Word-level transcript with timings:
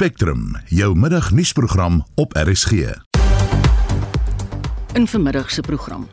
Spectrum, 0.00 0.56
jou 0.64 0.94
middagnuusprogram 0.96 2.06
op 2.14 2.32
RSG. 2.32 2.72
In 4.92 5.06
vanmiddag 5.06 5.50
se 5.50 5.60
program. 5.60 6.08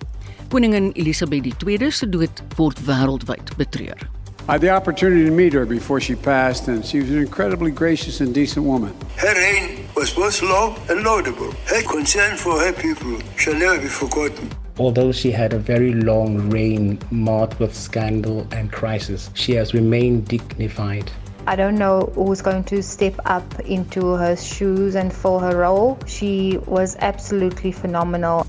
Koningin 0.49 0.89
Elisabeth 0.93 1.63
II 1.65 1.91
se 1.91 2.09
dood 2.09 2.43
word 2.55 2.79
wêreldwyd 2.85 3.55
betreur. 3.57 4.09
I 4.49 4.51
had 4.51 4.61
the 4.61 4.75
opportunity 4.75 5.25
to 5.25 5.31
meet 5.31 5.53
her 5.53 5.65
before 5.65 6.01
she 6.01 6.15
passed, 6.15 6.67
and 6.67 6.85
she 6.85 6.99
was 6.99 7.09
an 7.09 7.17
incredibly 7.17 7.71
gracious 7.71 8.19
and 8.19 8.33
decent 8.33 8.65
woman. 8.65 8.91
Her 9.15 9.33
reign 9.33 9.85
was 9.95 10.13
both 10.13 10.41
long 10.41 10.75
and 10.89 11.03
laudable. 11.03 11.53
Her 11.65 11.83
concern 11.83 12.37
for 12.37 12.59
her 12.59 12.73
people 12.73 13.17
shall 13.37 13.55
never 13.55 13.79
be 13.81 13.87
forgotten. 13.87 14.49
Although 14.77 15.13
she 15.13 15.31
had 15.31 15.53
a 15.53 15.59
very 15.59 15.93
long 15.93 16.49
reign 16.49 16.99
marked 17.09 17.59
with 17.59 17.73
scandal 17.73 18.47
and 18.51 18.69
crisis, 18.69 19.29
she 19.33 19.55
has 19.55 19.73
remained 19.73 20.27
dignified. 20.27 21.09
I 21.49 21.55
don't 21.55 21.77
know 21.77 22.11
who's 22.13 22.41
going 22.41 22.65
to 22.65 22.83
step 22.83 23.15
up 23.25 23.59
into 23.61 24.19
her 24.19 24.35
shoes 24.35 24.95
and 24.95 25.13
fill 25.13 25.39
her 25.39 25.55
role. 25.55 25.97
She 26.05 26.59
was 26.65 26.97
absolutely 26.99 27.71
phenomenal. 27.71 28.45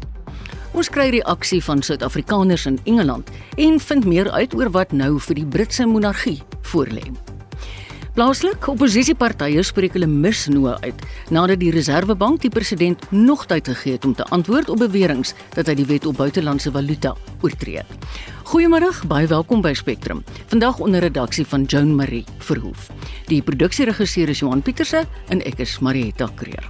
Ons 0.75 0.91
kry 0.91 1.06
reaksie 1.15 1.62
van 1.62 1.79
Suid-Afrikaners 1.83 2.66
in 2.66 2.80
Engeland 2.91 3.30
en 3.56 3.79
vind 3.80 4.05
meer 4.05 4.30
uit 4.30 4.55
oor 4.55 4.75
wat 4.75 4.92
nou 4.92 5.15
vir 5.30 5.39
die 5.39 5.47
Britse 5.47 5.87
monargie 5.87 6.41
voorlê. 6.75 7.06
Plaaslik 8.19 8.65
opposisiepartye 8.67 9.63
spreek 9.63 9.95
hulle 9.95 10.09
misnoë 10.11 10.73
uit 10.83 11.03
nadat 11.31 11.61
die 11.61 11.69
Reserwebank 11.71 12.41
die 12.43 12.51
president 12.51 13.05
nog 13.15 13.45
tyd 13.47 13.71
gegee 13.71 13.95
het 13.95 14.09
om 14.09 14.17
te 14.19 14.27
antwoord 14.35 14.73
op 14.75 14.81
beweringe 14.83 15.37
dat 15.55 15.71
hy 15.71 15.77
die 15.79 15.87
wet 15.87 16.09
op 16.11 16.19
buitelandse 16.19 16.73
valuta 16.75 17.12
oortree. 17.47 17.85
Goeiemôre, 18.51 18.91
baie 19.07 19.31
welkom 19.31 19.62
by 19.62 19.71
Spectrum. 19.79 20.25
Vandag 20.51 20.83
onder 20.83 21.07
redaksie 21.07 21.47
van 21.47 21.71
Joan 21.71 21.95
Marie 21.95 22.25
Verhoef. 22.43 22.91
Die 23.31 23.39
produksieregisseur 23.39 24.35
is 24.35 24.43
Johan 24.43 24.67
Pieterse 24.67 25.07
en 25.31 25.47
ek 25.47 25.62
is 25.62 25.79
Marieta 25.79 26.27
Kreer. 26.43 26.67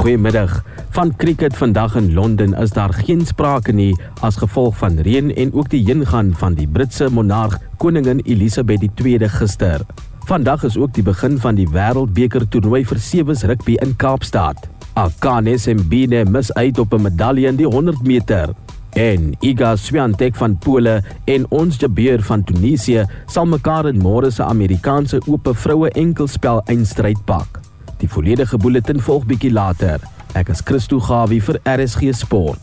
Goeiemiddag. 0.00 0.62
Van 0.90 1.16
cricket 1.16 1.56
vandag 1.56 1.94
in 1.94 2.14
Londen 2.14 2.54
is 2.54 2.70
daar 2.70 2.92
geen 2.94 3.26
sprake 3.26 3.72
nie 3.72 3.92
as 4.24 4.38
gevolg 4.40 4.78
van 4.80 4.96
reën 5.04 5.28
en 5.34 5.52
ook 5.52 5.68
die 5.68 5.82
heengaan 5.84 6.30
van 6.40 6.56
die 6.56 6.68
Britse 6.68 7.10
monarg 7.12 7.58
koningin 7.76 8.22
Elizabeth 8.24 8.80
II 9.04 9.28
gister. 9.28 9.84
Vandag 10.24 10.64
is 10.64 10.78
ook 10.80 10.94
die 10.96 11.04
begin 11.04 11.36
van 11.38 11.54
die 11.54 11.68
Wêreldbeker 11.68 12.48
toernooi 12.48 12.80
vir 12.88 12.98
sewes 12.98 13.44
rugby 13.44 13.76
in 13.84 13.92
Kaapstad. 13.96 14.70
Akanes 14.96 15.68
en 15.68 15.84
Bine 15.88 16.24
mis 16.24 16.52
uit 16.52 16.78
op 16.78 16.94
'n 16.94 17.02
medalje 17.02 17.48
in 17.48 17.56
die 17.56 17.68
100 17.68 18.02
meter. 18.02 18.54
En 18.92 19.36
Iga 19.40 19.76
Swiatek 19.76 20.34
van 20.34 20.58
Pole 20.58 21.02
en 21.24 21.46
ons 21.50 21.76
Jabeur 21.76 22.22
van 22.22 22.44
Tunesië 22.44 23.04
sal 23.26 23.46
mekaar 23.46 23.86
in 23.86 24.00
môre 24.02 24.30
se 24.30 24.42
Amerikaanse 24.42 25.20
oop 25.26 25.48
vroue 25.52 25.90
enkelspel 25.90 26.62
eindstryd 26.64 27.24
pak. 27.24 27.69
Die 28.00 28.08
volledige 28.08 28.56
bulletin 28.56 29.00
volg 29.04 29.26
bietjie 29.28 29.52
later. 29.52 30.00
Ek 30.32 30.48
is 30.48 30.62
Christo 30.64 30.96
Gawie 31.04 31.42
vir 31.44 31.58
RSG 31.68 32.14
Sport. 32.16 32.60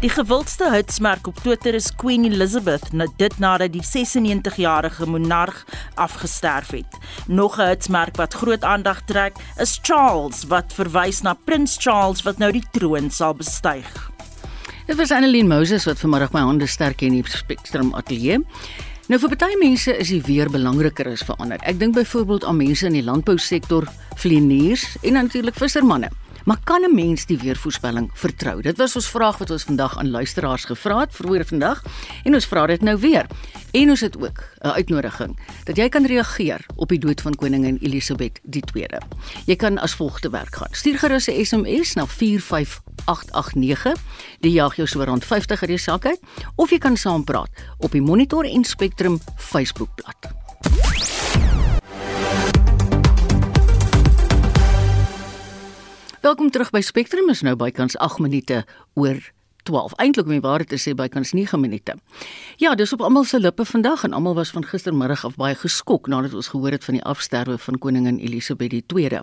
Die 0.00 0.08
gewildste 0.08 0.70
hitsmerk 0.70 1.26
op 1.26 1.40
Twitter 1.42 1.74
is 1.74 1.90
Queen 1.90 2.24
Elizabeth, 2.24 2.86
nou 2.96 3.08
dit 3.20 3.34
nadat 3.42 3.74
die 3.74 3.82
96-jarige 3.84 5.08
monarg 5.10 5.58
afgesterf 6.00 6.70
het. 6.70 6.98
Nog 7.26 7.58
'n 7.58 7.68
hitsmerk 7.74 8.16
wat 8.16 8.34
groot 8.34 8.62
aandag 8.62 9.02
trek, 9.04 9.36
is 9.58 9.78
Charles 9.82 10.44
wat 10.46 10.72
verwys 10.72 11.20
na 11.20 11.34
Prins 11.34 11.76
Charles 11.80 12.22
wat 12.22 12.38
nou 12.38 12.52
die 12.52 12.64
troon 12.70 13.10
sal 13.10 13.34
bestyg. 13.34 14.10
Dit 14.86 14.96
was 14.96 15.10
Annelien 15.10 15.48
Moses 15.48 15.84
wat 15.84 15.98
vanmiddag 15.98 16.32
my 16.32 16.40
hande 16.40 16.66
sterk 16.66 17.02
in 17.02 17.12
die 17.12 17.24
Spectrum 17.26 17.94
ateljee. 17.94 18.38
Nou 19.10 19.18
vir 19.18 19.32
baie 19.34 19.56
mense 19.58 19.90
is 19.98 20.12
die 20.12 20.20
weer 20.22 20.46
belangriker 20.54 21.08
as 21.10 21.24
vir 21.26 21.34
ander. 21.42 21.58
Ek 21.66 21.80
dink 21.80 21.96
byvoorbeeld 21.96 22.44
aan 22.46 22.60
mense 22.60 22.86
in 22.86 22.94
die 22.94 23.02
landbousektor, 23.02 23.88
vlieëniers 24.22 24.84
en 25.02 25.18
natuurlik 25.18 25.58
vissermanne. 25.58 26.12
Maar 26.44 26.58
kan 26.64 26.82
'n 26.82 26.94
mens 26.94 27.26
die 27.26 27.38
weervoorspelling 27.38 28.10
vertrou? 28.14 28.62
Dit 28.62 28.76
was 28.76 28.94
ons 28.96 29.08
vraag 29.08 29.38
wat 29.38 29.50
ons 29.50 29.62
vandag 29.62 29.98
aan 29.98 30.10
luisteraars 30.10 30.64
gevra 30.64 31.00
het 31.00 31.14
vroeër 31.14 31.44
vandag 31.44 31.82
en 32.24 32.34
ons 32.34 32.46
vra 32.46 32.66
dit 32.66 32.80
nou 32.82 32.98
weer. 32.98 33.26
En 33.70 33.90
ons 33.90 34.00
het 34.00 34.16
ook 34.16 34.44
'n 34.58 34.68
uitnodiging 34.68 35.38
dat 35.64 35.76
jy 35.76 35.88
kan 35.88 36.06
reageer 36.06 36.66
op 36.76 36.88
die 36.88 36.98
dood 36.98 37.20
van 37.20 37.34
koningin 37.34 37.78
Elisabeth 37.80 38.40
II. 38.50 38.86
Jy 39.46 39.56
kan 39.56 39.78
as 39.78 39.94
volg 39.94 40.20
te 40.20 40.30
werk 40.30 40.54
gaan. 40.56 40.68
Stuur 40.70 40.98
gerus 40.98 41.28
'n 41.28 41.44
SMS 41.44 41.94
na 41.94 42.06
45889. 42.06 43.98
Die 44.40 44.52
jaag 44.52 44.76
jou 44.76 44.88
so 44.88 45.02
rond 45.02 45.24
50 45.24 45.60
uit 45.60 45.70
die 45.70 45.78
sak 45.78 46.06
uit 46.06 46.20
of 46.54 46.70
jy 46.70 46.78
kan 46.78 46.96
saampraat 46.96 47.50
op 47.78 47.92
die 47.92 48.02
Monitor 48.02 48.44
en 48.44 48.64
Spectrum 48.64 49.20
Facebookblad. 49.36 50.16
Welkom 56.20 56.50
terug 56.52 56.68
by 56.68 56.82
Spectrum 56.84 57.30
is 57.32 57.40
nou 57.40 57.54
bykans 57.56 57.94
8 57.96 58.20
minute 58.20 58.58
oor 59.00 59.16
12. 59.64 59.94
Eintlik 60.04 60.26
om 60.28 60.34
die 60.34 60.42
waarheid 60.44 60.68
te 60.68 60.76
sê 60.76 60.92
bykans 60.92 61.30
9 61.32 61.56
minute. 61.56 61.94
Ja, 62.60 62.74
dis 62.76 62.92
op 62.92 63.00
almal 63.00 63.24
se 63.24 63.38
lippe 63.40 63.64
vandag 63.64 64.02
en 64.04 64.12
almal 64.12 64.34
was 64.36 64.50
van 64.52 64.66
gistermiddag 64.68 65.22
af 65.24 65.38
baie 65.40 65.56
geskok 65.56 66.10
nadat 66.12 66.34
ons 66.36 66.50
gehoor 66.52 66.76
het 66.76 66.84
van 66.84 66.98
die 66.98 67.02
afsterwe 67.08 67.56
van 67.64 67.78
koningin 67.80 68.18
Elisabeth 68.20 68.92
II. 68.92 69.22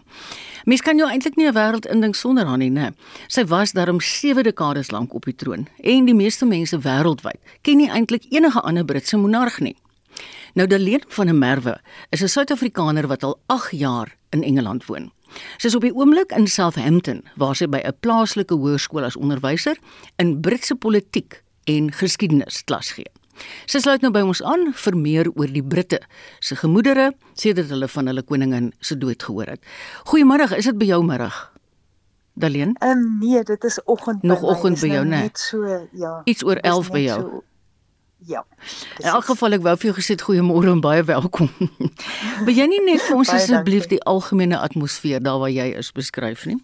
Mens 0.65 0.81
kan 0.81 0.97
jou 0.97 1.05
eintlik 1.05 1.37
nie 1.37 1.45
'n 1.45 1.53
wêreld 1.53 1.85
indink 1.85 2.15
sonder 2.15 2.45
haar 2.45 2.57
nie, 2.57 2.71
né? 2.71 2.95
Sy 3.27 3.45
was 3.45 3.71
daarom 3.77 4.01
7 4.01 4.43
dekades 4.43 4.89
lank 4.89 5.13
op 5.13 5.25
die 5.25 5.35
troon 5.35 5.67
en 5.83 6.05
die 6.05 6.15
meeste 6.15 6.45
mense 6.45 6.79
wêreldwyd 6.79 7.39
ken 7.61 7.77
nie 7.77 7.89
eintlik 7.89 8.25
enige 8.31 8.61
ander 8.61 8.85
Britse 8.85 9.17
monarg 9.17 9.59
nie. 9.59 9.75
Nou 10.55 10.67
Daleen 10.67 11.03
van 11.07 11.25
der 11.25 11.35
Merwe 11.35 11.79
is 12.09 12.23
'n 12.23 12.27
Suid-Afrikaner 12.27 13.07
wat 13.07 13.23
al 13.23 13.39
8 13.45 13.71
jaar 13.71 14.17
in 14.31 14.43
Engeland 14.43 14.85
woon. 14.85 15.11
Sy 15.57 15.67
is 15.67 15.75
op 15.75 15.85
die 15.85 15.93
oomblik 15.93 16.31
in 16.31 16.47
Southampton 16.47 17.23
waar 17.35 17.55
sy 17.55 17.67
by 17.67 17.81
'n 17.83 17.97
plaaslike 18.01 18.55
hoërskool 18.55 19.03
as 19.03 19.15
onderwyser 19.15 19.77
in 20.17 20.41
Britse 20.41 20.75
politiek 20.75 21.43
en 21.65 21.91
geskiedenis 21.91 22.63
klas 22.63 22.91
gee. 22.91 23.11
Sy 23.69 23.79
sluit 23.79 24.01
nou 24.01 24.11
by 24.11 24.23
ons 24.25 24.41
aan 24.41 24.71
vir 24.73 24.95
meer 24.97 25.29
oor 25.35 25.51
die 25.51 25.63
Britte 25.63 25.99
se 26.39 26.55
gemoedere 26.55 27.11
sedert 27.37 27.69
hulle 27.69 27.87
van 27.87 28.07
hulle 28.07 28.23
koningin 28.23 28.71
se 28.79 28.97
dood 28.97 29.23
gehoor 29.23 29.53
het. 29.53 29.61
Goeiemôre, 30.09 30.49
is 30.57 30.65
dit 30.65 30.79
by 30.79 30.85
jou 30.85 31.03
middag? 31.03 31.51
Daleen? 32.37 32.75
Ehm 32.85 32.97
um, 32.97 33.17
nee, 33.19 33.43
dit 33.43 33.63
is 33.63 33.79
oggend 33.83 34.23
Nog 34.23 34.43
oggend 34.45 34.79
by 34.81 34.87
jou, 34.87 35.05
nou 35.05 35.09
né? 35.09 35.21
Net 35.25 35.39
so, 35.41 35.65
ja. 35.91 36.21
Iets 36.29 36.43
oor 36.45 36.61
11 36.61 36.91
by 36.93 37.01
jou. 37.01 37.21
So, 37.21 37.43
ja. 38.25 38.45
In 38.97 39.05
elk 39.05 39.25
geval 39.25 39.57
ek 39.57 39.61
wou 39.61 39.75
vir 39.77 39.89
jou 39.91 39.97
gesê 39.99 40.17
goeiemôre 40.21 40.71
en 40.71 40.81
baie 40.81 41.03
welkom. 41.03 41.49
Wil 42.45 42.55
jy 42.55 42.67
nie 42.71 42.83
net 42.85 43.05
vir 43.05 43.21
ons 43.21 43.33
asseblief 43.33 43.87
die 43.91 44.01
algemene 44.03 44.59
atmosfeer 44.59 45.23
daar 45.23 45.39
waar 45.43 45.53
jy 45.53 45.69
is 45.77 45.91
beskryf 45.91 46.45
nie? 46.49 46.59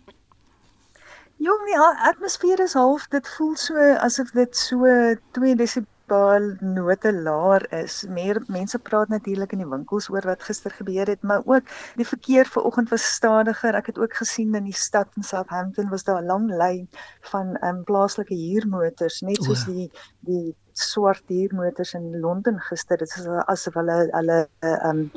Jong, 1.43 1.63
die 1.67 1.79
atmosfeer 2.07 2.61
is 2.63 2.75
half, 2.77 3.09
dit 3.11 3.27
voel 3.35 3.55
so 3.59 3.75
asof 3.99 4.31
dit 4.31 4.55
so 4.55 4.87
2 5.35 5.55
desibel 5.59 6.45
note 6.61 7.11
laer 7.11 7.65
is. 7.75 8.03
Meer 8.07 8.39
mense 8.47 8.79
praat 8.79 9.11
natuurlik 9.11 9.51
in 9.51 9.63
die 9.63 9.67
winkels 9.67 10.07
oor 10.13 10.23
wat 10.29 10.45
gister 10.47 10.71
gebeur 10.71 11.09
het, 11.09 11.23
maar 11.23 11.43
ook 11.49 11.67
die 11.99 12.07
verkeer 12.07 12.47
vanoggend 12.47 12.93
was 12.93 13.07
stadiger. 13.17 13.75
Ek 13.75 13.91
het 13.91 13.99
ook 13.99 14.15
gesien 14.21 14.55
in 14.55 14.69
die 14.69 14.77
stad 14.77 15.09
in 15.19 15.27
Southampton 15.27 15.91
was 15.91 16.07
daar 16.07 16.21
'n 16.21 16.31
lang 16.31 16.47
lyn 16.47 16.87
van 17.33 17.57
um, 17.65 17.83
plaaslike 17.83 18.35
huurmotors, 18.35 19.21
net 19.21 19.43
soos 19.43 19.65
die 19.65 19.91
die 20.23 20.55
swart 20.73 21.23
huurmotors 21.27 21.93
in 21.93 22.19
Londen 22.19 22.59
gister. 22.59 22.97
Dit 22.97 23.15
is 23.17 23.27
asof 23.27 23.73
hulle 23.73 24.07
hulle 24.11 24.47
um 24.89 25.11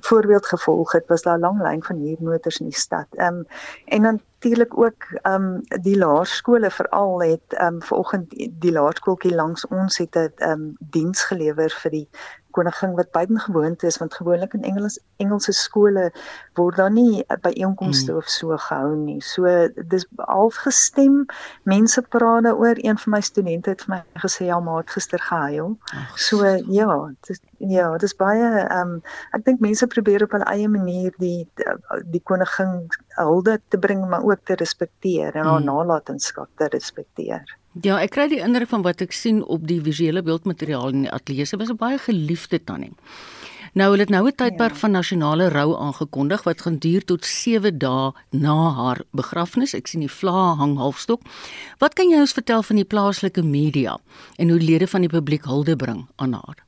voorbeeld 0.00 0.46
gevolg 0.46 0.92
het, 0.92 1.06
was 1.06 1.22
daar 1.22 1.38
'n 1.38 1.40
lang 1.40 1.62
lyn 1.62 1.82
van 1.82 1.96
huurmotors 1.96 2.60
in 2.60 2.68
die 2.68 2.78
stad. 2.78 3.06
Um 3.16 3.46
en 3.86 4.02
dan 4.02 4.20
natuurlik 4.38 4.78
ook 4.78 5.04
um 5.22 5.60
die 5.82 5.98
laerskole 5.98 6.70
veral 6.70 7.22
het 7.22 7.60
um 7.60 7.82
vanoggend 7.82 8.30
die 8.60 8.72
laerskooltjie 8.72 9.34
langs 9.34 9.66
ons 9.66 9.98
het 9.98 10.16
'n 10.16 10.32
um 10.50 10.76
diens 10.78 11.22
gelewer 11.22 11.70
vir 11.70 11.90
die 11.90 12.08
koningin 12.58 12.96
wat 12.98 13.10
buitengewoond 13.14 13.82
is 13.88 13.98
want 14.02 14.14
gewoonlik 14.18 14.54
in 14.58 14.64
Engels 14.72 14.98
Engelse 15.22 15.52
skole 15.52 16.08
word 16.58 16.76
daar 16.78 16.90
nie 16.90 17.24
byeenkomste 17.42 18.12
Mm. 18.12 18.18
of 18.18 18.28
so 18.28 18.56
gehou 18.56 18.94
nie. 18.96 19.20
So 19.22 19.44
dis 19.94 20.06
half 20.26 20.54
gestem. 20.66 21.24
Mense 21.64 22.02
praat 22.02 22.44
daaroor. 22.48 22.76
Een 22.82 22.98
van 22.98 23.12
my 23.16 23.20
studente 23.20 23.70
het 23.70 23.82
vir 23.86 23.94
my 23.96 24.02
gesê 24.24 24.46
ja, 24.50 24.58
maar 24.60 24.82
het 24.82 24.90
gister 24.96 25.18
gehuil. 25.30 25.76
Ag, 25.94 26.18
So 26.18 26.44
ja, 26.68 26.90
dis 27.28 27.40
ja, 27.58 27.96
dis 27.98 28.14
baie 28.16 28.44
ehm 28.68 28.80
um, 28.98 29.02
ek 29.34 29.44
dink 29.44 29.60
mense 29.60 29.86
probeer 29.86 30.22
op 30.26 30.30
hulle 30.36 30.46
eie 30.54 30.68
manier 30.68 31.12
die 31.18 31.46
die 32.10 32.20
koningin 32.24 32.86
hulde 33.18 33.58
te 33.68 33.78
bring 33.78 34.04
maar 34.08 34.22
ook 34.24 34.44
te 34.44 34.54
respekteer 34.54 35.34
en 35.34 35.44
haar 35.46 35.60
Mm. 35.60 35.64
nalatenskap 35.70 36.48
te 36.56 36.68
respekteer. 36.72 37.44
Ja, 37.82 38.00
ek 38.02 38.10
kry 38.16 38.26
die 38.28 38.40
indruk 38.42 38.70
van 38.72 38.82
wat 38.82 39.02
ek 39.04 39.12
sien 39.14 39.42
op 39.44 39.66
die 39.68 39.78
visuele 39.84 40.22
beeldmateriaal 40.26 40.94
in 40.94 41.02
die 41.06 41.12
ateljee. 41.14 41.46
Sy 41.46 41.56
was 41.56 41.70
'n 41.70 41.76
baie 41.76 41.98
geliefde 41.98 42.58
tannie. 42.64 42.92
Nou 43.74 43.90
hulle 43.90 44.02
het 44.02 44.10
nou 44.10 44.26
'n 44.26 44.34
tydperk 44.34 44.74
ja. 44.74 44.78
van 44.78 44.90
nasionale 44.90 45.48
rou 45.48 45.76
aangekondig 45.76 46.42
wat 46.42 46.60
gaan 46.60 46.78
duur 46.78 47.04
tot 47.04 47.24
7 47.24 47.78
dae 47.78 48.12
na 48.30 48.70
haar 48.70 49.02
begrafnis. 49.12 49.74
Ek 49.74 49.86
sien 49.86 50.00
die 50.00 50.10
vlae 50.10 50.56
hang 50.56 50.76
halfstok. 50.76 51.20
Wat 51.78 51.94
kan 51.94 52.10
jy 52.10 52.20
ons 52.20 52.32
vertel 52.32 52.62
van 52.62 52.76
die 52.76 52.84
plaaslike 52.84 53.42
media 53.42 53.98
en 54.36 54.50
hoe 54.50 54.60
lede 54.60 54.86
van 54.86 55.00
die 55.00 55.10
publiek 55.10 55.44
hulde 55.44 55.76
bring 55.76 56.08
aan 56.16 56.32
haar? 56.32 56.64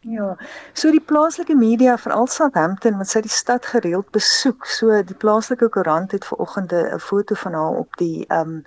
Ja, 0.00 0.36
so 0.72 0.90
die 0.90 1.00
plaaslike 1.00 1.54
media 1.54 1.98
veral 1.98 2.26
Southampton 2.26 2.96
wat 2.96 3.08
sy 3.08 3.20
die 3.20 3.28
stad 3.28 3.66
gereeld 3.66 4.10
besoek. 4.10 4.66
So 4.66 5.02
die 5.02 5.16
plaaslike 5.16 5.68
koerant 5.68 6.12
het 6.12 6.24
vanoggend 6.24 6.72
'n 6.72 6.98
foto 6.98 7.34
van 7.34 7.52
haar 7.52 7.76
op 7.76 7.96
die 7.96 8.24
ehm 8.28 8.48
um, 8.48 8.64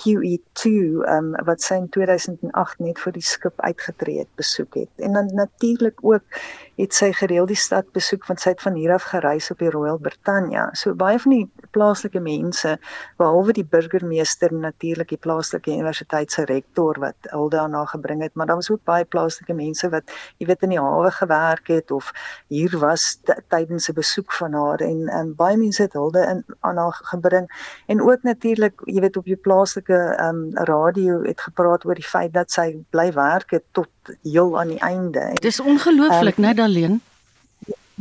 QE2 0.00 0.70
um, 1.12 1.32
wat 1.46 1.62
sy 1.64 1.78
in 1.82 1.88
2008 1.94 2.80
net 2.84 3.00
vir 3.02 3.16
die 3.16 3.24
skip 3.24 3.60
uitgetree 3.60 4.22
het 4.24 4.30
besoek 4.40 4.80
het. 4.82 4.90
En 4.96 5.18
dan 5.18 5.30
natuurlik 5.36 6.00
ook 6.02 6.40
het 6.76 6.94
sy 6.96 7.10
gereeld 7.12 7.48
die 7.52 7.58
stad 7.58 7.88
besoek 7.92 8.26
want 8.26 8.40
sy 8.40 8.54
het 8.54 8.62
van 8.64 8.76
hier 8.78 8.92
af 8.94 9.04
gereis 9.10 9.50
op 9.52 9.60
die 9.60 9.70
Royal 9.70 9.98
Britannia. 9.98 10.68
So 10.78 10.94
baie 10.94 11.18
van 11.20 11.34
die 11.34 11.68
plaaslike 11.76 12.20
mense, 12.20 12.76
behalwe 13.20 13.52
die 13.56 13.64
burgemeester 13.64 14.52
natuurlik 14.54 15.12
die 15.12 15.20
plaaslike 15.20 15.72
universiteit 15.72 16.32
se 16.32 16.44
rektor 16.48 16.98
wat 17.02 17.28
aan 17.32 17.74
haar 17.74 17.88
gebring 17.92 18.22
het, 18.22 18.34
maar 18.34 18.46
daar 18.46 18.60
was 18.60 18.70
ook 18.70 18.84
baie 18.84 19.04
plaaslike 19.04 19.54
mense 19.54 19.88
wat 19.92 20.10
jy 20.38 20.46
weet 20.46 20.62
in 20.62 20.74
die 20.74 20.80
hawe 20.80 21.10
gewerk 21.10 21.68
het 21.68 21.90
of 21.90 22.12
hier 22.48 22.78
was 22.78 23.20
tydens 23.48 23.88
'n 23.88 23.94
besoek 23.94 24.32
van 24.32 24.52
haar 24.54 24.80
en 24.80 25.08
en 25.08 25.34
baie 25.34 25.56
mense 25.56 25.82
het 25.82 25.92
hulde 25.92 26.20
in 26.26 26.44
aan 26.60 26.76
haar 26.76 26.98
gebring 27.12 27.48
en 27.86 28.00
ook 28.00 28.22
natuurlik 28.22 28.80
jy 28.84 29.00
weet 29.00 29.16
op 29.16 29.24
die 29.24 29.36
plaaslike 29.36 29.98
um, 30.20 30.50
radio 30.54 31.22
het 31.22 31.40
gepraat 31.40 31.84
oor 31.84 31.94
die 31.94 32.12
feit 32.14 32.32
dat 32.32 32.50
sy 32.50 32.84
bly 32.90 33.12
werk 33.12 33.50
het 33.50 33.64
tot 33.72 33.88
heel 34.22 34.58
aan 34.60 34.68
die 34.68 34.80
einde. 34.80 35.30
Dis 35.34 35.60
ongelooflik, 35.60 36.36
um, 36.36 36.44
né, 36.44 36.54
Daleen? 36.54 37.00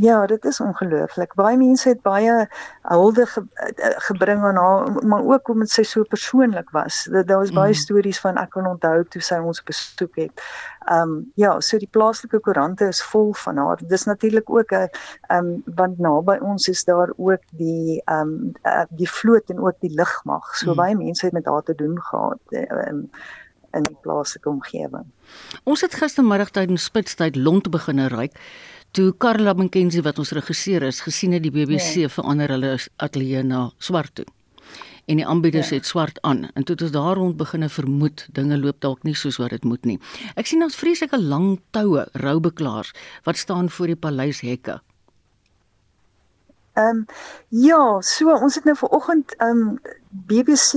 Ja, 0.01 0.25
dit 0.25 0.45
is 0.45 0.59
ongelooflik. 0.59 1.33
Baie 1.35 1.57
mense 1.57 1.89
het 1.89 2.01
baie 2.01 2.47
hulde 2.81 3.25
ge, 3.25 3.43
eh, 3.53 3.89
gebring 4.07 4.43
aan 4.43 4.55
haar, 4.55 5.05
maar 5.05 5.23
ook 5.23 5.49
omdat 5.49 5.69
sy 5.69 5.83
so 5.83 6.03
persoonlik 6.03 6.69
was. 6.69 7.03
Daar 7.11 7.37
was 7.37 7.51
baie 7.51 7.73
mm. 7.75 7.77
stories 7.77 8.19
van 8.19 8.37
ek 8.37 8.49
kan 8.55 8.65
onthou 8.67 9.03
toe 9.03 9.21
sy 9.21 9.37
ons 9.37 9.63
besoek 9.63 10.15
het. 10.15 10.45
Ehm 10.87 11.11
um, 11.11 11.31
ja, 11.35 11.59
so 11.59 11.77
die 11.77 11.89
plaaslike 11.91 12.39
koerante 12.39 12.87
is 12.87 13.03
vol 13.03 13.33
van 13.43 13.57
haar. 13.57 13.83
Dis 13.87 14.07
natuurlik 14.09 14.49
ook 14.49 14.71
'n 14.71 14.89
ehm 15.27 15.37
um, 15.37 15.61
want 15.75 15.99
naby 15.99 16.39
ons 16.41 16.67
is 16.67 16.83
daar 16.83 17.13
ook 17.17 17.43
die 17.51 18.01
ehm 18.05 18.51
um, 18.65 18.87
die 18.89 19.09
vloot 19.09 19.49
en 19.49 19.59
ook 19.59 19.77
die 19.79 19.93
lugmag. 19.93 20.55
So 20.55 20.69
mm. 20.69 20.75
baie 20.75 20.95
mense 20.95 21.25
het 21.25 21.33
met 21.33 21.45
haar 21.45 21.63
te 21.63 21.75
doen 21.75 22.01
gehad. 22.01 22.39
Ehm 22.49 22.87
um, 22.87 23.09
in 23.77 23.87
die 23.87 23.97
plaaslike 24.03 24.49
omgewing. 24.49 25.07
Ons 25.63 25.81
het 25.85 25.95
gistermiddag 25.95 26.51
tydens 26.55 26.83
spitstyd 26.89 27.35
lont 27.35 27.69
begine 27.71 28.09
ryk 28.11 28.37
toe 28.91 29.11
Karla 29.17 29.53
McKenzie 29.53 30.03
wat 30.03 30.19
ons 30.19 30.33
regisseur 30.35 30.83
is, 30.83 30.99
gesien 31.05 31.31
het 31.31 31.45
die 31.45 31.53
BBC 31.53 32.03
ja. 32.03 32.11
verander 32.11 32.51
hulle 32.51 32.75
ateljee 32.99 33.43
na 33.47 33.69
swart 33.79 34.15
toe. 34.19 34.27
En 35.09 35.17
die 35.17 35.25
aanbieders 35.27 35.71
ja. 35.71 35.79
het 35.79 35.87
swart 35.87 36.19
aan 36.27 36.43
en 36.53 36.63
toe 36.63 36.75
het 36.75 36.83
ons 36.85 36.93
daar 36.93 37.15
rond 37.15 37.37
begine 37.39 37.69
vermoed 37.69 38.27
dinge 38.35 38.59
loop 38.59 38.81
dalk 38.83 39.03
nie 39.07 39.15
soos 39.15 39.39
wat 39.41 39.55
dit 39.55 39.63
moet 39.63 39.87
nie. 39.87 39.97
Ek 40.35 40.47
sien 40.47 40.63
ons 40.63 40.75
vreeslike 40.75 41.19
lang 41.19 41.59
toue 41.75 42.05
roubeklaars 42.19 42.93
wat 43.27 43.39
staan 43.39 43.69
voor 43.69 43.93
die 43.93 43.99
paleishekke. 43.99 44.81
Ehm 46.79 47.01
um, 47.01 47.05
ja, 47.49 47.99
so 48.01 48.31
ons 48.31 48.55
het 48.55 48.67
nou 48.67 48.75
vanoggend 48.79 49.35
ehm 49.39 49.65
um, 49.67 49.99
BBC 50.11 50.71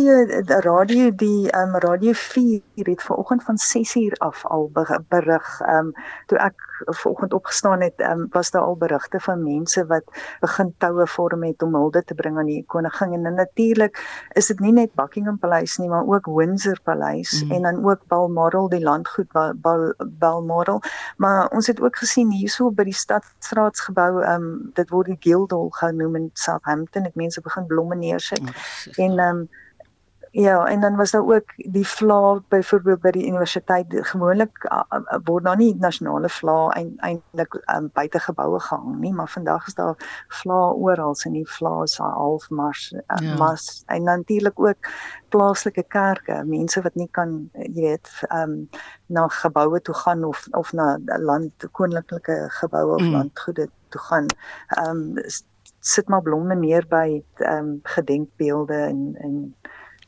die 0.47 0.61
radio 0.63 1.11
die 1.11 1.51
um, 1.59 1.75
radio 1.83 2.13
4 2.15 2.63
het 2.75 3.03
vanoggend 3.03 3.43
van 3.43 3.57
6uur 3.59 4.13
af 4.19 4.47
al 4.47 4.71
berig. 5.09 5.61
Ehm 5.61 5.77
um, 5.87 5.93
toe 6.27 6.39
ek 6.39 6.55
vanoggend 6.87 7.33
opgestaan 7.33 7.81
het, 7.81 8.01
um, 8.01 8.27
was 8.31 8.51
daar 8.51 8.63
al 8.63 8.77
berigte 8.77 9.21
van 9.21 9.43
mense 9.43 9.87
wat 9.87 10.03
begin 10.41 10.75
toue 10.79 11.07
vorm 11.07 11.43
het 11.43 11.63
om 11.63 11.75
hulde 11.75 12.05
te 12.05 12.15
bring 12.15 12.39
aan 12.39 12.47
die 12.47 12.65
koningin 12.67 13.27
en 13.27 13.35
natuurlik 13.35 13.99
is 14.33 14.47
dit 14.47 14.61
nie 14.61 14.73
net 14.73 14.95
Buckingham 14.95 15.39
Paleis 15.39 15.77
nie, 15.77 15.89
maar 15.89 16.07
ook 16.07 16.27
Windsor 16.27 16.81
Paleis 16.83 17.43
mm. 17.43 17.51
en 17.51 17.63
dan 17.63 17.85
ook 17.85 18.07
Balmoral 18.07 18.69
die 18.69 18.83
landgoed 18.83 19.29
Balmoral. 20.19 20.83
Maar 21.17 21.49
ons 21.49 21.67
het 21.67 21.81
ook 21.81 21.97
gesien 21.97 22.31
hierso 22.31 22.71
by 22.71 22.85
die 22.85 22.95
stadsraadsgebou, 22.95 24.23
ehm 24.23 24.43
um, 24.43 24.71
dit 24.75 24.91
word 24.91 25.07
die 25.07 25.19
Guildhall 25.21 25.69
genoem 25.71 26.17
in 26.17 26.31
Southampton, 26.33 27.05
het 27.05 27.15
mense 27.15 27.41
begin 27.41 27.67
blomme 27.67 27.97
neersit. 27.97 28.41
Oh, 28.41 29.05
en 29.05 29.24
ehm 29.25 29.44
um, 29.44 29.49
Ja, 30.35 30.67
en 30.67 30.81
dan 30.81 30.97
was 30.97 31.11
daar 31.11 31.26
ook 31.26 31.53
die 31.56 31.88
vla 31.88 32.41
byvoorbeeld 32.49 33.00
by 33.00 33.11
die 33.11 33.26
universiteit 33.26 33.87
gewoonlik 33.88 34.65
uh, 34.67 35.21
word 35.25 35.44
daar 35.44 35.56
nie 35.56 35.76
nasionale 35.79 36.29
vla 36.29 36.56
eintlik 36.75 37.55
um, 37.71 37.87
buite 37.94 38.19
geboue 38.19 38.59
gehang 38.61 38.99
nie, 38.99 39.12
maar 39.15 39.31
vandag 39.31 39.67
is 39.71 39.79
daar 39.79 39.94
vla 40.41 40.59
oral 40.73 41.15
in 41.23 41.38
die 41.38 41.47
vla 41.47 41.82
is 41.87 41.94
half 42.03 42.50
mars 42.50 42.91
uh, 42.97 43.23
ja. 43.23 43.37
mas 43.38 43.85
en 43.87 44.03
natuurlik 44.11 44.59
ook 44.59 44.91
plaaslike 45.29 45.87
kerke, 45.88 46.43
mense 46.50 46.82
wat 46.82 46.99
nie 46.99 47.09
kan 47.11 47.38
jy 47.55 47.71
weet 47.79 48.11
um, 48.35 48.69
na 49.06 49.29
geboue 49.29 49.81
toe 49.81 49.94
gaan 50.03 50.25
of 50.25 50.49
of 50.50 50.73
na 50.73 50.99
land 51.05 51.71
koninklike 51.71 52.43
geboue 52.59 52.94
of 52.99 53.06
mm. 53.06 53.12
landgoede 53.21 53.71
toe 53.88 54.00
gaan. 54.11 54.26
Ehm 54.82 55.15
um, 55.15 55.26
sit 55.85 56.09
maar 56.09 56.23
blomme 56.25 56.57
neer 56.57 56.87
by 56.89 57.21
ehm 57.45 57.59
um, 57.59 57.73
gedenkbeelde 57.97 58.81
en 58.89 59.01
en 59.21 59.55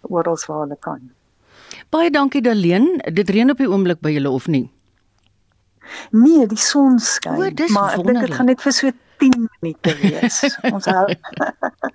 oral 0.01 0.39
waar 0.47 0.63
hulle 0.65 0.77
kan. 0.81 1.11
Baie 1.91 2.11
dankie 2.11 2.43
Daleen. 2.43 3.03
Dit 3.13 3.31
reën 3.31 3.51
op 3.51 3.61
die 3.61 3.69
oomblik 3.69 4.01
by 4.01 4.15
julle 4.15 4.31
of 4.31 4.47
nie? 4.47 4.71
Nee, 6.11 6.47
die 6.51 6.59
son 6.59 6.99
skyn, 6.99 7.39
o, 7.39 7.69
maar 7.75 7.95
ek 7.95 8.07
dink 8.07 8.25
dit 8.25 8.35
gaan 8.35 8.49
net 8.51 8.63
vir 8.63 8.75
so 8.75 8.93
10 9.23 9.49
minute 9.61 9.95
wees. 10.01 10.41
ons 10.75 10.89
hou. 10.91 11.07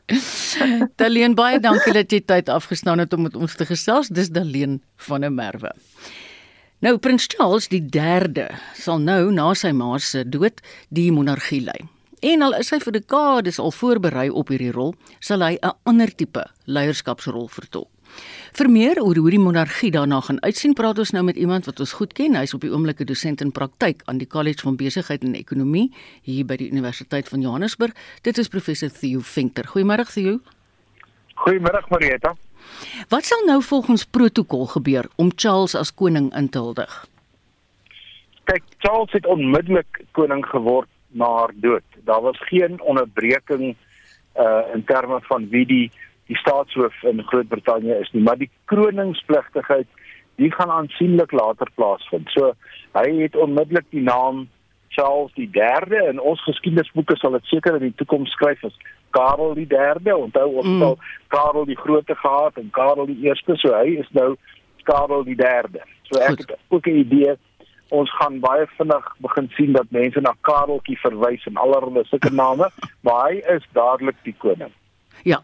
Daleen, 1.02 1.36
baie 1.38 1.60
dankie 1.64 1.94
dat 1.98 2.14
jy 2.14 2.22
tyd 2.26 2.50
afgestaan 2.50 3.04
het 3.04 3.14
om 3.18 3.26
met 3.28 3.36
ons 3.36 3.56
te 3.58 3.68
gesels. 3.68 4.12
Dis 4.14 4.32
Daleen 4.34 4.80
van 5.08 5.26
der 5.26 5.34
Merwe. 5.34 5.74
Nou 6.82 6.96
Prins 6.98 7.28
Charles 7.30 7.68
die 7.70 7.84
3de 7.94 8.48
sal 8.78 9.02
nou 9.02 9.30
na 9.34 9.52
sy 9.58 9.74
ma 9.76 9.98
se 10.02 10.24
dood 10.26 10.64
die 10.90 11.12
monargie 11.14 11.62
lei. 11.66 11.82
En 12.22 12.44
al 12.46 12.54
is 12.54 12.70
hy 12.70 12.78
vir 12.84 12.94
dekades 12.94 13.58
al 13.58 13.72
voorberei 13.74 14.28
op 14.30 14.52
hierdie 14.54 14.70
rol, 14.76 14.94
sal 15.20 15.42
hy 15.42 15.58
'n 15.58 15.74
ander 15.90 16.12
tipe 16.14 16.44
leierskapsrol 16.66 17.48
vertolk. 17.50 17.90
Vir 18.54 18.70
meer 18.70 19.02
oor 19.02 19.16
hoe 19.16 19.32
die 19.32 19.40
monargie 19.40 19.92
daarna 19.92 20.20
gaan 20.22 20.42
uitsien, 20.44 20.74
praat 20.74 21.00
ons 21.00 21.12
nou 21.12 21.24
met 21.24 21.36
iemand 21.36 21.66
wat 21.66 21.80
ons 21.80 21.94
goed 21.94 22.14
ken. 22.14 22.36
Hy's 22.36 22.54
op 22.54 22.62
die 22.62 22.70
oomblik 22.70 23.02
'n 23.02 23.06
dosent 23.06 23.42
in 23.42 23.52
praktyk 23.52 24.02
aan 24.06 24.18
die 24.18 24.28
College 24.28 24.62
van 24.62 24.76
Besigheid 24.76 25.24
en 25.24 25.34
Ekonomie 25.34 25.92
hier 26.22 26.46
by 26.46 26.58
die 26.58 26.70
Universiteit 26.70 27.28
van 27.30 27.42
Johannesburg. 27.42 27.94
Dit 28.22 28.38
is 28.38 28.48
professor 28.48 28.90
Theo 28.90 29.20
Venter. 29.20 29.66
Goeiemôre 29.66 30.06
Theo. 30.06 30.40
Goeiemôre 31.36 31.90
Marieta. 31.90 32.36
Wat 33.10 33.26
sal 33.26 33.46
nou 33.46 33.64
volgens 33.64 34.06
protokol 34.06 34.66
gebeur 34.66 35.10
om 35.16 35.32
Charles 35.36 35.76
as 35.76 35.94
koning 35.94 36.36
in 36.36 36.50
te 36.50 36.58
huldig? 36.60 37.08
Kyk, 38.44 38.64
Charles 38.78 39.12
het 39.12 39.26
onmiddellik 39.26 40.06
koning 40.12 40.46
geword 40.46 40.90
na 41.12 41.30
haar 41.38 41.52
dood. 41.54 41.84
Daar 42.04 42.22
was 42.22 42.38
geen 42.40 42.82
onderbreking 42.82 43.76
uh 44.36 44.62
in 44.74 44.84
terme 44.86 45.20
van 45.22 45.50
wie 45.50 45.66
die 45.66 45.92
die 46.32 46.38
staatshoof 46.38 47.04
in 47.04 47.24
Groot-Brittanje 47.24 48.00
is 48.00 48.12
nie, 48.12 48.24
maar 48.24 48.38
die 48.38 48.50
kroningspligtigheid 48.66 49.88
die 50.36 50.52
gaan 50.52 50.72
aansienlik 50.72 51.32
later 51.32 51.68
plaasvind. 51.76 52.30
So 52.30 52.54
hy 52.96 53.08
het 53.22 53.36
onmiddellik 53.36 53.90
die 53.90 54.04
naam 54.04 54.48
Charles 54.96 55.34
die 55.34 55.50
3de 55.52 56.08
in 56.10 56.20
ons 56.20 56.44
geskiedenisboeke 56.44 57.18
sal 57.20 57.36
dit 57.38 57.52
seker 57.52 57.78
in 57.80 57.90
die 57.90 58.00
toekoms 58.00 58.32
skryf 58.36 58.64
as 58.68 58.78
Karel 59.16 59.54
die 59.60 59.68
3de. 59.68 60.16
Onthou 60.16 60.48
ons 60.64 60.68
mm. 60.68 60.80
sal 60.80 60.98
Karel 61.36 61.68
die 61.70 61.80
Grote 61.80 62.16
gehad 62.16 62.60
en 62.60 62.72
Karel 62.76 63.08
die 63.12 63.20
1ste, 63.28 63.56
so 63.60 63.76
hy 63.76 63.98
is 64.04 64.10
nou 64.18 64.34
Karel 64.88 65.24
die 65.28 65.38
3de. 65.40 65.84
So 66.10 66.20
ek 66.20 66.36
Goed. 66.36 66.44
het 66.48 66.58
ook 66.76 66.88
'n 66.88 67.04
idee 67.06 67.36
ons 67.92 68.12
gaan 68.20 68.40
baie 68.40 68.66
vinnig 68.78 69.08
begin 69.24 69.48
sien 69.58 69.74
dat 69.76 69.92
mense 69.92 70.22
na 70.24 70.34
Kareltjie 70.48 70.98
verwys 71.04 71.46
en 71.50 71.60
allerlei 71.60 72.04
sulke 72.08 72.32
name, 72.32 72.70
maar 73.06 73.30
hy 73.30 73.42
is 73.56 73.66
dadelik 73.78 74.20
die 74.28 74.36
koning. 74.44 74.72
Ja. 75.28 75.42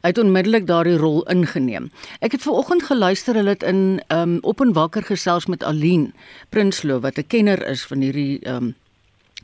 Hy 0.00 0.08
het 0.12 0.18
onmiddellik 0.18 0.64
daardie 0.68 0.96
rol 0.96 1.22
ingeneem. 1.32 1.90
Ek 2.24 2.32
het 2.36 2.44
ver 2.44 2.56
oggend 2.56 2.86
geluister 2.86 3.36
hulle 3.36 3.56
het 3.56 3.64
in 3.66 4.00
um 4.14 4.38
op 4.46 4.62
en 4.64 4.72
wakker 4.76 5.04
gesels 5.04 5.48
met 5.52 5.64
Aline 5.64 6.14
Prinsloo 6.54 7.02
wat 7.04 7.18
'n 7.18 7.26
kenner 7.28 7.60
is 7.66 7.84
van 7.84 8.00
hierdie 8.00 8.40
um 8.48 8.74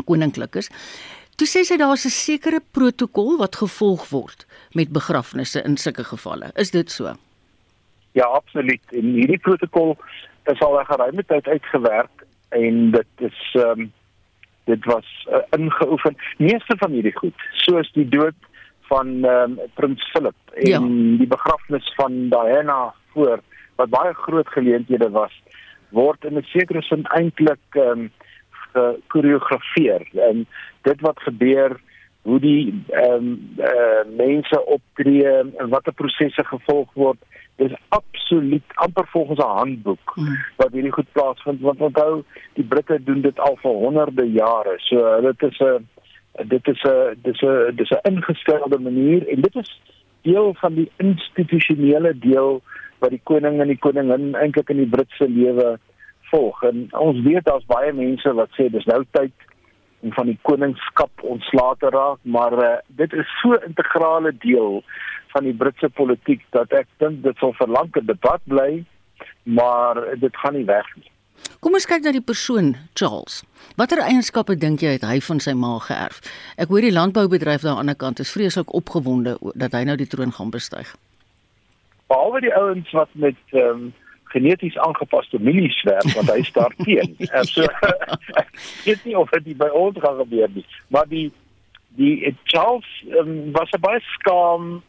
koninklikes. 0.05 0.71
Toe 1.37 1.49
sê 1.49 1.65
sy 1.65 1.77
daar's 1.77 2.07
'n 2.07 2.11
sekere 2.11 2.61
protokol 2.71 3.37
wat 3.39 3.57
gevolg 3.57 4.09
word 4.11 4.47
met 4.73 4.93
begrafnisse 4.93 5.63
in 5.65 5.77
sulke 5.77 6.05
gevalle. 6.05 6.53
Is 6.57 6.71
dit 6.71 6.91
so? 6.91 7.17
Ja, 8.13 8.25
absoluut. 8.25 8.83
En 8.93 9.13
hierdie 9.13 9.39
protokol 9.39 9.97
is 10.47 10.61
al 10.61 10.81
'n 10.81 10.85
geruime 10.85 11.25
tyd 11.25 11.47
uitgewerk 11.49 12.25
en 12.53 12.91
dit 12.91 13.29
is 13.29 13.43
ehm 13.53 13.81
um, 13.81 13.93
dit 14.65 14.85
was 14.85 15.09
uh, 15.27 15.43
ingeoefen 15.59 16.17
meeste 16.39 16.77
van 16.79 16.93
hierdie 16.95 17.17
goed 17.17 17.47
soos 17.65 17.89
die 17.93 18.09
dood 18.09 18.39
van 18.91 19.25
ehm 19.25 19.59
um, 19.59 19.73
prins 19.75 20.05
Philip 20.13 20.55
en 20.55 20.69
ja. 20.69 20.81
die 21.19 21.27
begrafnis 21.27 21.93
van 21.97 22.29
Diana 22.35 22.95
voor 23.15 23.41
wat 23.81 23.91
baie 23.91 24.15
groot 24.15 24.49
geleenthede 24.49 25.11
was 25.11 25.35
word 25.91 26.25
in 26.25 26.39
'n 26.39 26.51
sekere 26.55 26.83
sin 26.83 27.07
eintlik 27.19 27.65
ehm 27.71 28.07
um, 28.07 28.11
gekoreografeer 28.73 30.07
en 30.29 30.47
dit 30.83 31.01
wat 31.01 31.19
gebeur 31.21 31.81
hoe 32.23 32.41
die 32.41 32.85
ehm 32.89 33.15
um, 33.15 33.55
uh, 33.59 34.03
mense 34.17 34.65
optree 34.65 35.27
en 35.27 35.69
watter 35.69 35.93
prosesse 35.93 36.45
gevolg 36.45 36.93
word. 36.95 37.19
Dis 37.57 37.73
absoluut 37.89 38.63
amper 38.75 39.07
volgens 39.11 39.39
'n 39.39 39.57
handboek 39.59 40.17
mm. 40.17 40.37
wat 40.57 40.73
hierdie 40.73 40.93
goed 40.93 41.13
plaasvind. 41.13 41.61
Want 41.61 41.81
onthou 41.81 42.23
die 42.53 42.65
Britte 42.65 43.03
doen 43.05 43.21
dit 43.21 43.39
al 43.39 43.57
vir 43.57 43.71
honderde 43.71 44.31
jare. 44.33 44.75
So 44.79 45.21
dit 45.21 45.43
is 45.43 45.59
'n 45.61 45.89
dit 46.49 46.69
is 46.69 46.83
'n 46.83 47.19
dis 47.23 47.43
'n 47.43 47.77
dis 47.77 47.91
'n 47.91 48.09
ingestelde 48.13 48.79
manier 48.79 49.29
en 49.29 49.41
dit 49.41 49.57
is 49.57 49.81
deel 50.23 50.55
van 50.55 50.75
die 50.75 50.91
institusionele 50.97 52.19
deel 52.19 52.63
wat 52.99 53.11
die 53.11 53.21
koning 53.23 53.61
en 53.61 53.67
die 53.67 53.79
koningin 53.79 54.35
eintlik 54.35 54.71
in 54.71 54.77
die 54.77 54.93
Britse 54.95 55.29
lewe 55.29 55.79
volg. 56.31 56.63
En 56.63 56.87
ons 56.91 57.23
weet 57.23 57.45
daar's 57.45 57.67
baie 57.67 57.93
mense 57.93 58.33
wat 58.33 58.51
sê 58.59 58.71
dis 58.71 58.85
nou 58.85 59.05
tyd 59.11 59.33
om 60.03 60.13
van 60.13 60.27
die 60.27 60.39
koningskap 60.43 61.23
ontslae 61.23 61.75
te 61.79 61.91
raak 61.95 62.19
maar 62.23 62.53
uh, 62.59 62.77
dit 62.87 63.13
is 63.13 63.29
so 63.41 63.55
'n 63.55 63.67
integrale 63.71 64.33
deel 64.45 64.83
van 65.33 65.45
die 65.49 65.55
Britse 65.57 65.89
politiek 65.89 66.45
dat 66.57 66.73
ek 66.77 66.89
dink 67.03 67.23
dit 67.25 67.37
sal 67.41 67.55
vir 67.61 67.69
lank 67.69 67.97
'n 67.97 68.07
debat 68.07 68.43
bly, 68.45 68.85
maar 69.43 69.95
dit 70.17 70.37
gaan 70.37 70.55
nie 70.55 70.69
weg 70.69 70.89
nie. 70.97 71.11
Kom 71.61 71.75
ons 71.75 71.87
kyk 71.87 72.03
na 72.05 72.13
die 72.13 72.25
persoon 72.33 72.77
Charles. 72.95 73.43
Watter 73.77 74.03
eienskappe 74.03 74.57
dink 74.59 74.83
jy 74.83 74.97
het 74.99 75.07
hy 75.07 75.21
van 75.21 75.41
sy 75.41 75.55
ma 75.55 75.79
geërf? 75.79 76.21
Ek 76.57 76.69
hoor 76.69 76.81
die 76.81 76.93
landboubedryf 76.93 77.63
daar 77.63 77.71
aan 77.71 77.77
die 77.77 77.85
ander 77.87 77.99
kant 77.99 78.19
is 78.19 78.33
vreeslik 78.33 78.75
opgewonde 78.75 79.39
dat 79.55 79.73
hy 79.73 79.85
nou 79.85 79.97
die 79.97 80.07
troon 80.07 80.33
gaan 80.33 80.51
bestyg. 80.51 80.95
Behalwe 82.07 82.41
die 82.41 82.55
ouens 82.55 82.91
wat 82.93 83.09
met 83.15 83.37
ehm 83.53 83.69
um, 83.69 83.93
geneties 84.33 84.79
aangepaste 84.87 85.39
mielies 85.41 85.79
werk 85.89 86.15
want 86.17 86.31
hy 86.33 86.43
staar 86.49 86.75
teen. 86.85 87.17
En 87.31 87.45
so 87.49 87.69
ek 88.43 88.51
weet 88.85 89.05
nie 89.05 89.19
of 89.19 89.31
dit 89.37 89.57
by 89.59 89.69
ons 89.69 89.99
gaan 90.03 90.19
gebeur 90.25 90.51
nie, 90.57 90.67
maar 90.89 91.09
die 91.09 91.31
die 91.97 92.33
Charles 92.49 92.89
um, 93.21 93.53
was 93.53 93.71
'n 93.77 93.81
baie 93.85 94.01
skaam 94.17 94.83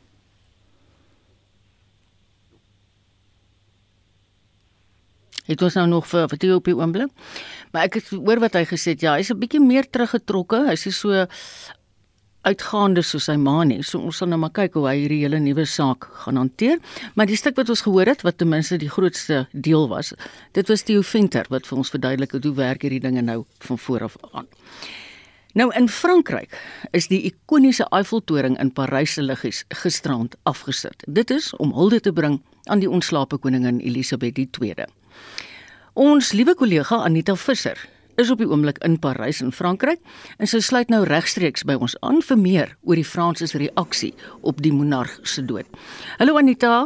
Het 5.43 5.62
ons 5.62 5.75
nou 5.75 5.88
nog 5.91 6.07
vir 6.07 6.29
vir 6.31 6.55
op 6.55 6.67
die 6.69 6.75
oomblik. 6.75 7.09
Maar 7.73 7.89
ek 7.89 7.97
het 8.00 8.12
hoor 8.15 8.39
wat 8.39 8.53
hy 8.55 8.63
gesê 8.69 8.93
het. 8.95 9.01
Ja, 9.03 9.15
hy's 9.19 9.31
'n 9.33 9.39
bietjie 9.39 9.59
meer 9.59 9.89
teruggetrokke. 9.89 10.67
Hy's 10.69 10.88
so 10.95 11.25
uitgaande 12.47 13.03
soos 13.05 13.27
sy 13.29 13.35
ma 13.39 13.63
nie. 13.67 13.81
So 13.83 14.01
ons 14.03 14.19
sal 14.21 14.29
nou 14.31 14.39
maar 14.41 14.53
kyk 14.55 14.75
hoe 14.77 14.88
hy 14.89 14.95
hierdie 15.03 15.21
hele 15.23 15.39
nuwe 15.43 15.65
saak 15.69 16.09
gaan 16.23 16.39
hanteer. 16.41 16.81
Maar 17.15 17.29
die 17.29 17.39
stuk 17.39 17.57
wat 17.59 17.71
ons 17.71 17.83
gehoor 17.85 18.12
het 18.12 18.25
wat 18.27 18.39
ten 18.41 18.51
minste 18.51 18.79
die 18.81 18.91
grootste 18.91 19.45
deel 19.51 19.88
was, 19.91 20.13
dit 20.57 20.69
was 20.69 20.83
Theo 20.83 21.05
Venter 21.07 21.47
wat 21.53 21.69
vir 21.69 21.79
ons 21.79 21.93
verduidelik 21.93 22.35
hoe 22.35 22.55
werk 22.57 22.83
hierdie 22.83 23.03
dinge 23.03 23.23
nou 23.23 23.43
van 23.67 23.79
voor 23.85 24.09
af 24.09 24.17
aan. 24.33 24.50
Nou 25.53 25.69
in 25.77 25.85
Frankryk 25.89 26.55
is 26.97 27.07
die 27.12 27.21
ikoniese 27.29 27.85
Eiffeltoring 27.93 28.57
in 28.59 28.71
Parys 28.73 29.13
se 29.13 29.21
liggies 29.21 29.63
gisterand 29.83 30.33
afgesit. 30.50 31.05
Dit 31.05 31.29
is 31.29 31.51
om 31.62 31.75
hulde 31.77 32.00
te 32.01 32.13
bring 32.13 32.39
aan 32.65 32.81
die 32.81 32.89
ontslape 32.89 33.38
koningin 33.38 33.79
Elisabeth 33.79 34.39
II. 34.41 34.88
Ons 35.93 36.31
liewe 36.33 36.55
kollega 36.57 37.03
Anita 37.05 37.35
Visser 37.38 37.77
is 38.22 38.32
op 38.32 38.41
die 38.41 38.48
oomblik 38.50 38.79
in 38.86 38.98
Parys 39.01 39.41
in 39.41 39.51
Frankryk 39.51 40.01
en 40.38 40.50
sy 40.50 40.62
sluit 40.63 40.91
nou 40.93 41.03
regstreeks 41.08 41.65
by 41.67 41.77
ons 41.79 41.96
aan 42.05 42.22
vir 42.25 42.39
meer 42.39 42.74
oor 42.84 43.00
die 43.00 43.08
Franse 43.08 43.48
se 43.50 43.62
reaksie 43.62 44.13
op 44.41 44.62
die 44.63 44.74
monarg 44.74 45.15
se 45.27 45.46
dood. 45.46 45.70
Hallo 46.20 46.38
Anita. 46.41 46.86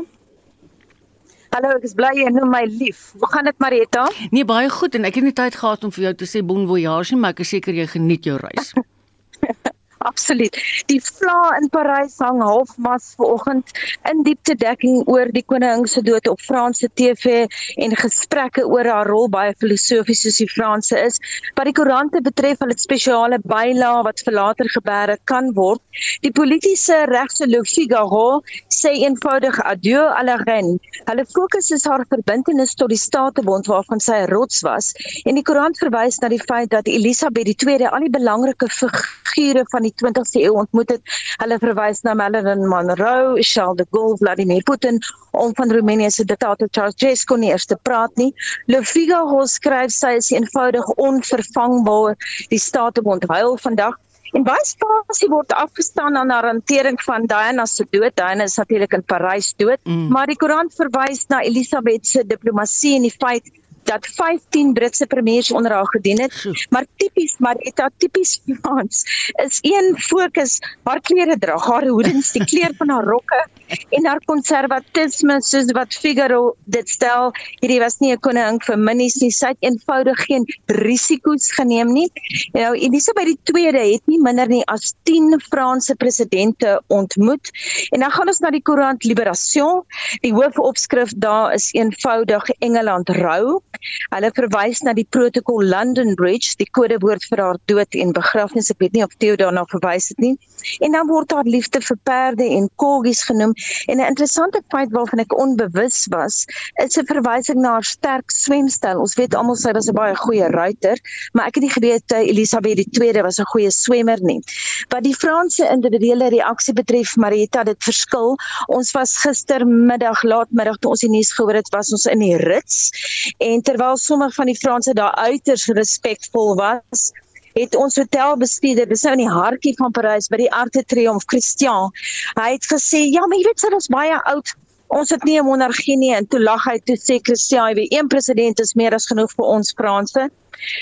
Hallo, 1.56 1.72
ek 1.80 1.88
is 1.88 1.96
bly 1.98 2.12
jy 2.20 2.28
noem 2.36 2.52
my 2.52 2.66
lief. 2.70 3.14
Hoe 3.20 3.32
gaan 3.32 3.48
dit 3.48 3.64
Marita? 3.64 4.08
Nee, 4.32 4.46
baie 4.48 4.70
goed 4.72 4.96
en 5.00 5.08
ek 5.08 5.20
het 5.20 5.28
nie 5.28 5.36
tyd 5.36 5.56
gehad 5.58 5.88
om 5.88 5.94
vir 5.96 6.10
jou 6.10 6.14
te 6.22 6.30
sê 6.30 6.44
bon 6.46 6.68
voyage 6.70 7.16
nie, 7.16 7.22
maar 7.24 7.36
ek 7.36 7.46
is 7.46 7.56
seker 7.56 7.76
jy 7.76 7.88
geniet 7.96 8.28
jou 8.28 8.38
reis. 8.42 8.76
Absoluut. 9.98 10.58
Die 10.86 11.00
vla 11.02 11.58
in 11.58 11.70
Parys 11.74 12.18
hang 12.22 12.42
halfmas 12.42 13.14
vanoggend 13.18 13.72
in 14.10 14.22
diepte 14.24 14.54
dekking 14.56 15.02
oor 15.10 15.32
die 15.34 15.44
koning 15.44 15.88
se 15.90 16.04
dood 16.06 16.28
op 16.30 16.42
Franse 16.42 16.90
TV 16.94 17.48
en 17.82 17.96
gesprekke 17.98 18.66
oor 18.68 18.86
haar 18.86 19.10
rol 19.10 19.26
baie 19.34 19.56
filosofies 19.58 20.22
soos 20.22 20.38
die 20.44 20.50
Franse 20.52 21.00
is. 21.02 21.18
Wat 21.58 21.66
die 21.66 21.74
koerante 21.74 22.22
betref, 22.22 22.62
het 22.62 22.82
spesiale 22.82 23.40
bylae 23.42 24.04
wat 24.06 24.22
vir 24.26 24.38
later 24.38 24.70
gebeure 24.70 25.18
kan 25.26 25.50
word. 25.58 25.82
Die 26.22 26.32
politieke 26.32 27.04
regse 27.10 27.48
Le 27.50 27.64
Figaro 27.66 28.44
sê 28.74 28.94
eenvoudig 29.02 29.58
adieu 29.66 30.06
la 30.28 30.38
reine. 30.44 30.78
Hulle 31.10 31.26
fokus 31.34 31.72
is 31.72 31.86
haar 31.90 32.06
verbintenis 32.12 32.76
tot 32.78 32.94
die 32.94 33.02
Statebond 33.02 33.70
waarvan 33.72 34.00
sy 34.04 34.22
'n 34.22 34.30
rots 34.34 34.62
was 34.62 34.94
en 35.26 35.36
die 35.36 35.44
koerant 35.44 35.78
verwys 35.82 36.22
na 36.22 36.30
die 36.30 36.44
feit 36.44 36.70
dat 36.70 36.88
Elisabeth 36.88 37.50
II 37.66 37.88
al 37.88 38.06
die 38.06 38.14
belangrike 38.14 38.68
figure 38.70 39.66
van 39.72 39.87
die 39.88 39.96
20ste 40.04 40.44
eeu 40.44 40.54
ontmoet 40.64 40.96
het. 40.96 41.18
Hulle 41.42 41.60
verwys 41.64 42.04
na 42.08 42.16
Marilyn 42.18 42.66
Monroe, 42.68 43.44
Charles 43.44 43.82
de 43.82 43.88
Gaulle, 43.92 44.18
Vladimir 44.22 44.64
Putin 44.68 45.00
om 45.38 45.54
van 45.58 45.72
Roemenië 45.72 46.12
se 46.12 46.26
diktator 46.26 46.70
Ceausescu 46.74 47.38
nie 47.38 47.52
eers 47.52 47.68
te 47.70 47.78
praat 47.84 48.14
nie. 48.22 48.32
Le 48.72 48.82
Figaro 48.84 49.46
skryf 49.46 49.94
sy 49.94 50.18
is 50.22 50.32
eenvoudig 50.34 50.88
onvervangbaar. 50.98 52.18
Die 52.52 52.62
Statebond 52.62 53.28
huil 53.32 53.58
vandag 53.62 53.98
En 54.36 54.44
baie 54.44 54.64
spasie 54.68 55.30
word 55.32 55.54
afgestaan 55.56 56.18
aan 56.20 56.32
haar 56.34 56.50
hantering 56.50 56.98
van 57.06 57.28
Diana 57.32 57.66
se 57.66 57.86
dood. 57.90 58.16
Diana 58.20 58.44
is 58.44 58.58
natuurlik 58.60 58.94
in 58.98 59.04
Parys 59.04 59.54
dood, 59.56 59.80
mm. 59.84 60.10
maar 60.12 60.28
die 60.28 60.36
koerant 60.36 60.76
verwys 60.76 61.24
na 61.32 61.40
Elisabeth 61.48 62.08
se 62.08 62.26
diplomatie 62.28 62.98
en 62.98 63.08
die 63.08 63.14
feit 63.14 63.48
dat 63.88 64.08
15 64.16 64.74
Britse 64.74 65.08
premiers 65.08 65.52
onder 65.52 65.72
haar 65.72 65.88
gedien 65.88 66.22
het. 66.22 66.68
Maar 66.70 66.86
tipies 66.96 67.36
Marita, 67.38 67.90
tipies 67.98 68.42
Frans, 68.62 69.04
is 69.46 69.60
een 69.62 69.96
fokus 69.98 70.60
haar 70.84 71.02
klere 71.02 71.38
dra, 71.38 71.58
haar 71.58 71.88
hoedens, 71.88 72.32
die 72.32 72.46
kleur 72.46 72.74
van 72.78 72.90
haar 72.90 73.04
rokke 73.04 73.46
en 73.68 74.06
haar 74.08 74.22
konservatisme 74.26 75.38
soos 75.44 75.72
wat 75.76 75.96
Figaro 75.96 76.56
dit 76.72 76.90
stel. 76.90 77.32
Hierdie 77.62 77.80
was 77.84 78.00
nie 78.00 78.14
'n 78.14 78.20
koning 78.20 78.60
vir 78.64 78.78
minnies 78.78 79.18
nie. 79.22 79.32
Sy 79.32 79.48
het 79.54 79.58
eenvoudig 79.60 80.20
geen 80.26 80.46
risiko's 80.68 81.52
geneem 81.52 81.92
nie. 81.94 82.10
En 82.54 82.62
nou 82.62 82.74
Elisabeth 82.76 83.38
II 83.54 83.66
het 83.66 84.08
nie 84.08 84.22
minder 84.22 84.48
nie 84.48 84.64
as 84.68 84.94
10 85.04 85.40
Franse 85.50 85.96
presidente 85.96 86.82
ontmoet. 86.88 87.52
En 87.92 88.00
dan 88.00 88.12
gaan 88.12 88.28
ons 88.28 88.40
na 88.40 88.50
die 88.50 88.62
koerant 88.62 89.04
Libération. 89.04 89.84
Die 90.22 90.34
hoofopskrif 90.34 91.12
daar 91.18 91.54
is 91.54 91.74
eenvoudig 91.74 92.50
Engeland 92.60 93.10
rou. 93.10 93.62
Hulle 94.10 94.32
verwys 94.34 94.82
na 94.82 94.94
die 94.94 95.08
protokol 95.10 95.64
London 95.64 96.16
Bridge, 96.16 96.56
die 96.58 96.70
kodewoord 96.72 97.24
vir 97.30 97.44
haar 97.44 97.60
dood 97.66 97.96
en 97.96 98.14
begrafnis. 98.14 98.72
Ek 98.72 98.80
weet 98.80 98.94
nie 98.94 99.04
of 99.04 99.16
Theo 99.18 99.36
daarna 99.36 99.66
verwys 99.72 100.10
het 100.10 100.20
nie. 100.24 100.36
En 100.80 100.92
dan 100.92 101.08
word 101.08 101.32
haar 101.32 101.48
liefde 101.48 101.82
vir 101.82 101.98
perde 102.04 102.44
en 102.44 102.70
korgies 102.76 103.24
genoem. 103.24 103.54
En 103.88 103.98
'n 103.98 104.08
interessante 104.08 104.62
feit 104.70 104.92
waarvan 104.92 105.20
ek 105.20 105.38
onbewus 105.38 106.08
was, 106.10 106.46
is 106.84 106.98
'n 106.98 107.06
verwysing 107.06 107.60
na 107.62 107.72
haar 107.78 107.84
sterk 107.84 108.32
swemstyl. 108.32 109.00
Ons 109.00 109.16
weet 109.16 109.36
almal 109.36 109.56
sy 109.56 109.72
was 109.72 109.88
'n 109.88 109.94
baie 109.94 110.16
goeie 110.16 110.48
ruiter, 110.48 110.98
maar 111.34 111.48
ek 111.48 111.56
het 111.56 111.64
nie 111.64 111.72
geweet 111.72 112.12
Elisabeth 112.12 112.98
II 113.00 113.22
was 113.22 113.40
'n 113.40 113.52
goeie 113.54 113.72
swemmer 113.72 114.20
nie. 114.22 114.42
Wat 114.90 115.04
die 115.04 115.16
Franse 115.16 115.68
individuele 115.70 116.30
reaksie 116.30 116.74
betref, 116.74 117.16
Marita, 117.16 117.64
dit 117.64 117.84
verskil. 117.84 118.36
Ons 118.68 118.92
was 118.92 119.18
gistermiddag 119.18 120.24
laatmiddag 120.24 120.78
toe 120.78 120.92
ons 120.92 121.00
die 121.00 121.10
nuus 121.10 121.34
gehoor 121.34 121.54
het, 121.54 121.70
was 121.70 121.92
ons 121.92 122.06
in 122.06 122.20
die 122.20 122.38
rits 122.38 122.92
en 123.38 123.57
terwyl 123.62 123.98
sommige 123.98 124.36
van 124.36 124.46
die 124.52 124.58
Franse 124.58 124.94
daar 124.94 125.16
uiters 125.16 125.68
respekvol 125.68 126.56
was, 126.56 127.12
het 127.58 127.76
ons 127.76 127.98
hotelbestuurder, 127.98 128.88
dis 128.90 129.04
nou 129.08 129.16
in 129.18 129.24
die 129.24 129.34
hartjie 129.34 129.74
van 129.80 129.94
Parys 129.96 130.30
by 130.30 130.42
die 130.44 130.52
Arc 130.54 130.76
de 130.76 130.84
Triomphe, 130.86 131.26
Christian, 131.32 131.92
hy 132.38 132.52
het 132.54 132.68
gesê, 132.70 133.02
ja, 133.10 133.26
maar 133.26 133.40
jy 133.40 133.48
weet 133.50 133.64
sy 133.64 133.72
is 133.78 133.90
baie 133.94 134.20
oud. 134.34 134.54
Ons 134.96 135.10
het 135.12 135.24
nie 135.28 135.38
'n 135.40 135.46
monargie 135.46 135.98
nie 135.98 136.14
en 136.16 136.28
toe 136.28 136.40
lag 136.40 136.64
hy 136.64 136.78
toe 136.80 136.96
sê 136.96 137.20
Christian, 137.20 137.74
wie 137.76 137.88
een 137.92 138.08
president 138.08 138.60
is 138.60 138.74
meer 138.76 138.94
as 138.94 139.06
genoeg 139.06 139.32
vir 139.36 139.46
ons 139.46 139.74
Franse. 139.76 140.30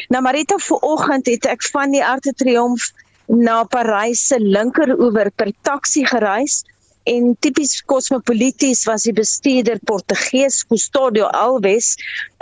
Nou 0.10 0.22
Marita 0.22 0.58
vanoggend 0.58 1.25
het 1.25 1.46
ek 1.46 1.63
van 1.74 1.91
die 1.91 2.05
Arc 2.05 2.24
de 2.24 2.34
Triomphe 2.34 2.94
na 3.27 3.63
Parys 3.63 4.27
se 4.27 4.39
linkeroewer 4.39 5.32
per 5.32 5.51
taxi 5.63 6.05
gereis 6.05 6.63
en 7.05 7.35
tipies 7.39 7.77
kosmopolities 7.85 8.83
was 8.89 9.05
die 9.05 9.13
bestuurder 9.13 9.77
Portugees 9.85 10.63
Custodio 10.69 11.27
Alves 11.38 11.93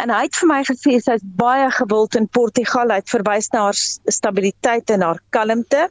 en 0.01 0.13
hy 0.13 0.21
het 0.25 0.39
vir 0.39 0.49
my 0.51 0.59
gesê 0.69 0.95
sy's 1.03 1.25
baie 1.39 1.67
gewild 1.77 2.15
in 2.19 2.29
Portugal 2.37 2.93
uit 2.95 3.11
verwys 3.11 3.51
na 3.53 3.65
haar 3.67 3.79
stabiliteit 4.17 4.93
en 4.95 5.03
haar 5.03 5.19
kalmte. 5.35 5.89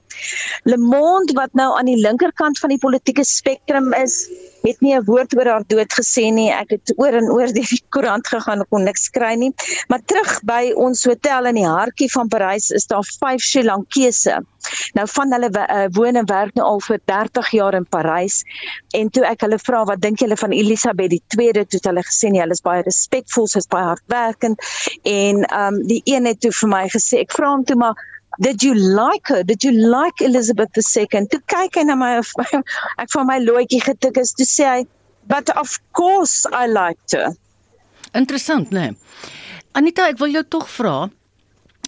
Le 0.64 0.78
Monde 0.80 1.36
wat 1.36 1.52
nou 1.58 1.68
aan 1.76 1.90
die 1.90 2.00
linkerkant 2.00 2.60
van 2.62 2.72
die 2.72 2.80
politieke 2.80 3.26
spektrum 3.28 3.92
is 3.98 4.24
het 4.62 4.80
nie 4.80 4.94
'n 4.94 5.04
woord 5.04 5.36
oor 5.36 5.46
haar 5.46 5.64
dood 5.66 5.92
gesê 5.92 6.30
nie. 6.32 6.50
Ek 6.50 6.70
het 6.70 6.92
oor 6.96 7.12
en 7.12 7.30
oor 7.30 7.52
die 7.60 7.82
koerant 7.90 8.26
gegaan 8.26 8.64
kon 8.70 8.84
niks 8.84 9.08
kry 9.10 9.34
nie. 9.34 9.52
Maar 9.88 10.00
terug 10.06 10.40
by 10.44 10.72
ons 10.76 11.04
hotel 11.04 11.46
in 11.46 11.54
die 11.54 11.68
hartjie 11.68 12.10
van 12.12 12.28
Parys 12.28 12.70
is 12.70 12.86
daar 12.86 13.04
5 13.04 13.40
Sri 13.40 13.64
Lankese. 13.64 14.40
Nou 14.94 15.06
van 15.08 15.32
hulle 15.32 15.50
uh, 15.50 15.86
woon 15.90 16.16
en 16.16 16.26
werk 16.26 16.54
nou 16.54 16.66
al 16.66 16.80
vir 16.80 17.00
30 17.04 17.50
jaar 17.50 17.74
in 17.74 17.86
Parys. 17.86 18.42
En 18.94 19.10
toe 19.10 19.24
ek 19.26 19.40
hulle 19.40 19.58
vra 19.58 19.84
wat 19.84 20.00
dink 20.00 20.18
julle 20.22 20.36
van 20.36 20.52
Elisabeth 20.52 21.12
II, 21.12 21.52
toe 21.52 21.78
het 21.78 21.84
hulle 21.90 22.02
gesê 22.06 22.30
nee, 22.30 22.40
hulle 22.40 22.56
is 22.56 22.64
baie 22.64 22.82
respekvol, 22.86 23.48
sy 23.48 23.58
is 23.58 23.70
baie 23.72 23.84
hardwerkend 23.84 24.62
en 25.02 25.44
ehm 25.44 25.74
um, 25.74 25.82
die 25.86 26.02
een 26.04 26.26
het 26.26 26.40
toe 26.40 26.52
vir 26.60 26.68
my 26.68 26.84
gesê, 26.92 27.22
ek 27.26 27.34
vra 27.34 27.54
hom 27.54 27.64
toe 27.64 27.76
maar 27.76 27.98
Did 28.40 28.62
you 28.62 28.74
like 28.74 29.28
her? 29.28 29.42
Did 29.42 29.62
you 29.62 29.72
like 29.72 30.24
Elizabeth 30.24 30.70
II? 30.76 31.26
Toe 31.28 31.40
kyk 31.46 31.76
hy 31.76 31.84
na 31.84 31.94
my 31.94 32.16
ek 32.18 33.10
van 33.12 33.26
my 33.26 33.38
loetjie 33.38 33.82
getik 33.84 34.16
is 34.16 34.32
toe 34.32 34.46
sê 34.46 34.64
hy, 34.64 34.86
"But 35.28 35.50
of 35.56 35.78
course 35.92 36.46
I 36.52 36.66
liked 36.66 37.12
her." 37.12 37.34
Interessant, 38.14 38.70
né? 38.70 38.90
Nee. 38.90 38.96
Anita, 39.72 40.08
ek 40.08 40.18
wil 40.18 40.32
jou 40.32 40.44
tog 40.44 40.68
vra. 40.68 41.10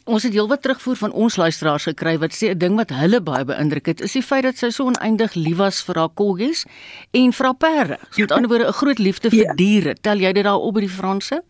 Ons 0.04 0.22
het 0.22 0.34
heelwat 0.36 0.60
terugvoer 0.60 0.96
van 0.96 1.12
ons 1.12 1.36
luisteraars 1.36 1.84
gekry 1.88 2.18
wat 2.18 2.32
sê 2.36 2.52
'n 2.52 2.58
ding 2.58 2.76
wat 2.76 2.90
hulle 2.90 3.20
baie 3.20 3.44
beïndruk 3.44 3.86
het, 3.86 4.00
is 4.00 4.12
die 4.12 4.22
feit 4.22 4.42
dat 4.42 4.56
sy 4.56 4.68
so 4.70 4.84
oneindig 4.84 5.34
lief 5.34 5.56
was 5.56 5.82
vir 5.82 5.96
haar 5.96 6.12
koggies 6.12 6.66
en 7.12 7.32
vir 7.32 7.46
haar 7.46 7.54
perde. 7.56 7.98
So 8.10 8.20
met 8.20 8.32
ander 8.36 8.48
woorde 8.48 8.68
'n 8.68 8.72
groot 8.72 8.98
liefde 8.98 9.30
vir 9.30 9.46
ja. 9.46 9.54
diere. 9.54 9.94
Tel 9.94 10.18
jy 10.18 10.32
dit 10.32 10.44
daar 10.44 10.60
op 10.60 10.74
by 10.74 10.80
die 10.80 10.88
Franse? 10.88 11.42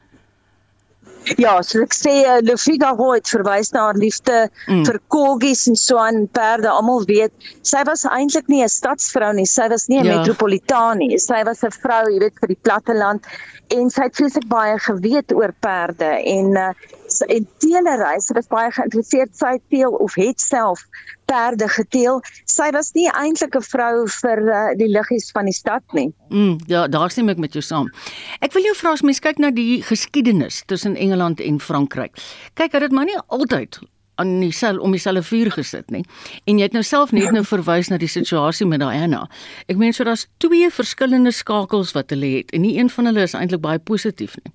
Ja, 1.40 1.54
so 1.62 1.80
ek 1.84 1.94
sê 1.96 2.12
uh, 2.28 2.38
Le 2.44 2.56
Figaro 2.60 3.12
het 3.14 3.28
verwys 3.32 3.72
na 3.72 3.86
haar 3.86 3.98
liefde 4.00 4.44
mm. 4.68 4.84
vir 4.88 4.98
korgies 5.08 5.64
en 5.70 5.78
so 5.80 5.98
aan 6.00 6.26
perde. 6.36 6.68
Almal 6.68 7.06
weet, 7.08 7.32
sy 7.64 7.82
was 7.88 8.04
eintlik 8.04 8.50
nie 8.52 8.62
'n 8.62 8.68
stadsvrou 8.68 9.32
nie, 9.32 9.46
sy 9.48 9.68
was 9.72 9.88
nie 9.88 10.00
'n 10.00 10.06
ja. 10.06 10.18
metropolitaan 10.18 10.98
nie. 10.98 11.18
Sy 11.18 11.42
was 11.48 11.64
'n 11.64 11.72
vrou, 11.80 12.04
jy 12.12 12.20
weet, 12.26 12.38
vir 12.40 12.52
die 12.52 12.60
platte 12.62 12.94
land 12.94 13.24
en 13.72 13.88
sy 13.90 14.02
het 14.02 14.16
vreeslik 14.16 14.46
baie 14.48 14.76
geweet 14.78 15.32
oor 15.32 15.52
perde 15.64 16.10
en 16.20 16.56
uh, 16.60 16.72
en 17.20 17.46
teelery. 17.62 18.18
Sy 18.20 18.34
was 18.34 18.48
baie 18.50 18.70
geïnteresseerd 18.74 19.36
sy 19.36 19.58
teel 19.70 19.94
of 20.02 20.14
het 20.18 20.40
self 20.40 20.84
perde 21.30 21.68
geteel. 21.68 22.20
Sy 22.50 22.70
was 22.76 22.92
nie 22.94 23.08
eintlik 23.12 23.56
'n 23.56 23.62
vrou 23.62 24.06
vir 24.20 24.38
uh, 24.48 24.74
die 24.76 24.88
liggies 24.88 25.30
van 25.32 25.44
die 25.44 25.56
stad 25.56 25.82
nie. 25.92 26.12
Mm, 26.28 26.58
ja, 26.66 26.86
daar 26.88 27.10
stem 27.10 27.28
ek 27.28 27.38
met 27.38 27.52
jou 27.52 27.62
saam. 27.62 27.90
Ek 28.40 28.52
wil 28.52 28.62
jou 28.62 28.74
vra 28.74 28.92
as 28.92 29.02
mens 29.02 29.20
kyk 29.20 29.38
na 29.38 29.50
die 29.50 29.82
geskiedenis 29.82 30.62
tussen 30.66 30.96
Engeland 30.96 31.40
en 31.40 31.60
Frankryk. 31.60 32.16
Kyk, 32.54 32.72
het 32.72 32.80
dit 32.80 32.92
maar 32.92 33.04
nie 33.04 33.18
altyd 33.28 33.80
aan 34.16 34.40
dieselfde 34.40 34.80
om 34.80 34.90
dieselfde 34.90 35.22
vuur 35.22 35.50
gesit 35.50 35.90
nie. 35.90 36.04
En 36.44 36.58
jy 36.58 36.62
het 36.62 36.72
nou 36.72 36.82
self 36.82 37.12
net 37.12 37.32
nou 37.32 37.44
verwys 37.44 37.88
na 37.88 37.98
die 37.98 38.08
situasie 38.08 38.66
met 38.66 38.80
Diana. 38.80 39.28
Ek 39.66 39.76
meen 39.76 39.92
so 39.92 40.04
daar's 40.04 40.28
twee 40.38 40.70
verskillende 40.70 41.32
skakels 41.32 41.92
wat 41.92 42.10
hulle 42.10 42.36
het 42.38 42.50
en 42.50 42.60
nie 42.60 42.78
een 42.78 42.90
van 42.90 43.10
hulle 43.10 43.22
is 43.22 43.34
eintlik 43.34 43.60
baie 43.60 43.78
positief 43.78 44.36
nie 44.44 44.52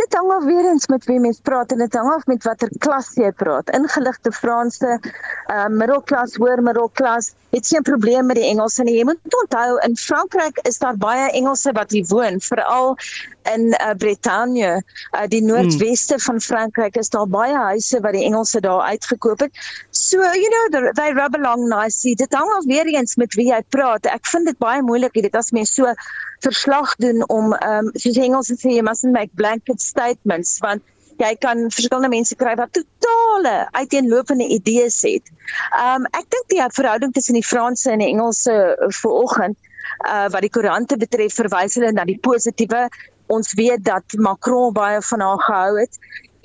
dit 0.00 0.14
hang 0.16 0.30
af 0.32 0.44
weer 0.44 0.66
eens 0.70 0.86
met 0.88 1.04
wie 1.04 1.18
mens 1.20 1.40
praat 1.44 1.72
en 1.72 1.82
dit 1.82 1.94
hang 1.98 2.08
af 2.12 2.24
met 2.30 2.44
watter 2.48 2.70
klas 2.78 3.10
jy 3.20 3.30
praat. 3.42 3.70
Ingeligte 3.76 4.32
Franse, 4.32 4.96
uh 5.52 5.66
middelklas, 5.68 6.36
hoër 6.40 6.62
middelklas, 6.64 7.32
het 7.50 7.66
geen 7.66 7.82
probleem 7.82 8.26
met 8.30 8.38
die 8.38 8.46
Engels 8.48 8.78
nie. 8.78 8.96
Jy 8.96 9.04
moet 9.10 9.36
onthou 9.42 9.76
in 9.84 9.96
Frankryk 9.96 10.60
is 10.68 10.78
daar 10.78 10.96
baie 10.96 11.28
Engelse 11.36 11.72
wat 11.76 11.92
hier 11.92 12.06
woon, 12.08 12.40
veral 12.40 12.96
in 13.50 13.66
uh, 13.72 13.92
Brittanje, 13.98 14.72
uh, 14.78 15.26
die 15.32 15.42
noordweste 15.42 16.16
hmm. 16.16 16.24
van 16.28 16.40
Frankryk 16.40 16.96
is 17.00 17.08
daar 17.12 17.28
baie 17.28 17.56
huise 17.56 18.00
wat 18.04 18.16
die 18.16 18.24
Engelse 18.24 18.60
daar 18.60 18.80
uitgekoop 18.92 19.46
het. 19.46 19.62
So, 19.90 20.20
you 20.20 20.48
know, 20.54 20.92
they 20.92 21.12
rub 21.12 21.36
along 21.36 21.68
nicely. 21.68 22.14
Dit 22.14 22.34
hang 22.34 22.52
af 22.56 22.64
weer 22.64 22.86
eens 22.86 23.16
met 23.16 23.34
wie 23.34 23.50
jy 23.50 23.62
praat. 23.68 24.06
Ek 24.06 24.26
vind 24.32 24.46
dit 24.52 24.58
baie 24.58 24.82
moeilik 24.82 25.12
dit 25.12 25.34
as 25.36 25.50
mens 25.56 25.74
so 25.74 25.92
verslag 26.46 26.94
doen 26.96 27.28
om 27.28 27.52
ehm 27.52 27.86
um, 27.86 27.90
soos 27.94 28.16
Engels 28.16 28.52
sê 28.52 28.76
jy 28.76 28.82
mustn't 28.86 29.12
make 29.12 29.34
blanket 29.40 29.82
statements 29.82 30.58
want 30.64 30.82
jy 31.20 31.34
kan 31.44 31.66
verskillende 31.68 32.08
mense 32.12 32.36
kry 32.40 32.54
wat 32.56 32.72
totale 32.72 33.68
uiteenlopende 33.76 34.46
idees 34.48 35.02
het. 35.06 35.32
Ehm 35.76 36.04
um, 36.04 36.08
ek 36.16 36.30
dink 36.34 36.48
die 36.52 36.62
verhouding 36.78 37.12
tussen 37.12 37.38
die 37.38 37.46
Franse 37.46 37.92
en 37.92 38.04
die 38.04 38.12
Engelse 38.12 38.56
vanoggend 39.02 39.58
uh 40.08 40.26
wat 40.32 40.44
die 40.46 40.52
koerante 40.54 40.96
betref 40.96 41.36
verwys 41.42 41.76
hulle 41.76 41.92
na 41.92 42.06
die 42.08 42.18
positiewe. 42.24 42.88
Ons 43.30 43.52
weet 43.54 43.84
dat 43.84 44.16
Macron 44.18 44.72
baie 44.72 45.02
van 45.02 45.20
haar 45.20 45.42
gehou 45.46 45.78
het 45.78 45.98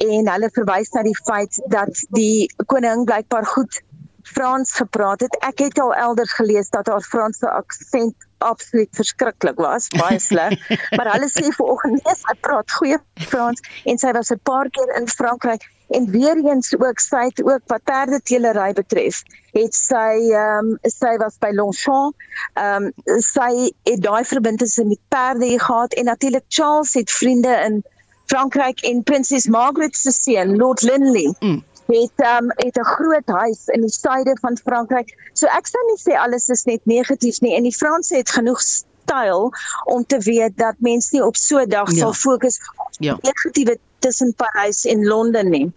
en 0.03 0.27
hulle 0.27 0.49
verwys 0.53 0.91
na 0.91 1.05
die 1.07 1.17
feit 1.23 1.59
dat 1.71 2.03
die 2.17 2.49
koning 2.67 3.05
blykbaar 3.07 3.47
goed 3.47 3.79
Frans 4.25 4.71
gepraat 4.73 5.21
het. 5.21 5.35
Ek 5.45 5.59
het 5.59 5.79
al 5.79 5.93
elders 5.93 6.33
gelees 6.33 6.69
dat 6.73 6.87
haar 6.87 7.01
Franse 7.01 7.49
aksent 7.49 8.15
absoluut 8.37 8.89
verskriklik 8.91 9.59
was, 9.61 9.87
baie 9.93 10.19
sleg. 10.19 10.57
maar 10.97 11.11
hulle 11.13 11.29
sê 11.29 11.45
vanoggend 11.55 12.01
nee, 12.03 12.17
sy 12.19 12.35
praat 12.45 12.73
goeie 12.77 12.97
Frans 13.29 13.61
en 13.85 14.01
sy 14.01 14.11
was 14.17 14.33
'n 14.33 14.41
paar 14.49 14.69
keer 14.69 14.91
in 14.99 15.07
Frankryk 15.07 15.65
en 15.95 16.09
weer 16.11 16.41
eens 16.41 16.73
ook 16.77 16.99
sy 16.99 17.23
het 17.29 17.41
ook 17.43 17.61
wat 17.71 17.83
perdeteelery 17.83 18.73
betref, 18.73 19.21
het 19.53 19.77
sy 19.77 20.33
ehm 20.33 20.73
um, 20.73 20.77
sy 20.81 21.13
was 21.21 21.37
by 21.39 21.51
Longchamp. 21.53 22.15
Ehm 22.53 22.89
um, 22.89 23.21
sy 23.21 23.71
het 23.89 24.01
daai 24.01 24.25
verbindings 24.25 24.77
met 24.83 25.01
perde 25.07 25.53
gehad 25.59 25.93
en 25.93 26.05
natuurlik 26.05 26.45
Charles 26.47 26.93
het 26.93 27.11
vriende 27.11 27.53
in 27.67 27.83
Frankryk 28.25 28.81
en 28.81 29.03
Prinses 29.03 29.47
Margaret 29.47 29.95
se 29.95 30.11
seun, 30.11 30.57
Lord 30.57 30.81
Linley. 30.81 31.33
Mm 31.39 31.63
het 31.87 32.17
um, 32.25 32.51
het 32.55 32.77
'n 32.77 32.83
groot 32.83 33.27
huis 33.27 33.67
in 33.67 33.81
die 33.81 33.89
suide 33.89 34.37
van 34.41 34.57
Frankryk. 34.57 35.29
So 35.33 35.47
ek 35.47 35.67
sou 35.67 35.83
nie 35.85 35.99
sê 36.01 36.17
alles 36.17 36.49
is 36.49 36.63
net 36.63 36.81
negatief 36.83 37.41
nie 37.41 37.55
en 37.55 37.63
die 37.63 37.75
Franse 37.75 38.15
het 38.15 38.29
genoeg 38.29 38.61
styl 38.61 39.51
om 39.85 40.05
te 40.05 40.17
weet 40.17 40.57
dat 40.57 40.75
mense 40.77 41.09
nie 41.11 41.23
op 41.23 41.35
so 41.35 41.57
'n 41.59 41.69
dag 41.69 41.91
ja. 41.91 41.97
sal 41.97 42.13
fokus 42.13 42.59
op 42.75 42.93
ja. 42.99 43.17
negatiewe 43.21 43.77
tussen 43.99 44.33
Parys 44.33 44.85
en 44.85 45.05
Londen 45.05 45.49
nie. 45.49 45.71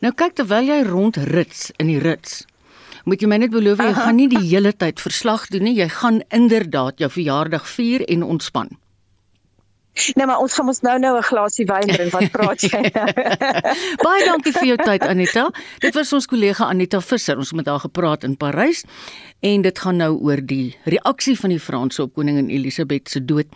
Nou 0.00 0.12
kyk 0.12 0.34
terwyl 0.34 0.66
jy 0.66 0.82
rondrits 0.82 1.70
in 1.76 1.86
die 1.86 1.98
rits. 1.98 2.44
Moet 3.04 3.20
jy 3.20 3.28
my 3.28 3.36
net 3.36 3.50
beloof 3.50 3.78
jy 3.78 3.92
gaan 3.92 4.16
nie 4.16 4.28
die 4.28 4.46
hele 4.48 4.72
tyd 4.72 5.00
verslag 5.00 5.46
doen 5.52 5.62
nie. 5.62 5.74
Jy 5.76 5.88
gaan 5.88 6.22
inderdaad 6.28 6.98
jou 6.98 7.10
verjaardag 7.10 7.68
vier 7.68 8.04
en 8.08 8.22
ontspan. 8.22 8.68
Nee, 10.14 10.26
maar 10.26 10.38
ons 10.42 10.54
gaan 10.54 10.66
ons 10.66 10.80
nou 10.80 10.98
nou 10.98 11.16
'n 11.16 11.22
glasie 11.22 11.66
wyn 11.66 11.86
drink. 11.86 12.12
Wat 12.12 12.30
praat 12.30 12.60
jy? 12.60 12.82
Baie 14.06 14.24
dankie 14.26 14.52
vir 14.52 14.66
jou 14.66 14.76
tyd 14.76 15.02
Anita. 15.06 15.50
Dit 15.78 15.94
was 15.94 16.12
ons 16.12 16.26
kollega 16.26 16.66
Anita 16.66 17.00
Visser. 17.00 17.38
Ons 17.38 17.52
het 17.54 17.56
met 17.56 17.66
haar 17.70 17.80
gepraat 17.80 18.24
in 18.24 18.36
Parys 18.36 18.84
en 19.40 19.62
dit 19.62 19.78
gaan 19.78 19.96
nou 19.96 20.18
oor 20.18 20.40
die 20.42 20.76
reaksie 20.84 21.38
van 21.38 21.50
die 21.50 21.60
Franse 21.60 22.02
op 22.02 22.14
koningin 22.14 22.50
Elisabeth 22.50 23.08
se 23.08 23.24
dood. 23.24 23.46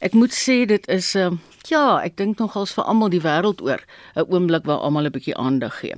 Ek 0.00 0.12
moet 0.12 0.34
sê 0.34 0.66
dit 0.66 0.88
is 0.88 1.14
'n 1.14 1.18
uh, 1.18 1.26
eh, 1.26 1.38
ja, 1.68 2.00
ek 2.02 2.16
dink 2.16 2.38
nogals 2.38 2.74
vir 2.74 2.84
almal 2.84 3.08
die 3.08 3.22
wêreld 3.22 3.62
oor 3.62 3.80
'n 4.14 4.26
oomblik 4.26 4.64
waar 4.66 4.78
almal 4.78 5.06
'n 5.06 5.12
bietjie 5.12 5.36
aandag 5.36 5.78
gee. 5.80 5.94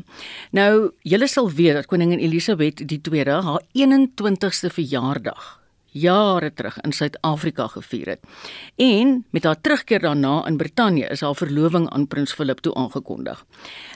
Nou, 0.53 0.93
julle 1.03 1.27
sal 1.29 1.51
weet 1.51 1.75
dat 1.75 1.87
koningin 1.87 2.21
Elisabeth 2.21 2.89
die 2.89 3.01
2de 3.01 3.43
haar 3.43 3.63
21ste 3.73 4.71
verjaardag 4.71 5.58
jare 5.93 6.53
terug 6.55 6.81
in 6.81 6.93
Suid-Afrika 6.93 7.67
gevier 7.67 8.07
het. 8.07 8.21
En 8.77 9.27
met 9.31 9.45
haar 9.45 9.61
terugkeer 9.61 10.01
daarna 10.01 10.47
in 10.47 10.57
Brittanje 10.57 11.07
is 11.07 11.21
haar 11.21 11.35
verloving 11.35 11.89
aan 11.91 12.07
prins 12.07 12.33
Philip 12.33 12.61
toe 12.61 12.75
aangekondig. 12.75 13.45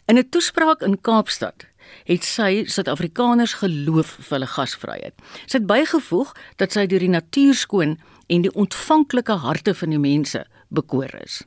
In 0.07 0.19
'n 0.19 0.29
toespraak 0.29 0.81
in 0.83 1.01
Kaapstad 1.01 1.67
het 2.05 2.25
sy 2.25 2.65
Suid-Afrikaners 2.67 3.53
geloof 3.53 4.17
vir 4.21 4.37
hulle 4.37 4.47
gasvryheid. 4.47 5.15
Sy 5.47 5.57
het 5.59 5.67
bygevoeg 5.67 6.35
dat 6.57 6.73
sy 6.73 6.87
deur 6.87 6.99
die 6.99 7.09
natuur 7.09 7.55
skoon 7.55 7.99
en 8.27 8.43
die 8.43 8.55
ontvanklike 8.55 9.33
harte 9.33 9.75
van 9.75 9.91
die 9.91 9.99
mense 9.99 10.47
bekoor 10.69 11.15
is. 11.23 11.43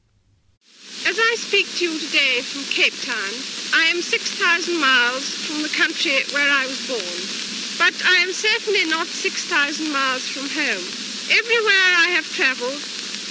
As 1.05 1.17
I 1.17 1.35
speak 1.37 1.67
to 1.77 1.85
you 1.85 1.99
today 1.99 2.41
from 2.41 2.63
Cape 2.69 2.97
Town, 3.05 3.33
I 3.73 3.91
am 3.93 4.01
6000 4.01 4.79
miles 4.79 5.25
from 5.45 5.61
the 5.61 5.73
country 5.77 6.23
where 6.33 6.49
I 6.49 6.65
was 6.65 6.87
born. 6.87 7.44
But 7.77 7.95
I 8.05 8.15
am 8.23 8.31
certainly 8.31 8.85
not 8.85 9.07
6,000 9.07 9.91
miles 9.91 10.27
from 10.27 10.47
home. 10.47 10.85
Everywhere 11.31 11.89
I 12.05 12.15
have 12.15 12.25
travelled, 12.31 12.81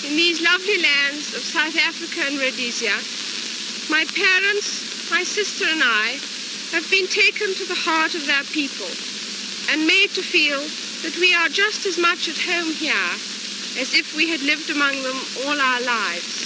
in 0.05 0.17
these 0.17 0.43
lovely 0.43 0.83
lands 0.83 1.33
of 1.33 1.41
South 1.41 1.77
Africa 1.81 2.29
and 2.29 2.37
Rhodesia, 2.39 2.93
my 3.89 4.05
parents, 4.13 5.11
my 5.11 5.25
sister 5.25 5.65
and 5.65 5.81
I 5.83 6.21
have 6.77 6.85
been 6.91 7.07
taken 7.09 7.55
to 7.55 7.65
the 7.65 7.79
heart 7.89 8.15
of 8.15 8.27
their 8.27 8.45
people 8.53 8.91
and 9.73 9.87
made 9.87 10.11
to 10.13 10.23
feel 10.23 10.61
that 11.03 11.17
we 11.21 11.35
are 11.35 11.49
just 11.49 11.87
as 11.87 11.97
much 11.97 12.29
at 12.29 12.37
home 12.37 12.73
here 12.73 13.11
as 13.81 13.95
if 13.95 14.15
we 14.15 14.29
had 14.29 14.43
lived 14.43 14.71
among 14.71 15.03
them 15.03 15.17
all 15.45 15.59
our 15.59 15.81
lives. 15.81 16.44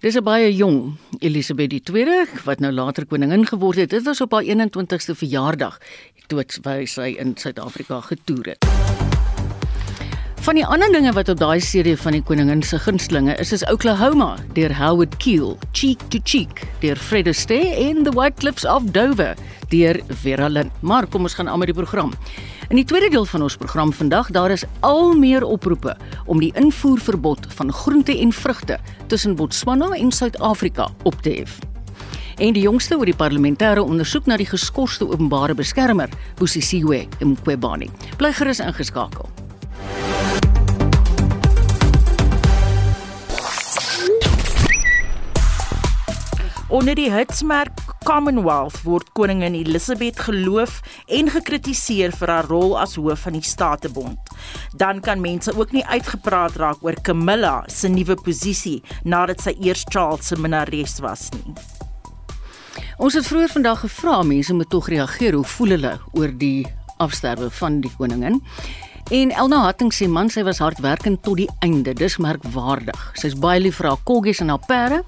Dis 0.00 0.16
'n 0.16 0.24
baie 0.24 0.52
jong 0.52 0.98
Elisabeth 1.20 1.72
II 1.72 2.26
wat 2.44 2.60
nou 2.60 2.72
later 2.72 3.06
koningin 3.06 3.46
geword 3.46 3.76
het. 3.76 3.90
Dit 3.90 4.04
was 4.04 4.20
op 4.20 4.32
haar 4.32 4.44
21ste 4.44 5.14
verjaardag 5.14 5.78
toe 6.26 6.44
sy 6.84 7.16
in 7.18 7.36
Suid-Afrika 7.36 8.00
getoer 8.00 8.44
het. 8.44 8.64
Van 10.46 10.54
die 10.54 10.66
ander 10.66 10.92
dinge 10.92 11.12
wat 11.12 11.28
op 11.28 11.38
daai 11.38 11.60
serie 11.60 11.96
van 11.96 12.12
die 12.12 12.22
koningin 12.22 12.62
se 12.62 12.78
gunstlinge 12.78 13.34
is 13.36 13.52
is 13.52 13.64
Oklahoma 13.64 14.36
deur 14.52 14.74
Howard 14.74 15.16
Keel, 15.16 15.58
Cheek 15.72 15.98
to 16.08 16.18
Cheek 16.22 16.62
deur 16.80 16.96
Fred 16.96 17.26
Astaire 17.26 17.74
en 17.88 18.04
The 18.04 18.10
White 18.10 18.40
Cliffs 18.40 18.64
of 18.64 18.82
Dover 18.92 19.34
deur 19.68 20.00
Vera 20.08 20.48
Lynn. 20.48 20.70
Maar 20.80 21.06
kom 21.06 21.22
ons 21.22 21.34
gaan 21.34 21.48
aan 21.48 21.58
met 21.58 21.66
die 21.66 21.74
program. 21.74 22.12
In 22.68 22.76
die 22.76 22.84
tweede 22.84 23.08
deel 23.08 23.24
van 23.24 23.42
ons 23.42 23.56
program 23.56 23.92
vandag, 23.92 24.30
daar 24.34 24.50
is 24.50 24.64
al 24.80 25.14
meer 25.14 25.44
oproepe 25.44 25.96
om 26.26 26.40
die 26.42 26.50
invoerverbod 26.58 27.46
van 27.54 27.72
groente 27.72 28.18
en 28.18 28.32
vrugte 28.32 28.78
tussen 29.06 29.36
Botswana 29.36 29.92
en 29.94 30.12
Suid-Afrika 30.12 30.88
op 31.02 31.22
te 31.22 31.30
hef. 31.30 31.58
En 32.36 32.52
die 32.52 32.66
jongste 32.66 32.98
oor 32.98 33.06
die 33.06 33.16
parlementêre 33.16 33.86
ondersoek 33.86 34.26
na 34.26 34.36
die 34.36 34.50
geskorste 34.50 35.06
openbare 35.06 35.54
beskermer, 35.54 36.10
Busisiwe 36.36 37.06
Mqwebani. 37.22 37.90
Bly 38.18 38.32
gerus 38.32 38.60
ingeskakel. 38.60 39.45
Onder 46.68 46.96
die 46.98 47.10
hitsmerk 47.14 47.78
Commonwealth 48.02 48.80
word 48.82 49.12
koningin 49.14 49.54
Elizabeth 49.54 50.18
geloof 50.26 50.80
en 51.06 51.28
gekritiseer 51.30 52.10
vir 52.18 52.32
haar 52.32 52.48
rol 52.50 52.74
as 52.80 52.96
hoof 52.98 53.22
van 53.22 53.36
die 53.38 53.46
Statebond. 53.46 54.32
Dan 54.74 54.98
kan 55.00 55.22
mense 55.22 55.54
ook 55.54 55.70
nie 55.70 55.84
uitgepraat 55.86 56.58
raak 56.58 56.82
oor 56.82 56.98
Camilla 57.06 57.60
se 57.70 57.86
nuwe 57.86 58.16
posisie 58.18 58.80
nadat 59.06 59.46
sy 59.46 59.54
eers 59.62 59.84
Charles 59.86 60.26
se 60.26 60.40
minnares 60.42 60.98
was 61.06 61.28
nie. 61.36 61.54
Ons 62.98 63.14
het 63.14 63.30
vroeër 63.30 63.54
vandag 63.54 63.84
gevra 63.86 64.18
mense 64.26 64.54
moet 64.54 64.70
tog 64.70 64.90
reageer 64.90 65.38
hoe 65.38 65.46
voel 65.46 65.76
hulle 65.76 65.94
oor 66.18 66.34
die 66.34 66.66
afsterwe 66.98 67.52
van 67.60 67.78
die 67.84 67.94
koningin. 67.94 68.42
En 69.06 69.30
Elna 69.30 69.60
Hatting 69.62 69.92
sê 69.94 70.08
man 70.10 70.26
sy 70.26 70.42
was 70.42 70.58
hardwerkend 70.58 71.20
tot 71.22 71.38
die 71.38 71.46
einde. 71.62 71.92
Dis 71.94 72.16
merkwaardig. 72.18 72.98
Sy's 73.14 73.36
baie 73.38 73.60
lief 73.62 73.76
vir 73.78 73.92
haar 73.92 74.00
koggies 74.02 74.40
en 74.42 74.50
haar 74.50 74.64
perde. 74.66 74.98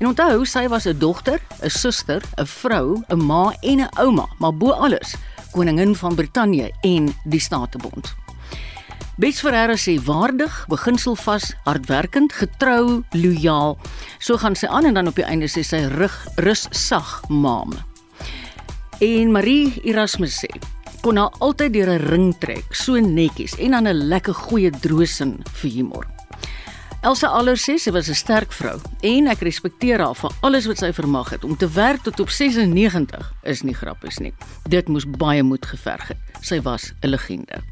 En 0.00 0.08
onthou, 0.08 0.46
sy 0.48 0.62
was 0.72 0.86
'n 0.88 0.96
dogter, 0.98 1.38
'n 1.60 1.68
suster, 1.68 2.22
'n 2.38 2.46
vrou, 2.46 3.04
'n 3.10 3.20
ma 3.20 3.52
en 3.60 3.80
'n 3.80 3.90
ouma, 4.00 4.26
maar 4.38 4.56
bo 4.56 4.72
alles 4.72 5.16
koningin 5.52 5.94
van 5.94 6.14
Brittanje 6.14 6.72
en 6.80 7.14
die 7.24 7.40
Statebond. 7.40 8.14
Bets 9.16 9.40
Ferreira 9.40 9.76
sê 9.76 10.00
waardig, 10.04 10.64
beginselvas, 10.68 11.52
hardwerkend, 11.64 12.32
getrou, 12.32 13.04
lojaal. 13.10 13.76
So 14.18 14.36
gaan 14.36 14.56
sy 14.56 14.66
aan 14.66 14.84
en 14.84 14.94
dan 14.94 15.06
op 15.06 15.14
die 15.14 15.24
einde 15.24 15.48
sê 15.48 15.62
sy 15.62 15.84
rug 15.92 16.26
rus 16.36 16.66
sag, 16.70 17.20
maam. 17.28 17.72
En 18.98 19.32
Marie 19.32 19.80
Erasmus 19.84 20.44
sê 20.44 20.48
kon 21.02 21.18
haar 21.18 21.34
altyd 21.42 21.72
deur 21.74 21.90
'n 21.90 22.08
ring 22.10 22.34
trek, 22.38 22.74
so 22.74 22.94
netjies 22.94 23.58
en 23.58 23.70
dan 23.70 23.88
'n 23.88 24.08
lekker 24.08 24.34
goeie 24.34 24.70
droosin 24.70 25.42
vir 25.52 25.70
humor. 25.70 26.06
Elsa 27.02 27.26
Aller 27.26 27.56
sê 27.56 27.78
sy 27.78 27.90
was 27.90 28.08
'n 28.08 28.14
sterk 28.14 28.52
vrou 28.52 28.78
en 29.02 29.26
ek 29.26 29.40
respekteer 29.40 29.98
haar 29.98 30.14
vir 30.14 30.30
alles 30.40 30.66
wat 30.66 30.78
sy 30.78 30.92
vermag 30.92 31.30
het 31.30 31.44
om 31.44 31.56
te 31.56 31.68
werk 31.68 32.02
tot 32.02 32.20
op 32.20 32.30
96 32.30 33.32
is 33.42 33.62
nie 33.62 33.74
grappies 33.74 34.18
nie. 34.18 34.32
Dit 34.68 34.88
moes 34.88 35.04
baie 35.04 35.42
moed 35.42 35.66
geverg 35.66 36.08
het. 36.08 36.18
Sy 36.40 36.60
was 36.60 36.92
'n 37.02 37.08
legende. 37.08 37.62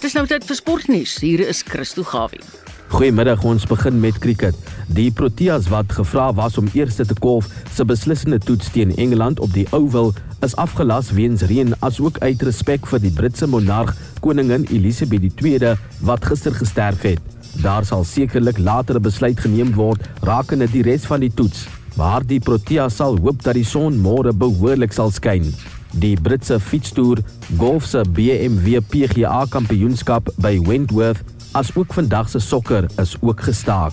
Dis 0.00 0.12
nou 0.12 0.26
tyd 0.26 0.44
vir 0.44 0.56
sportnuus. 0.56 1.20
Hier 1.20 1.40
is 1.40 1.62
Christo 1.62 2.02
Gawie. 2.02 2.69
Goeiemiddag, 2.90 3.44
ons 3.46 3.62
begin 3.70 4.00
met 4.02 4.16
cricket. 4.18 4.56
Die 4.90 5.12
Proteas 5.14 5.68
wat 5.70 5.92
gevra 5.94 6.24
was 6.34 6.56
om 6.58 6.66
eerste 6.74 7.04
te 7.06 7.14
kolf 7.22 7.46
se 7.70 7.84
beslissende 7.86 8.40
toets 8.42 8.72
teen 8.74 8.90
Engeland 8.98 9.38
op 9.40 9.52
die 9.54 9.66
Oval 9.70 10.10
is 10.42 10.56
afgelas 10.58 11.12
weens 11.14 11.44
reën 11.46 11.70
asook 11.86 12.18
uit 12.18 12.42
respek 12.42 12.90
vir 12.90 13.04
die 13.04 13.14
Britse 13.14 13.46
monarg 13.46 13.94
koningin 14.26 14.66
Elizabeth 14.74 15.38
II 15.38 15.76
wat 16.02 16.26
gister 16.26 16.58
gesterf 16.58 17.06
het. 17.06 17.22
Daar 17.62 17.86
sal 17.86 18.02
sekerlik 18.02 18.58
later 18.58 18.98
'n 18.98 19.06
besluit 19.06 19.38
geneem 19.38 19.70
word 19.78 20.02
rakende 20.26 20.66
die 20.66 20.82
res 20.82 21.06
van 21.06 21.20
die 21.20 21.34
toets, 21.34 21.68
waar 21.94 22.26
die 22.26 22.40
Proteas 22.40 22.96
sal 22.96 23.16
hoop 23.18 23.42
dat 23.42 23.54
die 23.54 23.64
son 23.64 24.02
môre 24.02 24.34
behoorlik 24.34 24.92
sal 24.92 25.10
skyn. 25.10 25.54
Die 25.94 26.16
Britse 26.16 26.58
fietstoer 26.60 27.18
golf 27.56 27.86
se 27.86 28.02
BMW 28.02 28.80
PGA 28.80 29.46
kampioenskap 29.46 30.28
by 30.38 30.58
Wentworth 30.58 31.22
as 31.52 31.70
ook 31.74 31.92
vandag 31.92 32.28
se 32.28 32.38
sokker 32.38 32.86
is 32.96 33.16
ook 33.20 33.40
gestaak. 33.40 33.92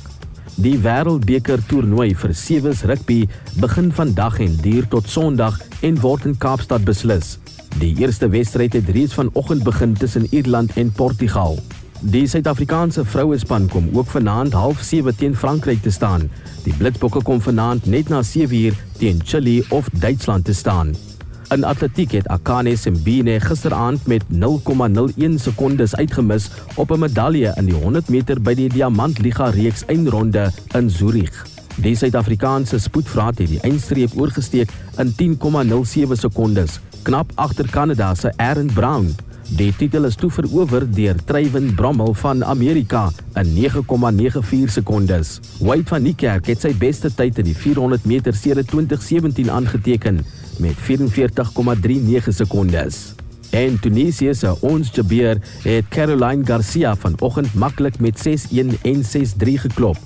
Die 0.57 0.77
Wêreldbeker 0.81 1.61
toernooi 1.69 2.15
vir 2.17 2.33
sewes 2.33 2.83
rugby 2.89 3.27
begin 3.61 3.91
vandag 3.93 4.39
en 4.41 4.55
duur 4.61 4.87
tot 4.89 5.09
Sondag 5.09 5.59
en 5.85 5.99
word 6.01 6.25
in 6.25 6.37
Kaapstad 6.37 6.85
beslis. 6.85 7.37
Die 7.77 7.93
eerste 8.01 8.29
wedstryd 8.33 8.73
het 8.73 8.89
reeds 8.89 9.13
vanoggend 9.13 9.63
begin 9.63 9.93
tussen 9.93 10.25
Ierland 10.33 10.73
en 10.77 10.91
Portugal. 10.91 11.59
Die 12.01 12.27
Suid-Afrikaanse 12.29 13.05
vrouespan 13.05 13.67
kom 13.69 13.89
ook 13.93 14.07
vanaand 14.07 14.53
07:30 14.53 15.15
teen 15.17 15.35
Frankryk 15.35 15.81
te 15.81 15.91
staan. 15.91 16.29
Die 16.63 16.73
Blitsbokke 16.73 17.21
kom 17.21 17.41
vanaand 17.41 17.85
net 17.85 18.09
na 18.09 18.21
7:00 18.23 18.73
teen 18.97 19.21
Chili 19.23 19.63
of 19.69 19.89
Duitsland 19.93 20.45
te 20.45 20.53
staan. 20.53 20.95
In 21.47 21.63
atletiek 21.63 22.11
het 22.11 22.25
Akane 22.27 22.73
Simbine 22.75 23.39
gisteraand 23.39 24.07
met 24.07 24.23
0,01 24.27 25.37
sekondes 25.39 25.95
uitgemis 25.95 26.49
op 26.75 26.91
'n 26.91 26.99
medalje 26.99 27.53
in 27.55 27.65
die 27.65 27.73
100 27.73 28.09
meter 28.09 28.41
by 28.41 28.53
die 28.53 28.69
Diamantliga 28.69 29.49
reeks 29.49 29.85
eindronde 29.85 30.51
in 30.75 30.89
Zurich. 30.89 31.45
Die 31.75 31.95
Suid-Afrikaanse 31.95 32.79
spoedvraat 32.79 33.37
het 33.37 33.47
die 33.47 33.59
eindstreep 33.59 34.11
oorgesteek 34.15 34.69
in 34.97 35.13
10,07 35.15 36.15
sekondes, 36.15 36.79
knap 37.01 37.31
agter 37.35 37.69
Kanada 37.69 38.15
se 38.15 38.33
Aaron 38.35 38.71
Brown. 38.73 39.15
Die 39.49 39.75
titel 39.75 40.03
is 40.03 40.15
toe 40.15 40.31
verower 40.31 40.91
deur 40.91 41.15
Treyvin 41.25 41.75
Brommel 41.75 42.13
van 42.13 42.45
Amerika 42.45 43.11
in 43.33 43.53
9,94 43.55 44.71
sekondes. 44.71 45.39
Wade 45.59 45.87
van 45.87 46.01
Niekerk 46.01 46.45
het 46.47 46.61
sy 46.61 46.73
beste 46.77 47.13
tyd 47.13 47.37
in 47.37 47.45
die 47.45 47.55
400 47.55 48.05
meter 48.05 48.33
sedert 48.33 48.67
2017 48.67 49.51
aangeteken 49.51 50.25
met 50.59 50.75
44,39 50.87 52.27
sekondes. 52.27 53.13
En 53.49 53.79
Tunesië 53.79 54.33
se 54.33 54.55
Ons 54.61 54.89
Jabeur 54.93 55.37
het 55.63 55.87
Caroline 55.89 56.45
Garcia 56.45 56.95
vanoggend 56.95 57.53
maklik 57.53 57.99
met 57.99 58.27
6-1 58.27 58.81
en 58.81 59.03
6-3 59.03 59.53
geklop. 59.53 59.97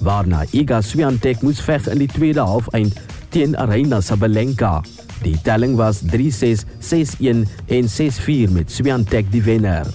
Waarna 0.00 0.44
Iga 0.50 0.80
Swiatek 0.80 1.42
moes 1.42 1.60
veg 1.60 1.88
in 1.88 1.98
die 1.98 2.10
tweede 2.12 2.40
halfeind 2.40 2.98
teen 3.28 3.56
Aryna 3.56 4.00
Sabalenka. 4.00 4.80
Die 5.22 5.38
telling 5.42 5.76
was 5.76 6.02
3-6, 6.04 6.66
6-1 6.80 7.46
en 7.66 7.88
6-4 7.88 8.52
met 8.52 8.70
Swiatek 8.70 9.32
die 9.32 9.42
wenner. 9.42 9.86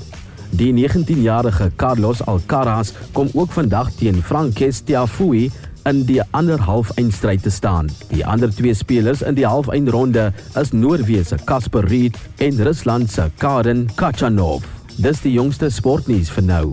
Die 0.51 0.73
19-jarige 0.75 1.71
Carlos 1.75 2.19
Alcaraz 2.27 2.91
kom 3.15 3.29
ook 3.33 3.51
vandag 3.55 3.91
teen 3.95 4.19
Frances 4.23 4.81
Tiafoe 4.83 5.47
in 5.89 6.03
die 6.05 6.21
ander 6.37 6.61
halfeindstryd 6.61 7.43
te 7.43 7.51
staan. 7.51 7.89
Die 8.09 8.25
ander 8.25 8.51
twee 8.53 8.73
spelers 8.73 9.21
in 9.21 9.35
die 9.35 9.47
halfeindronde 9.47 10.29
is 10.59 10.71
Noorwe 10.71 11.23
se 11.23 11.37
Casper 11.45 11.87
Ruud 11.89 12.17
en 12.37 12.63
Rusland 12.63 13.11
se 13.11 13.29
Karen 13.37 13.87
Kachanov. 13.95 14.65
Dis 14.97 15.21
die 15.21 15.33
jongste 15.33 15.69
sportnuus 15.69 16.31
vir 16.31 16.43
nou. 16.43 16.65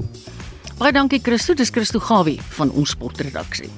Baie 0.78 0.92
dankie 0.92 1.20
Christo, 1.22 1.54
dis 1.54 1.70
Christo 1.74 2.00
Gawie 2.00 2.38
van 2.58 2.70
ons 2.70 2.92
sportredaksie. 2.94 3.70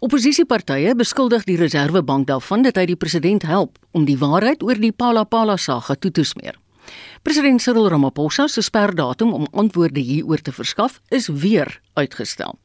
Opposisiepartye 0.00 0.94
beskuldig 0.96 1.44
die 1.44 1.58
Reserwebank 1.60 2.26
daarvan 2.28 2.64
dat 2.64 2.80
hy 2.80 2.86
die 2.88 2.96
president 2.96 3.44
help 3.44 3.76
om 3.92 4.06
die 4.08 4.16
waarheid 4.18 4.64
oor 4.64 4.80
die 4.80 4.92
Palapala 4.96 5.58
saga 5.60 5.94
toe 5.94 6.10
te 6.10 6.24
smeer. 6.24 6.56
President 7.22 7.62
Cyril 7.62 7.88
Ramaphosa 7.88 8.48
se 8.48 8.62
sperdatum 8.62 9.32
om 9.32 9.46
antwoorde 9.52 10.00
hieroor 10.00 10.40
te 10.42 10.52
verskaf 10.52 11.00
is 11.08 11.28
weer 11.28 11.80
uitgestel. 11.94 12.58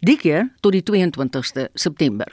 Die 0.00 0.16
keer 0.16 0.50
tot 0.60 0.72
die 0.72 0.84
22ste 0.84 1.68
September. 1.74 2.28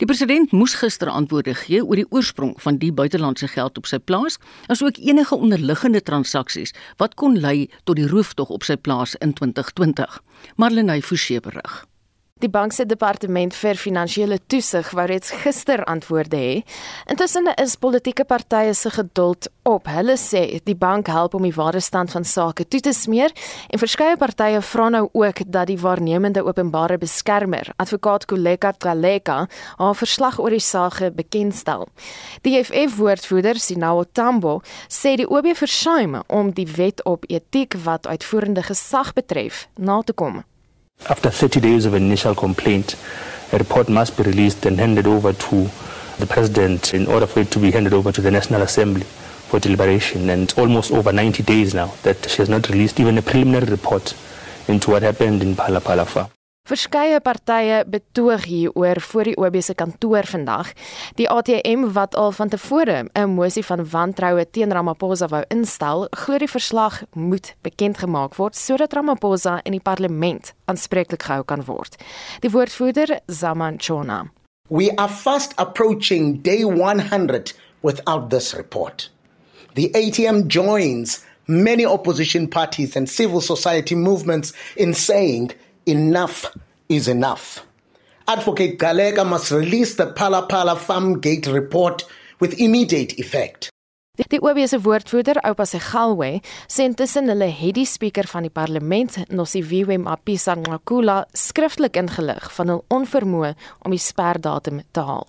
Die 0.00 0.06
president 0.06 0.52
moes 0.52 0.74
gister 0.80 1.10
antwoorde 1.12 1.54
gee 1.54 1.82
oor 1.84 2.00
die 2.00 2.08
oorsprong 2.10 2.56
van 2.64 2.80
die 2.82 2.92
buitelandse 2.92 3.48
geld 3.52 3.78
op 3.78 3.86
sy 3.86 4.00
plaas, 4.02 4.38
asook 4.72 4.98
enige 4.98 5.36
onderliggende 5.36 6.02
transaksies 6.02 6.74
wat 7.02 7.14
kon 7.14 7.38
lei 7.38 7.68
tot 7.84 8.00
die 8.00 8.08
rooftog 8.10 8.50
op 8.50 8.66
sy 8.66 8.76
plaas 8.76 9.14
in 9.20 9.36
2020. 9.38 10.18
Marlenae 10.56 11.02
Forsie 11.02 11.40
berig. 11.40 11.84
Die 12.40 12.48
bank 12.48 12.72
se 12.72 12.86
departement 12.88 13.52
vir 13.52 13.76
finansiële 13.76 14.38
toesig 14.48 14.94
wou 14.96 15.04
reeds 15.10 15.28
gister 15.42 15.82
antwoorde 15.84 16.38
hê. 16.40 16.52
Intussen 17.12 17.50
is 17.60 17.74
politieke 17.76 18.24
partye 18.24 18.72
se 18.74 18.88
geduld 18.94 19.50
op. 19.68 19.90
Hulle 19.92 20.16
sê 20.16 20.42
die 20.64 20.76
bank 20.76 21.10
help 21.12 21.36
om 21.36 21.44
die 21.44 21.52
ware 21.52 21.82
stand 21.84 22.14
van 22.14 22.24
sake 22.24 22.64
toe 22.64 22.80
te 22.80 22.94
smeer 22.96 23.34
en 23.68 23.82
verskeie 23.82 24.16
partye 24.16 24.62
vra 24.64 24.88
nou 24.88 25.02
ook 25.12 25.42
dat 25.52 25.68
die 25.68 25.76
waarnemende 25.80 26.40
openbare 26.46 26.96
beskermer, 26.98 27.68
advokaat 27.76 28.24
Koleka 28.24 28.72
Tgaleka, 28.72 29.42
haar 29.76 29.98
verslag 30.00 30.40
oor 30.40 30.56
die 30.56 30.64
saak 30.64 31.02
bekendstel. 31.16 31.88
Die 32.40 32.56
EFF 32.56 32.96
woordvoerder 32.96 33.60
Sinawo 33.60 34.06
Tambo 34.12 34.62
sê 34.88 35.18
die 35.20 35.28
OB 35.28 35.52
versuim 35.60 36.22
om 36.26 36.54
die 36.56 36.68
wet 36.78 37.04
op 37.04 37.28
etiek 37.28 37.76
wat 37.84 38.08
uitvoerende 38.08 38.64
gesag 38.64 39.12
betref 39.12 39.66
na 39.76 40.00
te 40.00 40.16
kom. 40.16 40.40
After 41.08 41.30
30 41.30 41.60
days 41.60 41.86
of 41.86 41.94
initial 41.94 42.34
complaint, 42.34 42.94
a 43.52 43.58
report 43.58 43.88
must 43.88 44.16
be 44.16 44.22
released 44.22 44.66
and 44.66 44.78
handed 44.78 45.06
over 45.06 45.32
to 45.32 45.70
the 46.18 46.26
president 46.26 46.94
in 46.94 47.06
order 47.06 47.26
for 47.26 47.40
it 47.40 47.50
to 47.52 47.58
be 47.58 47.70
handed 47.70 47.94
over 47.94 48.12
to 48.12 48.20
the 48.20 48.30
National 48.30 48.62
Assembly 48.62 49.04
for 49.48 49.58
deliberation. 49.58 50.28
And 50.30 50.42
it's 50.42 50.58
almost 50.58 50.92
over 50.92 51.12
90 51.12 51.42
days 51.42 51.74
now 51.74 51.94
that 52.02 52.28
she 52.28 52.36
has 52.38 52.48
not 52.48 52.68
released 52.68 53.00
even 53.00 53.18
a 53.18 53.22
preliminary 53.22 53.66
report 53.66 54.14
into 54.68 54.90
what 54.90 55.02
happened 55.02 55.42
in 55.42 55.56
Palapalafa. 55.56 56.30
Verskeie 56.68 57.18
partye 57.20 57.80
betoog 57.88 58.44
hieroor 58.44 59.00
voor 59.00 59.26
die 59.26 59.36
OB 59.36 59.56
se 59.62 59.74
kantoor 59.74 60.26
vandag. 60.26 60.68
Die 61.18 61.26
ATM 61.30 61.88
wat 61.96 62.14
al 62.14 62.32
van 62.32 62.48
tevore 62.48 63.08
'n 63.12 63.28
mosie 63.28 63.64
van 63.64 63.88
wantroue 63.90 64.50
teen 64.50 64.72
Ramaphosa 64.72 65.28
wou 65.28 65.42
instel, 65.48 66.06
glo 66.10 66.38
die 66.38 66.50
verslag 66.50 67.02
moet 67.12 67.54
bekend 67.62 67.98
gemaak 67.98 68.34
word 68.34 68.56
sodat 68.56 68.92
Ramaphosa 68.92 69.60
in 69.62 69.72
die 69.72 69.80
parlement 69.80 70.52
aanspreeklik 70.64 71.22
gehou 71.22 71.44
kan 71.44 71.64
word. 71.64 71.96
Die 72.40 72.50
woordvoerder, 72.50 73.18
Zaman 73.26 73.74
Chona. 73.78 74.30
We 74.68 74.92
are 74.96 75.12
fast 75.12 75.56
approaching 75.56 76.42
day 76.42 76.62
100 76.62 77.54
without 77.80 78.30
this 78.30 78.54
report. 78.54 79.10
The 79.74 79.90
ATM 79.92 80.46
joins 80.46 81.24
many 81.46 81.84
opposition 81.84 82.48
parties 82.48 82.96
and 82.96 83.08
civil 83.08 83.40
society 83.40 83.94
movements 83.94 84.52
in 84.76 84.94
saying 84.94 85.52
enough 85.90 86.46
is 86.88 87.08
enough. 87.08 87.64
Advocate 88.26 88.78
Galega 88.78 89.24
must 89.24 89.50
release 89.50 89.96
the 89.96 90.06
Pala 90.06 90.46
Pala 90.46 90.76
Farm 90.76 91.20
Gate 91.20 91.46
report 91.46 92.04
with 92.40 92.60
immediate 92.60 93.18
effect. 93.18 93.70
Die 94.28 94.38
OB 94.38 94.58
se 94.68 94.78
woordvoerder, 94.78 95.40
Oupa 95.48 95.64
Segalwe, 95.64 96.40
sê 96.68 96.84
intussen 96.84 97.30
hulle 97.32 97.48
het 97.48 97.74
die 97.78 97.86
spreker 97.88 98.28
van 98.28 98.44
die 98.44 98.52
parlement, 98.52 99.16
Nosiviwe 99.32 99.96
Mapisa 99.98 100.58
Ngakula, 100.58 101.22
skriftelik 101.32 101.96
ingelig 101.96 102.50
van 102.58 102.74
hul 102.74 102.82
onvermoë 102.92 103.54
om 103.86 103.94
die 103.96 104.02
sperdatum 104.02 104.82
te 104.92 105.06
haal. 105.08 105.26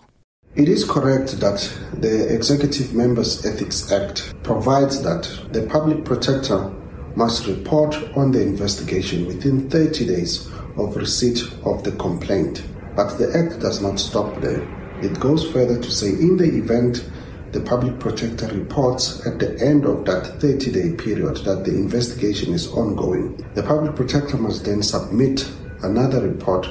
It 0.53 0.67
is 0.67 0.83
correct 0.83 1.39
that 1.39 1.63
the 2.01 2.27
Executive 2.35 2.93
Members 2.93 3.45
Ethics 3.45 3.89
Act 3.91 4.33
provides 4.43 5.01
that 5.03 5.29
the 5.53 5.61
public 5.61 6.03
protector 6.03 6.67
must 7.15 7.47
report 7.47 7.95
on 8.15 8.31
the 8.31 8.41
investigation 8.41 9.25
within 9.25 9.69
30 9.69 10.05
days 10.05 10.47
of 10.77 10.95
receipt 10.95 11.41
of 11.65 11.83
the 11.83 11.91
complaint. 11.93 12.63
But 12.95 13.17
the 13.17 13.31
Act 13.35 13.61
does 13.61 13.81
not 13.81 13.99
stop 13.99 14.41
there. 14.41 14.61
It 15.01 15.19
goes 15.19 15.49
further 15.51 15.81
to 15.81 15.91
say 15.91 16.09
in 16.09 16.37
the 16.37 16.57
event 16.57 17.09
the 17.51 17.59
public 17.59 17.99
protector 17.99 18.47
reports 18.47 19.25
at 19.27 19.39
the 19.39 19.59
end 19.59 19.85
of 19.85 20.05
that 20.05 20.39
30 20.39 20.71
day 20.71 20.91
period 20.93 21.37
that 21.43 21.65
the 21.65 21.71
investigation 21.71 22.53
is 22.53 22.67
ongoing, 22.69 23.35
the 23.55 23.63
public 23.63 23.95
protector 23.95 24.37
must 24.37 24.63
then 24.63 24.81
submit 24.81 25.49
another 25.83 26.21
report 26.21 26.67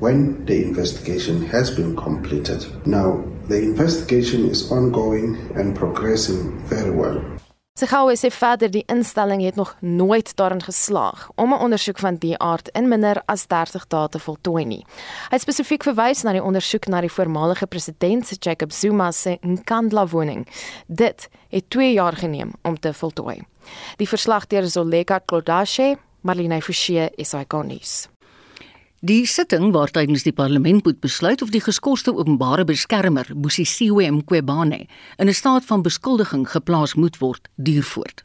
when 0.00 0.44
the 0.44 0.64
investigation 0.64 1.44
has 1.46 1.70
been 1.70 1.94
completed. 1.96 2.66
Now, 2.86 3.24
the 3.46 3.62
investigation 3.62 4.46
is 4.46 4.70
ongoing 4.72 5.36
and 5.54 5.76
progressing 5.76 6.58
very 6.66 6.90
well. 6.90 7.35
Segawe 7.76 8.14
sê 8.16 8.30
verder 8.32 8.70
die 8.72 8.86
instelling 8.88 9.42
het 9.44 9.58
nog 9.60 9.74
nooit 9.84 10.30
daarin 10.36 10.62
geslaag 10.64 11.28
om 11.34 11.52
'n 11.52 11.60
ondersoek 11.60 11.98
van 11.98 12.16
die 12.16 12.38
aard 12.38 12.68
in 12.68 12.88
minder 12.88 13.22
as 13.26 13.46
30 13.46 13.86
dae 13.86 14.08
te 14.08 14.18
voltooi 14.18 14.64
nie. 14.64 14.86
Hy 15.30 15.38
spesifiek 15.38 15.82
verwys 15.82 16.22
na 16.22 16.32
die 16.32 16.42
ondersoek 16.42 16.86
na 16.86 17.00
die 17.00 17.12
voormalige 17.12 17.66
president 17.66 18.44
Jacob 18.44 18.72
Zuma 18.72 19.10
se 19.12 19.38
Nkandla 19.40 20.06
woning. 20.06 20.48
Dit 20.86 21.28
het 21.48 21.70
2 21.70 21.92
jaar 21.92 22.16
geneem 22.16 22.52
om 22.62 22.80
te 22.80 22.94
voltooi. 22.94 23.44
Die 23.96 24.08
verslag 24.08 24.46
deur 24.46 24.66
Zoleka 24.66 25.18
Klodashe, 25.18 25.98
Marlene 26.20 26.62
Forsie, 26.62 27.10
SAK 27.16 27.52
nuus. 27.52 28.15
Die 29.04 29.26
sitting 29.28 29.74
waar 29.74 29.90
tydens 29.92 30.22
die 30.24 30.32
parlement 30.32 30.84
moet 30.84 31.00
besluit 31.04 31.42
of 31.42 31.50
die 31.52 31.60
geskoste 31.60 32.14
openbare 32.16 32.64
beskermer, 32.64 33.28
Busisiwe 33.34 34.08
Mqwebane, 34.10 34.86
in 35.16 35.28
'n 35.28 35.34
staat 35.34 35.64
van 35.64 35.82
beskuldiging 35.82 36.48
geplaas 36.48 36.94
moet 36.94 37.18
word, 37.18 37.48
duur 37.56 37.82
voort. 37.82 38.24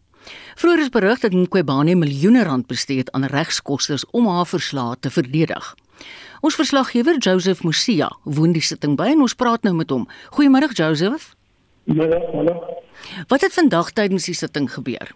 Vroeger 0.55 0.81
is 0.81 0.89
berig 0.89 1.19
dat 1.19 1.33
Mqwebane 1.33 1.95
miljoene 1.95 2.43
rand 2.43 2.67
bestee 2.67 2.97
het 2.97 3.11
aan 3.11 3.23
regskoste 3.23 3.97
om 4.11 4.27
haar 4.27 4.45
verslae 4.45 4.95
te 4.99 5.09
verdedig. 5.09 5.75
Ons 6.41 6.55
verslaggewer 6.55 7.17
Joseph 7.17 7.63
Musia 7.63 8.09
woon 8.23 8.51
die 8.51 8.61
sitting 8.61 8.95
by 8.95 9.11
en 9.11 9.21
ons 9.21 9.33
praat 9.33 9.63
nou 9.63 9.75
met 9.75 9.89
hom. 9.89 10.07
Goeiemôre 10.29 10.71
Joseph. 10.73 11.35
Middag, 11.83 12.33
middag. 12.33 12.61
Wat 13.27 13.41
het 13.41 13.53
vandag 13.53 13.91
tydens 13.91 14.25
die 14.25 14.35
sitting 14.35 14.71
gebeur? 14.71 15.11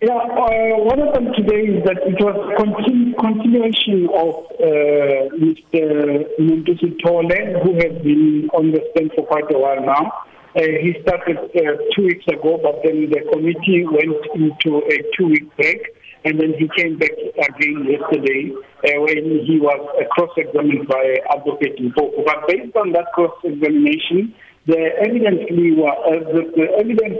Yeah, 0.00 0.14
uh, 0.14 0.78
what 0.86 0.96
happened 0.96 1.34
today 1.34 1.74
is 1.74 1.82
that 1.82 1.98
it 2.06 2.22
was 2.22 2.38
continu- 2.54 3.18
continuation 3.18 4.06
of 4.14 4.46
uh, 4.62 5.26
Mr. 5.34 6.22
Mendoza 6.38 6.94
Tole, 7.02 7.26
who 7.66 7.74
has 7.82 7.98
been 8.06 8.46
on 8.54 8.70
the 8.70 8.78
stand 8.94 9.10
for 9.18 9.26
quite 9.26 9.50
a 9.50 9.58
while 9.58 9.82
now. 9.82 10.22
Uh, 10.54 10.62
he 10.78 10.94
started 11.02 11.38
uh, 11.50 11.82
two 11.98 12.06
weeks 12.06 12.22
ago, 12.30 12.62
but 12.62 12.78
then 12.86 13.10
the 13.10 13.26
committee 13.34 13.82
went 13.90 14.22
into 14.38 14.86
a 14.86 15.02
two-week 15.18 15.50
break, 15.58 15.82
and 16.24 16.38
then 16.38 16.54
he 16.54 16.70
came 16.78 16.94
back 16.96 17.18
again 17.50 17.82
yesterday 17.90 18.54
uh, 18.54 19.02
when 19.02 19.42
he 19.50 19.58
was 19.58 19.82
cross-examined 20.14 20.86
by 20.86 21.18
Advocate 21.34 21.74
Mpoku. 21.74 22.22
But 22.24 22.46
based 22.46 22.76
on 22.78 22.92
that 22.92 23.10
cross-examination, 23.18 24.30
the 24.68 24.76
evidence 25.00 25.48
leader, 25.48 25.88
uh, 25.88 26.20
the, 26.28 26.44
the 26.52 26.66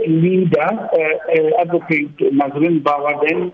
leader, 0.07 0.69
uh, 0.69 1.17
uh, 1.33 1.63
Advocate 1.65 2.13
Mazrin 2.37 2.83
Bawa, 2.85 3.25
then 3.27 3.53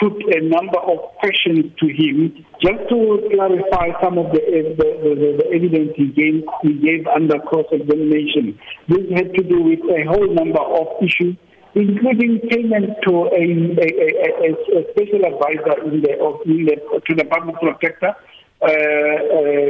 put 0.00 0.16
a 0.34 0.40
number 0.40 0.80
of 0.80 0.98
questions 1.20 1.68
to 1.78 1.86
him 1.92 2.32
just 2.64 2.88
to 2.88 3.20
clarify 3.36 3.92
some 4.02 4.16
of 4.16 4.32
the, 4.32 4.40
the, 4.80 4.88
the, 5.04 5.44
the 5.44 5.46
evidence 5.52 5.92
he 5.94 6.08
gave, 6.08 6.42
he 6.62 6.72
gave 6.80 7.06
under 7.06 7.38
cross-examination. 7.40 8.58
This 8.88 9.04
had 9.12 9.34
to 9.34 9.42
do 9.44 9.60
with 9.60 9.80
a 9.92 10.08
whole 10.08 10.32
number 10.34 10.64
of 10.64 10.88
issues 11.04 11.36
including 11.74 12.38
payment 12.50 12.86
to 13.02 13.26
a, 13.34 13.42
a, 13.42 13.88
a, 14.40 14.50
a 14.78 14.82
special 14.94 15.26
advisor 15.26 15.82
in 15.90 16.00
the, 16.02 16.14
of, 16.22 16.38
in 16.46 16.64
the, 16.66 16.76
to 17.04 17.14
the 17.16 17.24
public 17.24 17.56
protector, 17.58 18.14
uh, 18.62 18.66
uh. 18.66 19.64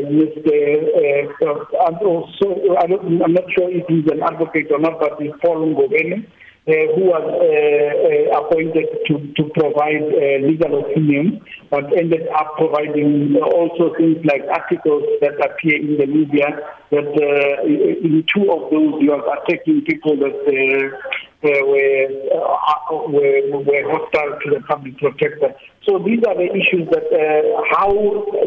Uh, 1.42 1.64
and 1.86 1.98
also, 1.98 2.46
I 2.78 2.84
I'm 2.84 3.32
not 3.32 3.44
sure 3.56 3.70
if 3.70 3.84
he's 3.88 4.10
an 4.10 4.22
advocate 4.22 4.70
or 4.70 4.78
not, 4.78 5.00
but 5.00 5.20
he's 5.20 5.32
Paul 5.42 5.74
Ngobene, 5.74 6.26
uh, 6.66 6.72
who 6.96 7.12
was 7.12 7.26
uh, 7.28 7.44
uh, 7.44 8.40
appointed 8.40 8.88
to, 9.06 9.20
to 9.36 9.50
provide 9.52 10.00
uh, 10.00 10.46
legal 10.46 10.80
opinion, 10.80 11.40
but 11.70 11.84
ended 11.98 12.26
up 12.32 12.56
providing 12.56 13.36
also 13.36 13.92
things 13.98 14.16
like 14.24 14.42
articles 14.48 15.04
that 15.20 15.36
appear 15.44 15.76
in 15.76 15.98
the 15.98 16.06
media 16.06 16.48
that 16.90 17.04
uh, 17.04 17.66
in 17.68 18.24
two 18.32 18.48
of 18.50 18.70
those 18.70 18.96
you 19.02 19.12
are 19.12 19.24
attacking 19.36 19.82
people 19.84 20.16
that 20.16 20.32
uh, 20.32 20.96
uh, 21.44 21.66
were, 21.66 22.08
uh, 22.32 23.08
were, 23.12 23.58
were 23.60 23.84
hostile 23.92 24.38
to 24.40 24.50
the 24.54 24.60
public 24.66 24.96
protector. 24.96 25.52
So 25.86 25.98
these 25.98 26.20
are 26.26 26.34
the 26.34 26.48
issues 26.48 26.88
that 26.96 27.04
uh, 27.12 27.60
how 27.76 27.92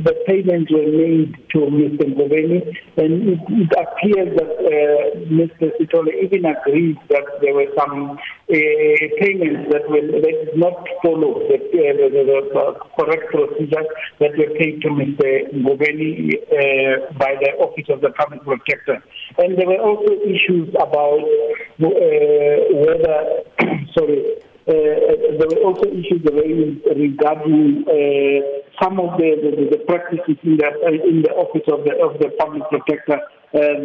the 0.02 0.14
payments 0.26 0.72
were 0.74 0.90
made 0.90 1.38
to 1.54 1.70
Mr. 1.70 2.10
Goveni, 2.18 2.66
and 2.98 3.30
it, 3.30 3.40
it 3.46 3.72
appears 3.78 4.34
that 4.42 4.52
uh, 4.58 5.22
Mr. 5.30 5.70
Sitole 5.78 6.10
even 6.18 6.46
agreed 6.46 6.98
that 7.10 7.26
there 7.42 7.54
were 7.54 7.70
some 7.78 8.18
uh, 8.18 8.58
payments 9.22 9.70
that 9.70 9.86
were 9.86 10.02
that 10.02 10.50
did 10.50 10.58
not 10.58 10.82
follow 11.04 11.38
the, 11.46 11.62
uh, 11.62 12.10
the, 12.10 12.26
the, 12.26 12.74
correct 12.98 13.30
procedures 13.30 13.86
that 14.20 14.34
were 14.34 14.50
paid 14.58 14.82
to 14.82 14.90
Mr. 14.90 15.46
Goveni 15.62 16.34
uh, 16.42 17.14
by 17.20 17.36
the 17.38 17.54
Office 17.62 17.86
of 17.90 18.02
the 18.02 18.10
Public 18.18 18.42
Protector. 18.42 19.04
And 19.38 19.58
there 19.58 19.68
were 19.68 19.78
also 19.78 20.14
issues 20.26 20.70
about 20.74 21.22
uh, 21.22 21.94
whether, 22.82 23.44
sorry, 23.94 24.42
uh, 24.68 24.74
there 25.40 25.48
were 25.48 25.64
also 25.64 25.88
issues 25.88 26.20
regarding 26.28 27.88
uh, 27.88 28.84
some 28.84 29.00
of 29.00 29.18
the, 29.18 29.40
the, 29.40 29.78
the 29.78 29.84
practices 29.88 30.36
in 30.44 30.58
the 30.58 30.68
in 31.08 31.24
the 31.24 31.32
office 31.40 31.64
of 31.72 31.86
the 31.88 31.96
of 32.04 32.20
the 32.20 32.30
public 32.38 32.64
protector 32.68 33.16
uh, 33.16 33.80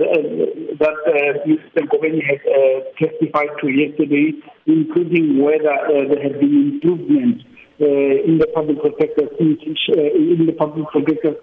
that 0.83 0.97
uh, 1.07 1.38
Mr. 1.47 1.87
Goveni 1.87 2.18
had 2.18 2.42
uh, 2.51 2.83
testified 2.99 3.55
to 3.62 3.71
yesterday, 3.71 4.35
including 4.66 5.38
whether 5.38 5.71
uh, 5.71 6.09
there 6.11 6.23
had 6.23 6.40
been 6.40 6.75
improvements 6.75 7.45
uh, 7.81 7.87
in 7.87 8.38
the 8.38 8.47
public 8.53 8.81
protector 8.81 9.31
uh, 9.31 9.38
in 9.38 10.47
the 10.47 10.53
public 10.59 10.87
protector's 10.90 11.37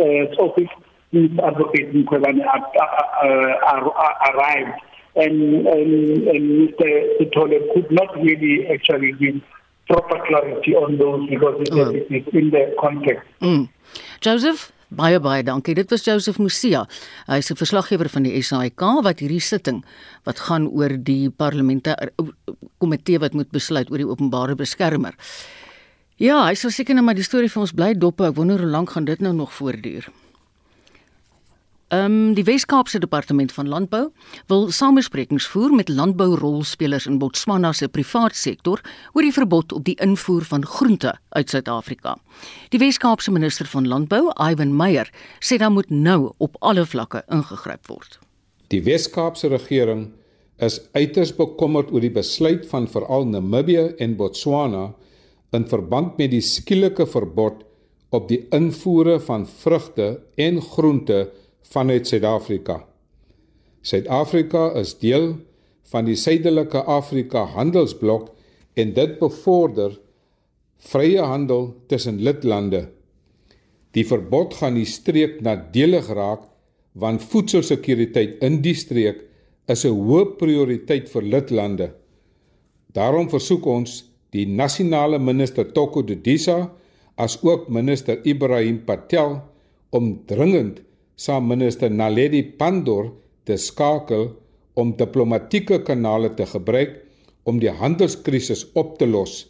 uh, 0.00 0.24
office 0.40 0.72
since 1.12 1.32
Advocate 1.44 1.92
arrived. 4.32 4.80
And, 5.16 5.66
and, 5.66 6.28
and 6.28 6.44
Mr. 6.68 6.88
Sitole 7.16 7.58
could 7.72 7.90
not 7.90 8.14
really 8.16 8.68
actually 8.68 9.12
give 9.12 9.40
proper 9.88 10.18
clarity 10.26 10.74
on 10.74 10.98
those 10.98 11.28
because 11.28 11.60
it, 11.60 11.72
oh. 11.72 11.90
it 11.90 12.06
is 12.10 12.26
in 12.34 12.50
the 12.50 12.74
context. 12.78 13.26
Mm. 13.40 13.68
Joseph? 14.20 14.72
Baie 14.88 15.18
baie 15.18 15.42
dankie. 15.42 15.74
Dit 15.74 15.90
was 15.90 16.04
Joseph 16.04 16.38
Musia. 16.38 16.86
Hy's 17.26 17.50
'n 17.50 17.56
verslaggewer 17.58 18.08
van 18.08 18.22
die 18.22 18.42
SAIK 18.42 18.82
wat 19.02 19.18
hierdie 19.18 19.42
sitting 19.42 19.84
wat 20.24 20.38
gaan 20.38 20.68
oor 20.68 20.94
die 20.94 21.30
parlementêre 21.30 22.10
komitee 22.78 23.18
wat 23.18 23.34
moet 23.34 23.50
besluit 23.50 23.90
oor 23.90 23.98
die 23.98 24.06
openbare 24.06 24.54
beskermer. 24.54 25.14
Ja, 26.16 26.46
hy 26.46 26.54
sal 26.54 26.70
seker 26.70 26.94
nou 26.94 27.04
maar 27.04 27.18
die 27.18 27.26
storie 27.26 27.50
vir 27.50 27.60
ons 27.60 27.74
bly 27.74 27.94
dop. 27.94 28.20
Ek 28.20 28.36
wonder 28.36 28.58
hoe 28.58 28.70
lank 28.70 28.90
gaan 28.90 29.04
dit 29.04 29.20
nou 29.20 29.34
nog 29.34 29.52
voortduur. 29.52 30.06
Ehm 31.88 32.04
um, 32.04 32.34
die 32.34 32.42
Wes-Kaapse 32.44 32.98
Departement 32.98 33.52
van 33.52 33.68
Landbou 33.68 34.08
wil 34.50 34.70
samesprekings 34.74 35.46
voer 35.46 35.70
met 35.70 35.88
landbourolspelers 35.88 37.04
in 37.06 37.20
Botswana 37.22 37.70
se 37.72 37.86
privaat 37.88 38.34
sektor 38.34 38.80
oor 39.12 39.22
die 39.22 39.32
verbod 39.32 39.72
op 39.72 39.84
die 39.86 39.94
invoer 40.02 40.42
van 40.48 40.66
groente 40.66 41.12
uit 41.28 41.50
Suid-Afrika. 41.50 42.16
Die 42.74 42.80
Wes-Kaapse 42.82 43.30
minister 43.30 43.70
van 43.70 43.86
Landbou, 43.86 44.32
Ivan 44.34 44.74
Meyer, 44.76 45.12
sê 45.38 45.60
daar 45.62 45.70
moet 45.70 45.90
nou 45.90 46.32
op 46.38 46.56
alle 46.58 46.82
vlakke 46.86 47.22
ingegryp 47.30 47.86
word. 47.86 48.18
Die 48.74 48.82
Wes-Kaapse 48.82 49.54
regering 49.54 50.08
is 50.58 50.80
uiters 50.98 51.36
bekommerd 51.38 51.94
oor 51.94 52.02
die 52.02 52.10
besluit 52.10 52.66
van 52.66 52.90
veral 52.90 53.30
Namibië 53.30 53.92
en 54.02 54.18
Botswana 54.18 54.88
in 55.54 55.70
verband 55.70 56.18
met 56.18 56.34
die 56.34 56.42
skielike 56.42 57.06
verbod 57.06 57.62
op 58.10 58.26
die 58.26 58.42
invoere 58.50 59.20
van 59.22 59.46
vrugte 59.46 60.16
en 60.34 60.60
groente 60.74 61.28
vanuit 61.72 62.06
Suid-Afrika. 62.06 62.80
Suid-Afrika 63.86 64.70
is 64.78 64.96
deel 64.98 65.36
van 65.90 66.06
die 66.08 66.16
Suidelike 66.18 66.82
Afrika 66.90 67.44
Handelsblok 67.54 68.32
en 68.74 68.92
dit 68.96 69.18
bevorder 69.20 69.94
vrye 70.90 71.22
handel 71.22 71.70
tussen 71.88 72.18
lidlande. 72.22 72.86
Die 73.96 74.04
verbod 74.06 74.54
gaan 74.58 74.76
die 74.76 74.88
streek 74.88 75.40
nadelig 75.44 76.10
raak 76.12 76.44
want 76.96 77.24
voedselsekuriteit 77.30 78.40
in 78.44 78.60
die 78.64 78.74
streek 78.76 79.22
is 79.68 79.84
'n 79.84 79.94
hoë 79.94 80.36
prioriteit 80.38 81.08
vir 81.08 81.22
lidlande. 81.22 81.88
Daarom 82.92 83.28
versoek 83.28 83.66
ons 83.66 84.04
die 84.32 84.46
nasionale 84.46 85.18
minister 85.18 85.64
Toko 85.72 86.02
Dudisa 86.02 86.70
as 87.16 87.38
ook 87.42 87.68
minister 87.68 88.20
Ibrahim 88.24 88.84
Patel 88.84 89.40
om 89.90 90.26
dringend 90.26 90.80
saam 91.16 91.48
minister 91.48 91.90
Naledi 91.90 92.42
Pandor 92.44 93.08
te 93.48 93.56
skakel 93.56 94.28
om 94.76 94.92
diplomatieke 94.98 95.80
kanale 95.84 96.28
te 96.36 96.44
gebruik 96.46 96.98
om 97.48 97.60
die 97.62 97.72
handelskrisis 97.72 98.66
op 98.76 98.98
te 99.00 99.06
los. 99.08 99.46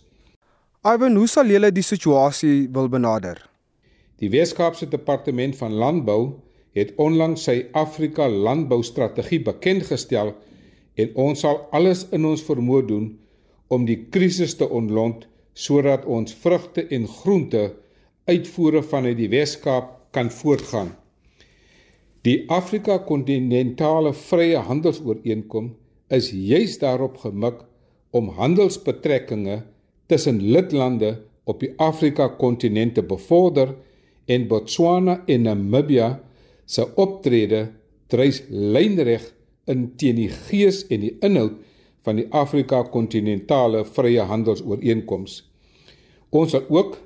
Ivan, 0.86 1.16
hoe 1.18 1.26
sal 1.26 1.50
julle 1.50 1.72
die 1.74 1.82
situasie 1.82 2.68
wil 2.70 2.86
benader? 2.92 3.40
Die 4.22 4.30
Weskaapse 4.30 4.86
Departement 4.86 5.56
van 5.58 5.74
Landbou 5.74 6.36
het 6.78 6.92
onlangs 7.02 7.48
sy 7.48 7.64
Afrika 7.74 8.28
landboustrategie 8.30 9.40
bekend 9.48 9.88
gestel 9.88 10.34
en 10.94 11.10
ons 11.18 11.42
sal 11.42 11.64
alles 11.74 12.04
in 12.14 12.28
ons 12.28 12.44
vermoë 12.46 12.84
doen 12.86 13.08
om 13.74 13.88
die 13.88 13.98
krisis 14.14 14.54
te 14.60 14.68
ontlont 14.68 15.26
sodat 15.56 16.06
ons 16.06 16.36
vrugte 16.44 16.86
en 16.94 17.08
groente 17.10 17.64
uitvoere 18.30 18.84
vanuit 18.86 19.18
die 19.18 19.32
Weskaap 19.32 19.90
kan 20.14 20.30
voortgaan. 20.30 20.94
Die 22.26 22.42
Afrika 22.50 22.96
kontinentale 23.06 24.10
vrye 24.18 24.58
handelsooreenkoms 24.66 25.76
is 26.16 26.32
juis 26.34 26.72
daarop 26.82 27.20
gemik 27.22 27.60
om 28.18 28.32
handelsbetrekkinge 28.34 29.60
tussen 30.10 30.40
lidlande 30.42 31.12
op 31.46 31.60
die 31.62 31.70
Afrika 31.78 32.26
kontinent 32.40 32.96
te 32.98 33.04
bevorder 33.06 33.76
en 34.26 34.48
Botswana 34.50 35.20
en 35.30 35.46
Namibië 35.46 36.08
se 36.66 36.88
optrede 36.98 37.62
dryf 38.10 38.42
lynreg 38.50 39.30
in 39.70 39.86
teen 39.94 40.18
die 40.18 40.30
gees 40.48 40.82
en 40.90 41.06
die 41.06 41.14
inhoud 41.28 41.54
van 42.06 42.18
die 42.18 42.26
Afrika 42.34 42.82
kontinentale 42.90 43.84
vrye 43.86 44.26
handelsooreenkoms. 44.26 45.44
Ons 46.34 46.56
sal 46.56 46.66
ook 46.74 46.98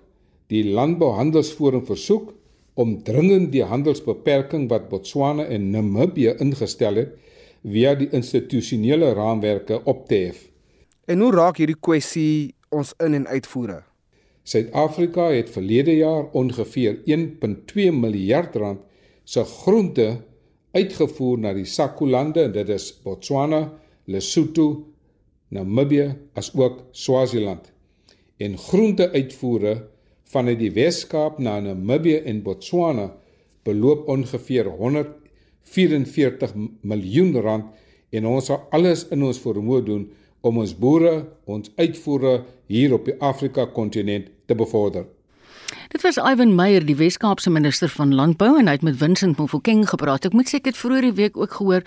die 0.49 0.65
landbouhandelsforum 0.73 1.85
versoek 1.85 2.33
om 2.81 2.95
dringend 3.05 3.51
die 3.53 3.65
handelsbeperking 3.67 4.69
wat 4.71 4.89
Botswana 4.89 5.45
en 5.53 5.69
Namibië 5.75 6.33
ingestel 6.41 7.03
het 7.03 7.17
via 7.61 7.93
die 7.99 8.09
institusionele 8.17 9.13
raamwerke 9.19 9.83
op 9.85 10.07
te 10.09 10.21
hef. 10.25 10.47
En 11.05 11.21
hoe 11.21 11.33
raak 11.35 11.61
hierdie 11.61 11.77
kwessie 11.77 12.55
ons 12.73 12.95
in 13.05 13.19
en 13.19 13.27
uitvoere? 13.29 13.83
Suid-Afrika 14.49 15.29
het 15.35 15.51
verlede 15.53 15.99
jaar 15.99 16.31
ongeveer 16.33 17.03
1.2 17.05 17.91
miljard 17.93 18.57
rand 18.57 18.81
se 19.25 19.45
groente 19.45 20.09
uitgevoer 20.73 21.43
na 21.45 21.53
die 21.55 21.67
SACU-lande 21.69 22.47
en 22.47 22.55
dit 22.55 22.73
is 22.73 22.89
Botswana, 23.05 23.67
Lesotho, 24.07 24.87
Namibië 25.51 26.15
asook 26.39 26.85
Swaziland. 26.97 27.73
En 28.39 28.57
groente-uitvoere 28.59 29.75
vanuit 30.31 30.59
die 30.61 30.71
Wes-Kaap 30.75 31.39
na 31.43 31.59
Namibië 31.61 32.23
en 32.31 32.43
Botswana 32.43 33.11
beloop 33.67 34.09
ongeveer 34.09 34.71
144 34.79 36.55
miljoen 36.81 37.35
rand 37.43 37.65
en 38.11 38.27
ons 38.27 38.51
sal 38.51 38.67
alles 38.75 39.07
in 39.15 39.23
ons 39.27 39.43
vermoë 39.43 39.85
doen 39.87 40.05
om 40.47 40.59
ons 40.63 40.75
boere, 40.75 41.15
ons 41.45 41.73
uitvoere 41.77 42.45
hier 42.71 42.95
op 42.97 43.05
die 43.09 43.17
Afrika 43.21 43.67
kontinent 43.75 44.31
te 44.47 44.57
bevorder. 44.57 45.05
Dit 45.89 46.03
was 46.03 46.17
Ivan 46.17 46.55
Meyer, 46.55 46.85
die 46.87 46.97
Wes-Kaapse 46.97 47.51
minister 47.51 47.89
van 47.89 48.15
Landbou 48.15 48.59
en 48.59 48.67
hy 48.67 48.77
het 48.79 48.85
met 48.87 48.97
Vincent 48.99 49.39
Mofokeng 49.39 49.85
gepraat. 49.91 50.27
Ek 50.27 50.35
moet 50.35 50.51
sê 50.51 50.59
ek 50.59 50.71
het 50.71 50.79
vroeër 50.79 51.09
die 51.09 51.17
week 51.19 51.39
ook 51.39 51.55
gehoor 51.59 51.87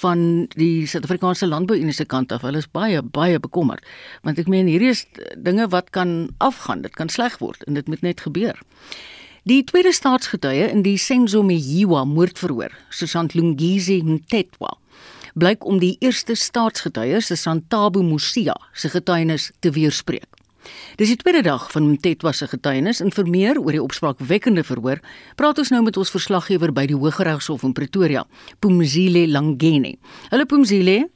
van 0.00 0.24
die 0.54 0.86
Suid-Afrikaanse 0.90 1.48
Landbou-Unie 1.50 1.94
se 1.94 2.06
kant 2.06 2.32
af. 2.34 2.42
Hulle 2.46 2.62
is 2.62 2.70
baie 2.70 3.02
baie 3.02 3.38
bekommerd 3.42 3.86
want 4.26 4.38
ek 4.42 4.50
meen 4.50 4.70
hierdie 4.70 4.92
is 4.94 5.04
dinge 5.38 5.68
wat 5.74 5.90
kan 5.94 6.30
afgaan. 6.38 6.82
Dit 6.86 6.98
kan 6.98 7.10
sleg 7.12 7.38
word 7.42 7.62
en 7.66 7.78
dit 7.78 7.90
moet 7.90 8.02
net 8.06 8.22
gebeur. 8.26 8.58
Die 9.48 9.62
tweede 9.64 9.92
staatsgetuie 9.96 10.66
in 10.68 10.82
die 10.84 10.98
Senzo 11.00 11.40
Meyiwa 11.42 12.04
moordverhoor, 12.04 12.74
Susan 12.92 13.30
Lungizi 13.32 14.02
Mtetwa, 14.04 14.74
blyk 15.34 15.64
om 15.64 15.78
die 15.80 15.94
eerste 16.04 16.36
staatsgetuie, 16.36 17.22
Santabo 17.24 18.02
Musia, 18.04 18.58
se 18.74 18.92
getuienis 18.92 19.50
te 19.60 19.72
weerspreek. 19.72 20.39
Dis 21.00 21.12
die 21.12 21.18
tweede 21.20 21.42
dag 21.46 21.68
van 21.72 21.86
Mtetwa 21.92 22.32
se 22.36 22.48
getuienis 22.50 23.00
en 23.00 23.14
vir 23.14 23.30
meer 23.30 23.60
oor 23.60 23.72
die 23.72 23.82
opspraakwekkende 23.82 24.64
verhoor, 24.66 25.00
praat 25.40 25.62
ons 25.62 25.72
nou 25.72 25.80
met 25.86 25.96
ons 25.96 26.12
verslaggewer 26.12 26.74
by 26.76 26.86
die 26.90 26.98
Hooggeregshof 26.98 27.64
in 27.64 27.72
Pretoria, 27.76 28.26
Pumzile 28.60 29.26
Langeni. 29.30 29.96
Hallo 30.30 30.44
Pumzile. 30.44 31.06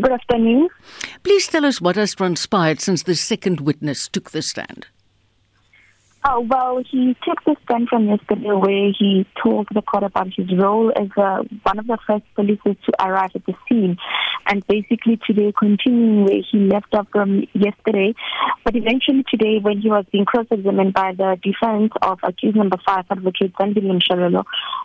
Good 0.00 0.12
afternoon. 0.12 0.70
Please 1.22 1.48
tell 1.48 1.66
us 1.66 1.80
what 1.80 1.96
has 1.96 2.14
transpired 2.14 2.80
since 2.80 3.02
the 3.04 3.14
second 3.14 3.60
witness 3.60 4.08
took 4.08 4.30
the 4.30 4.42
stand. 4.42 4.91
Oh, 6.24 6.40
well, 6.48 6.80
he 6.88 7.16
took 7.26 7.42
the 7.44 7.56
stand 7.64 7.88
from 7.88 8.06
yesterday 8.06 8.52
where 8.52 8.92
he 8.96 9.26
told 9.42 9.66
the 9.74 9.82
court 9.82 10.04
about 10.04 10.28
his 10.32 10.46
role 10.56 10.92
as 10.94 11.08
uh, 11.16 11.42
one 11.64 11.80
of 11.80 11.88
the 11.88 11.98
first 12.06 12.22
police 12.36 12.60
to 12.64 12.76
arrive 13.04 13.32
at 13.34 13.44
the 13.44 13.54
scene. 13.68 13.96
And 14.46 14.64
basically 14.68 15.18
today, 15.26 15.52
continuing 15.58 16.24
where 16.24 16.42
he 16.48 16.58
left 16.58 16.94
off 16.94 17.08
from 17.10 17.44
yesterday. 17.54 18.14
But 18.64 18.76
eventually 18.76 19.24
today, 19.28 19.58
when 19.60 19.80
he 19.80 19.88
was 19.88 20.04
being 20.12 20.24
cross-examined 20.24 20.92
by 20.92 21.12
the 21.12 21.38
defense 21.42 21.92
of 22.02 22.20
accused 22.22 22.56
number 22.56 22.76
five, 22.86 23.04
Advocate 23.10 23.54
Zandilim 23.54 24.00
Shalolo, 24.00 24.44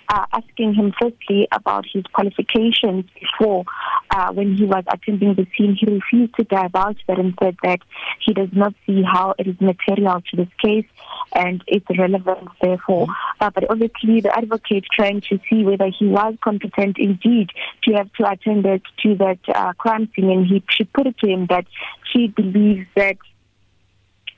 uh, 0.09 0.25
asking 0.33 0.73
him 0.73 0.91
firstly 0.99 1.47
about 1.51 1.85
his 1.91 2.03
qualifications 2.13 3.05
before 3.19 3.63
uh, 4.09 4.31
when 4.33 4.55
he 4.55 4.65
was 4.65 4.83
attending 4.91 5.35
the 5.35 5.45
scene, 5.55 5.77
he 5.79 5.85
refused 5.85 6.35
to 6.35 6.43
divulge 6.45 6.97
that 7.07 7.19
and 7.19 7.35
said 7.41 7.57
that 7.61 7.79
he 8.25 8.33
does 8.33 8.49
not 8.53 8.73
see 8.87 9.03
how 9.03 9.35
it 9.37 9.47
is 9.47 9.59
material 9.61 10.21
to 10.31 10.37
this 10.37 10.49
case 10.63 10.85
and 11.33 11.63
its 11.67 11.85
relevance 11.97 12.49
therefore. 12.61 13.07
Uh, 13.39 13.49
but 13.49 13.69
obviously 13.69 14.21
the 14.21 14.35
advocate 14.35 14.85
trying 14.91 15.21
to 15.21 15.39
see 15.49 15.63
whether 15.63 15.87
he 15.87 16.07
was 16.07 16.35
competent 16.41 16.97
indeed 16.97 17.49
to 17.83 17.93
have 17.93 18.11
to 18.13 18.29
attend 18.29 18.65
it 18.65 18.81
to 19.03 19.15
that 19.15 19.39
uh, 19.53 19.73
crime 19.73 20.09
scene 20.15 20.29
and 20.29 20.45
he 20.45 20.63
she 20.69 20.83
put 20.83 21.07
it 21.07 21.17
to 21.19 21.29
him 21.29 21.45
that 21.47 21.65
she 22.11 22.27
believes 22.27 22.87
that 22.95 23.17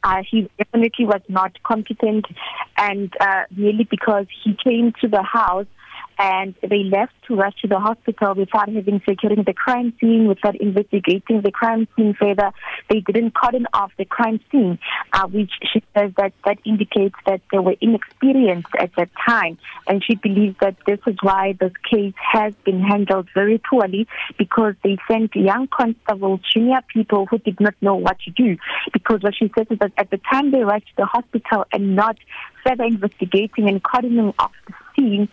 uh, 0.04 0.24
he 0.30 0.50
definitely 0.58 1.06
was 1.06 1.22
not 1.28 1.52
competent 1.64 2.26
and 2.78 3.14
uh, 3.20 3.44
merely 3.52 3.84
because 3.84 4.26
he 4.44 4.56
came 4.64 4.94
to 5.02 5.08
the 5.08 5.22
house 5.22 5.68
and 6.20 6.54
they 6.62 6.84
left 6.84 7.14
to 7.28 7.36
rush 7.36 7.56
to 7.62 7.68
the 7.68 7.80
hospital 7.80 8.36
without 8.36 8.70
having 8.70 9.02
securing 9.08 9.44
the 9.44 9.54
crime 9.54 9.94
scene, 10.00 10.28
without 10.28 10.56
investigating 10.58 11.42
the 11.42 11.52
crime 11.52 11.88
scene 11.96 12.14
further. 12.14 12.52
They 12.90 13.00
didn't 13.00 13.32
cordon 13.32 13.68
off 13.74 13.92
the 13.98 14.04
crime 14.04 14.42
scene, 14.52 14.78
uh, 15.14 15.28
which 15.28 15.52
she 15.72 15.82
says 15.96 16.12
that 16.18 16.34
that 16.44 16.58
indicates 16.66 17.16
that 17.26 17.42
they 17.52 17.60
were 17.60 17.76
inexperienced 17.80 18.76
at 18.78 18.92
that 18.98 19.10
time, 19.26 19.58
and 19.88 20.04
she 20.04 20.16
believes 20.16 20.58
that 20.60 20.76
this 20.86 21.00
is 21.08 21.16
why 21.22 21.56
this 21.60 21.72
case 21.90 22.14
has 22.18 22.54
been 22.66 22.82
handled 22.82 23.30
very 23.34 23.58
poorly 23.58 24.06
because 24.38 24.74
they 24.84 24.98
sent 25.10 25.34
young 25.36 25.68
constables, 25.68 26.42
junior 26.54 26.82
people 26.94 27.28
who 27.28 27.38
did 27.38 27.60
not 27.62 27.76
know 27.82 27.96
what 27.96 28.20
to 28.20 28.32
do. 28.32 28.58
Because 28.92 29.22
what 29.22 29.36
she 29.36 29.50
says 29.58 29.68
is 29.70 29.80
that 29.80 29.94
at 29.98 30.10
the 30.10 30.20
time 30.30 30.52
they 30.52 30.64
rushed 30.64 30.88
to 30.88 30.94
the 30.98 31.06
hospital 31.06 31.66
and 31.72 31.96
not 31.96 32.18
further 32.66 32.84
investigating 32.84 33.70
and 33.70 33.82
cordoning 33.82 34.34
off 34.38 34.52
the 34.68 34.74
scene, 34.96 35.30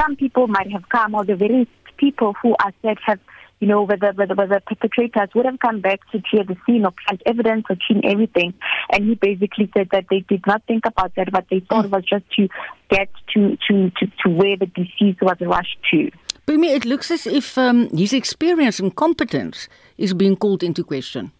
some 0.00 0.16
people 0.16 0.46
might 0.48 0.70
have 0.72 0.88
come, 0.88 1.14
or 1.14 1.24
the 1.24 1.36
very 1.36 1.68
people 1.96 2.34
who 2.42 2.54
are 2.64 2.72
said 2.82 2.96
have 3.04 3.20
you 3.60 3.68
know, 3.68 3.82
whether, 3.82 4.12
whether, 4.12 4.34
whether 4.34 4.60
perpetrators 4.60 5.28
would 5.34 5.44
have 5.44 5.58
come 5.60 5.80
back 5.80 6.00
to 6.10 6.22
clear 6.30 6.44
the 6.44 6.56
scene 6.64 6.86
or 6.86 6.92
plant 7.06 7.22
evidence 7.26 7.64
or 7.68 7.76
clean 7.86 8.00
everything. 8.04 8.54
And 8.90 9.04
he 9.04 9.14
basically 9.14 9.70
said 9.76 9.90
that 9.92 10.06
they 10.10 10.20
did 10.20 10.46
not 10.46 10.62
think 10.66 10.86
about 10.86 11.14
that, 11.16 11.30
but 11.30 11.44
they 11.50 11.60
thought 11.60 11.90
was 11.90 12.04
just 12.04 12.24
to 12.36 12.48
get 12.88 13.10
to, 13.34 13.58
to, 13.68 13.90
to, 13.90 14.06
to 14.24 14.30
where 14.30 14.56
the 14.56 14.66
deceased 14.66 15.20
was 15.20 15.36
rushed 15.40 15.76
to. 15.90 16.10
Bumi, 16.46 16.74
it 16.74 16.86
looks 16.86 17.10
as 17.10 17.26
if 17.26 17.58
um, 17.58 17.90
his 17.90 18.14
experience 18.14 18.80
and 18.80 18.96
competence 18.96 19.68
is 19.98 20.14
being 20.14 20.36
called 20.36 20.62
into 20.62 20.82
question. 20.82 21.30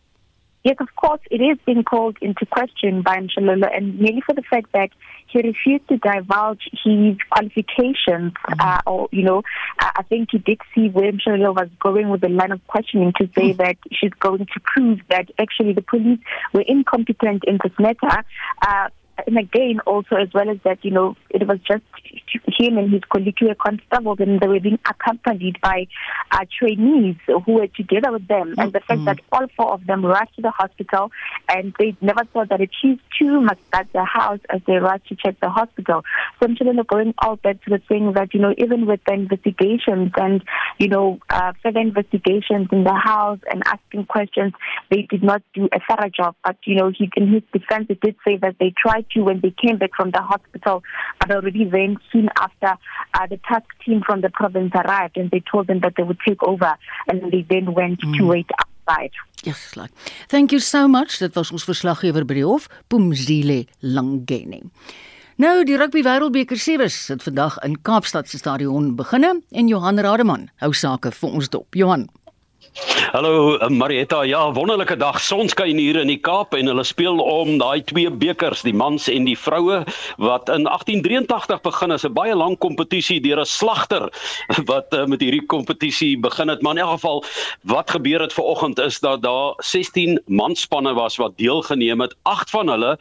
Yes, 0.63 0.77
of 0.79 0.89
course, 0.95 1.21
it 1.31 1.41
is 1.41 1.57
being 1.65 1.85
called 1.85 2.19
into 2.21 2.45
question 2.45 3.01
by 3.01 3.17
Mshalolo, 3.17 3.75
and 3.75 3.99
mainly 3.99 4.21
for 4.21 4.35
the 4.35 4.43
fact 4.43 4.73
that 4.73 4.91
he 5.27 5.39
refused 5.39 5.89
to 5.89 5.97
divulge 5.97 6.69
his 6.85 7.17
qualifications, 7.31 8.33
mm-hmm. 8.35 8.61
uh, 8.61 8.81
or 8.87 9.09
you 9.11 9.23
know, 9.23 9.39
uh, 9.81 9.91
I 9.97 10.03
think 10.03 10.29
he 10.33 10.39
did 10.39 10.61
see 10.75 10.89
where 10.89 11.13
Mshalolo 11.13 11.55
was 11.55 11.69
going 11.81 12.11
with 12.11 12.21
the 12.21 12.29
line 12.29 12.53
of 12.53 12.67
questioning 12.67 13.13
to 13.19 13.27
say 13.35 13.51
mm-hmm. 13.51 13.63
that 13.63 13.77
she's 13.91 14.13
going 14.21 14.47
to 14.47 14.61
prove 14.63 15.01
that 15.09 15.31
actually 15.39 15.73
the 15.73 15.83
police 15.83 16.19
were 16.53 16.65
incompetent 16.67 17.45
in 17.47 17.59
this 17.63 17.73
matter. 17.79 18.25
Uh, 18.61 18.89
and 19.27 19.39
again, 19.39 19.81
also 19.87 20.17
as 20.17 20.29
well 20.35 20.49
as 20.49 20.59
that, 20.65 20.85
you 20.85 20.91
know, 20.91 21.17
it 21.31 21.47
was 21.47 21.59
just 21.61 21.85
him 22.59 22.79
and 22.79 22.93
his 22.93 23.03
colleague 23.09 23.37
who 23.39 23.49
were 23.49 23.55
constables, 23.55 24.19
and 24.21 24.41
they 24.41 24.49
were 24.49 24.61
being 24.61 24.79
accompanied 24.89 25.61
by 25.61 25.87
uh, 26.31 26.45
trainees 26.59 27.17
who 27.27 27.53
were 27.53 27.67
together 27.69 28.13
with 28.13 28.27
them. 28.29 28.51
Mm-hmm. 28.51 28.61
And 28.61 28.73
the 28.73 28.81
fact 28.81 29.05
that 29.05 29.21
all 29.33 29.47
four 29.57 29.73
of 29.73 29.87
them 29.87 30.05
rushed 30.05 30.37
to 30.37 30.43
the 30.43 30.51
hospital, 30.51 31.11
and 31.49 31.75
they 31.79 31.97
never 32.01 32.25
thought 32.25 32.49
that 32.51 32.61
a 32.61 32.67
chief 32.67 33.01
too 33.19 33.41
must 33.41 33.61
at 33.73 33.93
the 33.93 34.05
house 34.05 34.41
as 34.51 34.61
they 34.67 34.75
rushed 34.75 35.09
to 35.09 35.17
check 35.17 35.39
the 35.41 35.49
hospital. 35.49 36.03
So 36.39 36.47
I'm 36.47 36.57
sure 36.57 36.71
going 36.85 37.15
out 37.23 37.41
there 37.43 37.55
to 37.55 37.71
the 37.71 37.81
thing 37.89 38.13
that 38.15 38.35
you 38.35 38.41
know, 38.41 38.55
even 38.59 38.87
with 38.87 39.01
the 39.07 39.15
investigations 39.15 40.13
and 40.17 40.43
you 40.79 40.89
know, 40.89 41.19
uh, 41.29 41.53
further 41.63 41.81
investigations 41.81 42.69
in 42.73 42.85
the 42.85 42.95
house 42.95 43.39
and 43.51 43.63
asking 43.67 44.07
questions, 44.07 44.53
they 44.91 45.03
did 45.11 45.23
not 45.23 45.43
do 45.55 45.69
a 45.73 45.81
thorough 45.89 46.11
job. 46.11 46.35
But 46.45 46.57
you 46.65 46.77
know, 46.77 46.91
he 46.97 47.11
in 47.17 47.33
his 47.33 47.43
defense, 47.53 47.87
he 47.89 47.95
did 47.95 48.17
say 48.27 48.37
that 48.39 48.57
they 48.59 48.73
tried 48.77 49.07
to 49.13 49.23
when 49.23 49.41
they 49.41 49.51
came 49.51 49.79
back 49.79 49.91
from 49.97 50.11
the 50.11 50.23
hospital, 50.23 50.83
but 51.19 51.31
already 51.31 51.65
then 51.65 51.99
soon 52.13 52.29
after, 52.39 52.79
uh, 53.15 53.27
the 53.29 53.39
task 53.49 53.67
team 53.85 54.03
from 54.05 54.21
the 54.21 54.31
province 54.31 54.73
arrived 54.75 55.17
and 55.17 55.31
they 55.31 55.43
told 55.51 55.67
them 55.67 55.81
that 55.81 55.95
they 55.97 56.03
would 56.03 56.19
take 56.27 56.43
over 56.43 56.77
and 57.09 57.33
they 57.33 57.43
then 57.49 57.75
went 57.75 58.01
mm. 58.01 58.17
to 58.19 58.27
wait 58.27 58.51
outside. 58.59 59.13
Yes, 59.45 59.77
like. 59.77 59.93
Thank 60.29 60.53
you 60.53 60.61
so 60.61 60.89
much. 60.89 61.19
Dit 61.19 61.35
was 61.35 61.51
ons 61.51 61.65
verslaggewer 61.65 62.27
by 62.29 62.37
die 62.41 62.45
hof, 62.45 62.69
Pumzile 62.89 63.65
Langeni. 63.81 64.61
Nou 65.41 65.63
die 65.65 65.79
rugby 65.81 66.03
wêreldbeker 66.05 66.59
sewes 66.61 66.97
het 67.09 67.23
vandag 67.25 67.55
in 67.65 67.79
Kaapstad 67.81 68.29
se 68.29 68.37
stadion 68.37 68.91
beginne 68.99 69.39
en 69.57 69.69
Johan 69.73 69.97
Rademan 70.05 70.51
hou 70.61 70.69
sake 70.77 71.15
vir 71.17 71.31
ons 71.39 71.49
dop. 71.49 71.79
Johan 71.79 72.11
Hallo 73.13 73.57
eh, 73.57 73.69
Marietta, 73.69 74.23
ja, 74.23 74.53
wonderlike 74.53 74.97
dag. 74.97 75.21
Sonskyn 75.21 75.79
hier 75.81 75.97
in 76.01 76.11
die 76.13 76.19
Kaap 76.21 76.53
en 76.55 76.69
hulle 76.69 76.85
speel 76.85 77.19
om 77.19 77.57
daai 77.61 77.81
twee 77.89 78.11
bekers, 78.13 78.61
die 78.67 78.75
mans 78.77 79.09
en 79.11 79.25
die 79.27 79.37
vroue 79.39 79.81
wat 80.21 80.53
in 80.53 80.69
1883 80.69 81.63
begin 81.65 81.97
is 81.97 82.05
'n 82.05 82.13
baie 82.13 82.37
lang 82.37 82.59
kompetisie 82.59 83.21
deur 83.21 83.41
'n 83.41 83.49
slagter 83.49 84.09
wat 84.71 84.93
uh, 84.95 85.07
met 85.07 85.25
hierdie 85.25 85.47
kompetisie 85.47 86.19
begin 86.19 86.49
het. 86.49 86.63
Maar 86.63 86.77
in 86.77 86.85
elk 86.85 87.01
geval, 87.01 87.25
wat 87.65 87.91
gebeur 87.91 88.21
het 88.21 88.33
vanoggend 88.33 88.79
is 88.79 89.01
dat 89.01 89.23
daar 89.23 89.55
16 89.59 90.21
manspanne 90.27 90.93
was 90.95 91.17
wat 91.17 91.37
deelgeneem 91.37 92.01
het. 92.01 92.15
8 92.23 92.51
van 92.51 92.69
hulle 92.69 92.99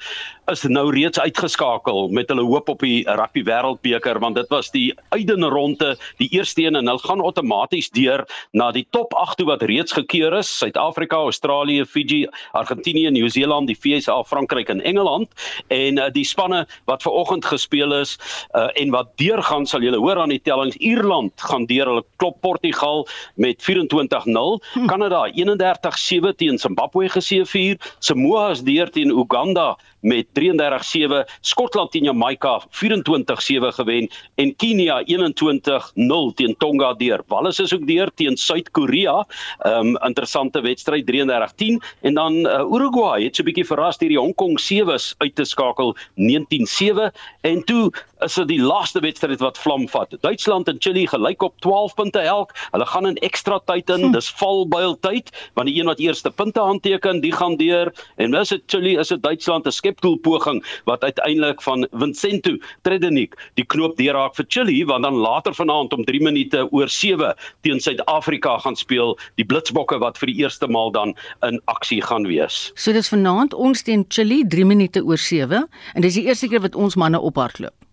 is 0.50 0.64
nou 0.66 0.88
reeds 0.94 1.20
uitgeskakel 1.20 2.08
met 2.16 2.30
hulle 2.32 2.44
hoop 2.48 2.70
op 2.72 2.82
die 2.82 3.04
rugby 3.06 3.44
wêreldbeker 3.46 4.18
want 4.22 4.38
dit 4.40 4.48
was 4.50 4.72
die 4.74 4.88
uitdene 5.14 5.50
ronde, 5.52 5.92
die 6.18 6.30
eerste 6.34 6.64
een 6.64 6.78
en 6.80 6.90
hulle 6.90 7.04
gaan 7.04 7.22
outomaties 7.22 7.90
deur 7.94 8.24
na 8.58 8.72
die 8.74 8.86
top 8.96 9.14
8 9.14 9.38
toe 9.38 9.48
wat 9.50 9.66
reeds 9.70 9.94
gekeur 9.94 10.34
is: 10.40 10.50
Suid-Afrika, 10.62 11.20
Australië, 11.30 11.86
Fiji, 11.86 12.24
Argentinië, 12.58 13.12
Nieu-Seeland, 13.14 13.70
die 13.70 13.78
VSA, 13.78 14.18
Frankryk 14.24 14.72
en 14.74 14.82
Engeland. 14.82 15.30
En 15.68 16.00
uh, 16.02 16.10
die 16.14 16.26
spanne 16.26 16.66
wat 16.90 17.06
ver 17.06 17.14
oggend 17.22 17.46
gespeel 17.46 17.94
is 18.00 18.18
uh, 18.58 18.70
en 18.74 18.94
wat 18.96 19.14
deurgaan 19.22 19.68
sal 19.70 19.86
julle 19.86 20.02
hoor 20.02 20.24
aan 20.24 20.34
die 20.34 20.42
tellings 20.42 20.80
Ierland 20.82 21.34
gaan 21.50 21.68
deur 21.70 21.94
hulle 21.94 22.06
klop 22.18 22.42
Portugal 22.42 23.06
met 23.36 23.62
24-0, 23.66 24.58
hm. 24.74 24.90
Kanada 24.90 25.28
31-7 25.36 26.36
teen 26.42 26.58
Zimbabwe 26.58 27.10
geseëvier, 27.10 27.78
Samoa 28.00 28.50
is 28.56 28.66
deur 28.66 28.90
teen 28.90 29.14
Uganda 29.14 29.76
met 30.02 30.28
33-7, 30.40 31.24
Skotland 31.42 31.92
teen 31.92 32.08
Jamaica 32.08 32.60
24-7 32.72 33.74
gewen 33.76 34.10
en 34.36 34.56
Kenia 34.56 35.02
21-0 35.04 36.34
teen 36.36 36.56
Tonga 36.58 36.94
deur. 36.94 37.24
Wallis 37.28 37.60
is 37.60 37.74
ook 37.76 37.88
deur 37.88 38.12
teen 38.16 38.38
Suid-Korea. 38.38 39.26
Um 39.68 39.98
interessante 40.08 40.62
wedstryd 40.62 41.06
33-10 41.12 41.80
en 42.02 42.14
dan 42.14 42.34
uh, 42.34 42.64
Uruguay 42.72 43.24
het 43.24 43.36
so 43.36 43.44
'n 43.44 43.50
bietjie 43.52 43.68
verras 43.68 43.98
deur 43.98 44.10
die 44.10 44.20
Hong 44.20 44.36
Kong 44.36 44.60
Sewes 44.60 45.16
uit 45.18 45.36
te 45.36 45.44
skakel 45.46 45.96
19-7 46.16 47.12
en 47.42 47.64
toe 47.64 47.92
is 48.26 48.36
dit 48.36 48.48
die 48.48 48.62
laaste 48.62 49.00
wedstryd 49.04 49.40
wat 49.44 49.58
vlam 49.58 49.88
vat. 49.92 50.14
Duitsland 50.22 50.68
en 50.68 50.80
Chili 50.80 51.06
gelyk 51.08 51.44
op 51.46 51.56
12 51.64 51.94
punte 51.96 52.20
elk. 52.20 52.54
Hulle 52.72 52.86
gaan 52.86 53.08
in 53.08 53.18
ekstra 53.26 53.60
tyd 53.66 53.90
in. 53.90 54.10
Hm. 54.10 54.12
Dis 54.18 54.30
valbuil 54.40 54.98
tyd 55.00 55.32
want 55.54 55.68
die 55.70 55.80
een 55.80 55.90
wat 55.90 56.00
eerste 56.04 56.32
punte 56.32 56.62
aanteken, 56.62 57.22
die 57.22 57.32
gaan 57.36 57.58
deur 57.60 57.92
en 58.18 58.32
mis 58.36 58.52
dit 58.54 58.64
Chili 58.68 58.96
is 59.00 59.12
dit 59.14 59.24
Duitsland 59.24 59.68
'n 59.68 59.72
skeptool 59.72 60.18
poging 60.18 60.64
wat 60.86 61.04
uiteindelik 61.04 61.62
van 61.62 61.88
Vincento 61.92 62.58
Tredenik 62.82 63.36
die 63.56 63.66
knoop 63.66 63.98
deurraak 63.98 64.36
vir 64.36 64.46
Chili 64.48 64.86
want 64.86 65.04
dan 65.04 65.16
later 65.16 65.54
vanaand 65.54 65.94
om 65.94 66.06
3 66.06 66.22
minute 66.22 66.68
oor 66.72 66.90
7 66.90 67.36
teen 67.62 67.80
Suid-Afrika 67.80 68.58
gaan 68.58 68.76
speel 68.76 69.18
die 69.36 69.46
Blitsbokke 69.46 70.00
wat 70.00 70.18
vir 70.18 70.28
die 70.28 70.40
eerste 70.44 70.68
maal 70.68 70.92
dan 70.92 71.16
in 71.42 71.62
aksie 71.66 72.02
gaan 72.02 72.28
wees. 72.28 72.72
So 72.76 72.94
dis 72.94 73.10
vanaand 73.10 73.54
ons 73.54 73.82
teen 73.82 74.06
Chili 74.08 74.44
3 74.48 74.66
minute 74.66 75.04
oor 75.04 75.18
7 75.18 75.68
en 75.94 76.02
dis 76.02 76.14
die 76.14 76.26
eerste 76.26 76.48
keer 76.48 76.62
wat 76.62 76.76
ons 76.76 76.96
manne 76.96 77.20
ophardloop. 77.20 77.89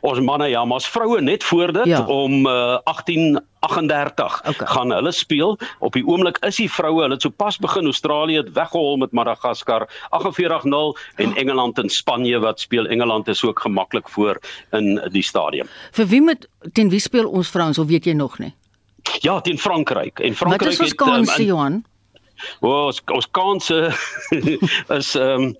Ons 0.00 0.20
manne 0.20 0.48
ja, 0.48 0.64
maar 0.64 0.82
ons 0.82 0.88
vroue 0.88 1.20
net 1.20 1.44
voor 1.44 1.72
dit 1.72 1.86
ja. 1.94 2.04
om 2.06 2.46
uh, 2.46 2.78
18 2.84 3.40
38 3.62 4.40
okay. 4.48 4.66
gaan 4.66 4.90
hulle 4.90 5.12
speel. 5.12 5.58
Op 5.78 5.94
die 5.94 6.02
oomblik 6.06 6.38
is 6.42 6.58
die 6.58 6.70
vroue, 6.70 7.04
hulle 7.04 7.14
het 7.14 7.22
sopas 7.22 7.58
begin 7.62 7.86
Australië 7.86 8.40
het 8.40 8.50
weggehol 8.56 8.96
met 8.98 9.12
Madagaskar 9.14 9.86
48-0 10.10 10.98
en 11.22 11.36
Engeland 11.36 11.78
en 11.78 11.88
Spanje 11.88 12.40
wat 12.42 12.60
speel. 12.60 12.86
Engeland 12.86 13.28
is 13.28 13.44
ook 13.44 13.60
gemaklik 13.60 14.08
voor 14.08 14.40
in 14.70 14.98
die 15.14 15.22
stadium. 15.22 15.70
Vir 15.92 16.10
wie 16.10 16.22
met 16.22 16.48
teen 16.72 16.90
wie 16.90 17.00
speel 17.00 17.30
ons 17.30 17.54
vrouens 17.54 17.78
of 17.78 17.86
weet 17.86 18.04
jy 18.04 18.16
nog 18.18 18.38
nie? 18.42 18.54
Ja, 19.22 19.40
teen 19.40 19.58
Frankryk. 19.58 20.18
En 20.18 20.34
Frankryk 20.34 20.60
het 20.60 20.78
Wat 20.78 20.86
is 20.86 20.92
ons 20.92 20.94
kans, 20.94 21.38
um, 21.38 21.44
Johan? 21.44 21.82
Wel, 22.60 22.86
ons 22.90 23.02
ons 23.12 23.28
kanse 23.30 23.78
is 24.98 25.14
ehm 25.14 25.42
um, 25.42 25.56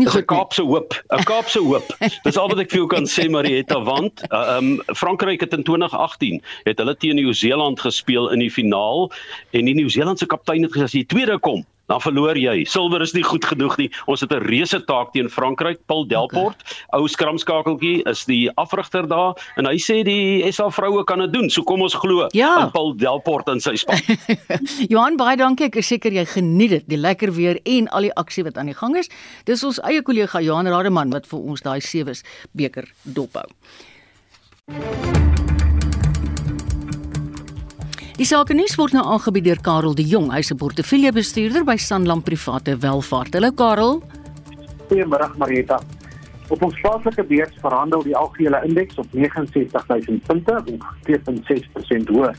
'n 0.00 0.24
Kaapse 0.24 0.62
hoop, 0.62 0.94
'n 1.08 1.24
Kaapse 1.24 1.58
hoop. 1.58 1.86
Dis 2.24 2.36
al 2.36 2.48
wat 2.48 2.58
ek 2.58 2.70
vir 2.70 2.82
jou 2.82 2.88
kan 2.90 3.06
sê 3.06 3.28
Marietta 3.30 3.80
want 3.84 4.24
ehm 4.30 4.34
uh, 4.40 4.56
um, 4.56 4.96
Frankryk 4.96 5.40
het 5.40 5.52
in 5.52 5.62
2018 5.62 6.42
het 6.64 6.78
hulle 6.78 6.96
teen 6.96 7.14
Nieu-Seeland 7.20 7.80
gespeel 7.80 8.30
in 8.30 8.38
die 8.44 8.50
finaal 8.50 9.10
en 9.50 9.64
die 9.64 9.74
Nieu-Seelandse 9.74 10.26
kaptein 10.26 10.62
het 10.62 10.72
gesê 10.72 10.84
as 10.84 10.96
jy 10.96 11.04
tweede 11.08 11.38
kom, 11.38 11.64
dan 11.86 12.00
verloor 12.00 12.38
jy. 12.38 12.64
Silwer 12.68 13.02
is 13.04 13.14
nie 13.14 13.24
goed 13.24 13.44
genoeg 13.44 13.76
nie. 13.80 13.90
Ons 14.06 14.20
het 14.24 14.32
'n 14.32 14.42
reuse 14.44 14.80
taak 14.84 15.12
teen 15.12 15.28
Frankryk. 15.28 15.78
Paul 15.86 16.06
Delport, 16.06 16.60
okay. 16.60 17.00
ou 17.00 17.08
skramskakeltjie, 17.08 18.02
is 18.08 18.24
die 18.24 18.50
afrigter 18.56 19.06
daar 19.08 19.34
en 19.56 19.66
hy 19.66 19.76
sê 19.76 20.02
die 20.04 20.52
SA 20.52 20.70
vroue 20.70 21.04
kan 21.04 21.18
dit 21.18 21.32
doen. 21.32 21.50
So 21.50 21.62
kom 21.62 21.82
ons 21.82 21.94
glo 21.94 22.28
ja. 22.32 22.56
aan 22.56 22.70
Paul 22.70 22.96
Delport 22.96 23.48
en 23.48 23.60
sy 23.60 23.76
span. 23.76 24.00
Johan, 24.92 25.16
baie 25.16 25.36
dankie. 25.36 25.66
Ek 25.66 25.76
is 25.76 25.86
seker 25.86 26.12
jy 26.12 26.24
geniet 26.24 26.70
dit, 26.70 26.88
die 26.88 27.00
lekker 27.00 27.32
weer 27.32 27.60
en 27.64 27.88
al 27.88 28.08
die 28.08 28.14
aksie 28.14 28.44
wat 28.44 28.58
aan 28.58 28.66
die 28.66 28.78
gang 28.78 28.96
is. 28.96 29.10
Dis 29.44 29.64
ons 29.64 29.80
eie 29.84 30.02
kollega 30.02 30.40
Johan 30.40 30.66
Rademan 30.66 31.10
wat 31.10 31.26
vir 31.26 31.40
ons 31.40 31.60
daai 31.60 31.80
sewe 31.80 32.14
beker 32.52 32.88
dophou. 33.02 33.48
Die 38.14 38.22
sake 38.22 38.54
nuus 38.54 38.76
word 38.78 38.92
nou 38.94 39.02
aangebied 39.10 39.42
deur 39.42 39.58
Karel 39.58 39.90
de 39.98 40.04
Jong, 40.06 40.30
hy's 40.30 40.52
'n 40.52 40.56
portefeuljebestuurder 40.56 41.64
by 41.64 41.76
Sanlam 41.76 42.22
Private 42.22 42.78
Welvaart. 42.78 43.34
Hallo 43.34 43.50
Karel. 43.50 44.02
Goeiemôre 44.88 45.36
Marieta. 45.36 45.80
Op 46.48 46.62
ons 46.62 46.80
plaaslike 46.80 47.24
beurs 47.24 47.52
verhandel 47.60 48.02
die 48.02 48.16
algehele 48.16 48.62
indeks 48.64 48.94
op 48.94 49.06
69000 49.10 50.26
punte, 50.26 50.62
ongeveer 50.64 51.20
2.6% 51.24 52.08
hoër. 52.08 52.36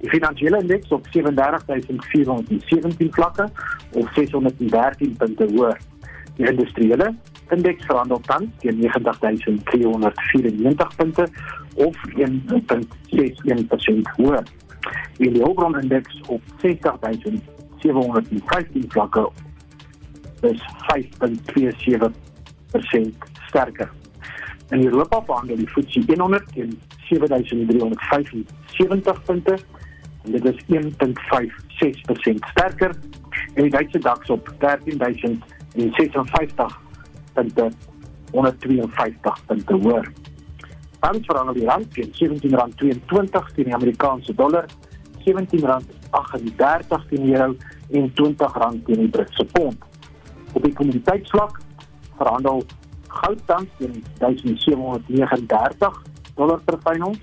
Die 0.00 0.08
finansiële 0.08 0.60
indeks 0.60 0.88
op 0.88 1.06
37417 1.10 3.12
vlakke 3.12 3.50
of 3.92 4.12
613 4.14 5.16
punte 5.16 5.46
hoër. 5.52 5.78
Die 6.36 6.48
industriële 6.48 7.14
indeks 7.50 7.84
verhandel 7.84 8.20
tans 8.20 8.48
teen 8.58 8.80
90294 8.80 10.96
punte 10.96 11.28
of 11.74 11.96
1.61% 12.16 14.10
hoër 14.16 14.44
die 15.16 15.30
hulpbronindeks 15.30 16.20
op 16.26 16.42
60715 16.62 18.84
vlakke 18.88 19.30
is 20.40 20.62
5.27% 20.92 20.96
sterker. 23.46 23.90
In 24.70 24.84
Europa 24.84 25.22
verhandel 25.22 25.56
die 25.56 25.68
FTSE 25.68 26.02
100 26.06 26.52
teen 26.52 26.80
7375 27.08 29.22
punte 29.24 29.58
en 30.24 30.32
dit 30.32 30.44
is 30.44 30.64
1.56% 30.66 30.74
sterker 32.50 32.90
en 33.54 33.62
die 33.62 33.70
Duitse 33.70 33.98
DAX 33.98 34.30
op 34.30 34.54
13056 34.58 36.80
punte 37.32 37.70
152 38.30 39.44
punte 39.46 39.74
hoër. 39.74 40.12
Tans 41.04 41.26
verhandel 41.28 41.58
die 41.58 41.66
rand 41.68 41.90
teen 41.92 42.12
R17.22 42.16 43.48
teen 43.54 43.66
die 43.68 43.74
Amerikaanse 43.76 44.32
dollar, 44.34 44.64
R17.38 45.20 47.02
teen 47.10 47.26
die 47.26 47.34
euro 47.36 47.56
en 47.90 48.06
R20 48.08 48.78
teen 48.86 49.02
die 49.02 49.08
Britse 49.12 49.44
pond. 49.52 49.82
Op 50.56 50.62
die 50.64 50.72
kommoditeitsvlak 50.72 51.58
verhandel 52.16 52.62
goud 53.18 53.42
tans 53.50 53.74
teen 53.76 53.98
1739 54.22 55.98
dollar 56.38 56.62
per 56.64 56.78
fyn 56.86 57.04
ons, 57.10 57.20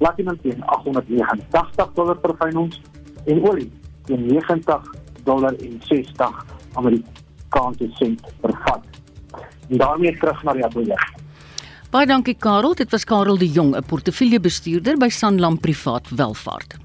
platinum 0.00 0.40
teen 0.42 0.64
889 0.64 1.92
dollar 2.00 2.18
per 2.24 2.34
fyn 2.40 2.58
ons 2.64 2.80
en 3.30 3.44
olie 3.52 3.68
teen 4.10 4.26
90 4.32 4.90
dollar 5.28 5.54
en 5.68 5.78
60 5.92 6.42
Amerikaanse 6.82 7.86
sent 8.00 8.26
per 8.42 8.56
vat. 8.66 8.82
En 9.70 9.78
daarmee 9.84 10.18
terug 10.18 10.42
na 10.42 10.56
die 10.58 10.66
atolle. 10.66 10.98
Baie 11.96 12.04
dankie 12.04 12.34
Karel, 12.36 12.74
dit 12.76 12.90
was 12.92 13.06
Karel 13.08 13.38
de 13.40 13.46
Jong, 13.48 13.70
'n 13.74 13.82
portefeuljebestuurder 13.88 14.98
by 14.98 15.08
Sanlam 15.08 15.56
Privaat 15.56 16.04
Welvaart. 16.10 16.76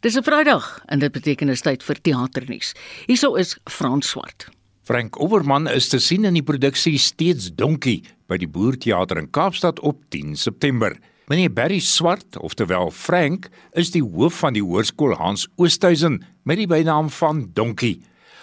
Dis 0.00 0.14
'n 0.16 0.22
Vrydag 0.22 0.82
en 0.86 0.98
dit 0.98 1.12
beteken 1.12 1.46
dit 1.46 1.54
is 1.56 1.60
tyd 1.60 1.82
vir 1.82 2.00
teaternuus. 2.00 2.74
Hierso 3.06 3.34
is 3.34 3.58
Frans 3.64 4.08
Swart. 4.08 4.46
Frank 4.82 5.20
Overman 5.20 5.68
is 5.68 5.88
te 5.88 5.98
sien 5.98 6.24
in 6.24 6.34
die 6.34 6.42
produksie 6.42 6.98
Steeds 6.98 7.50
Donkie 7.54 8.04
by 8.28 8.36
die 8.36 8.48
Boerteater 8.48 9.18
in 9.18 9.30
Kaapstad 9.30 9.80
op 9.80 9.98
10 10.08 10.36
September. 10.36 10.96
Meneer 11.26 11.52
Barry 11.52 11.80
Swart, 11.80 12.38
oftewel 12.38 12.90
Frank, 12.90 13.48
is 13.72 13.90
die 13.90 14.02
hoof 14.02 14.34
van 14.34 14.52
die 14.52 14.62
hoërskool 14.62 15.14
Hans 15.14 15.48
Oosthuizen 15.56 16.24
met 16.44 16.56
die 16.56 16.66
bynaam 16.66 17.10
van 17.10 17.50
Donkie. 17.52 18.02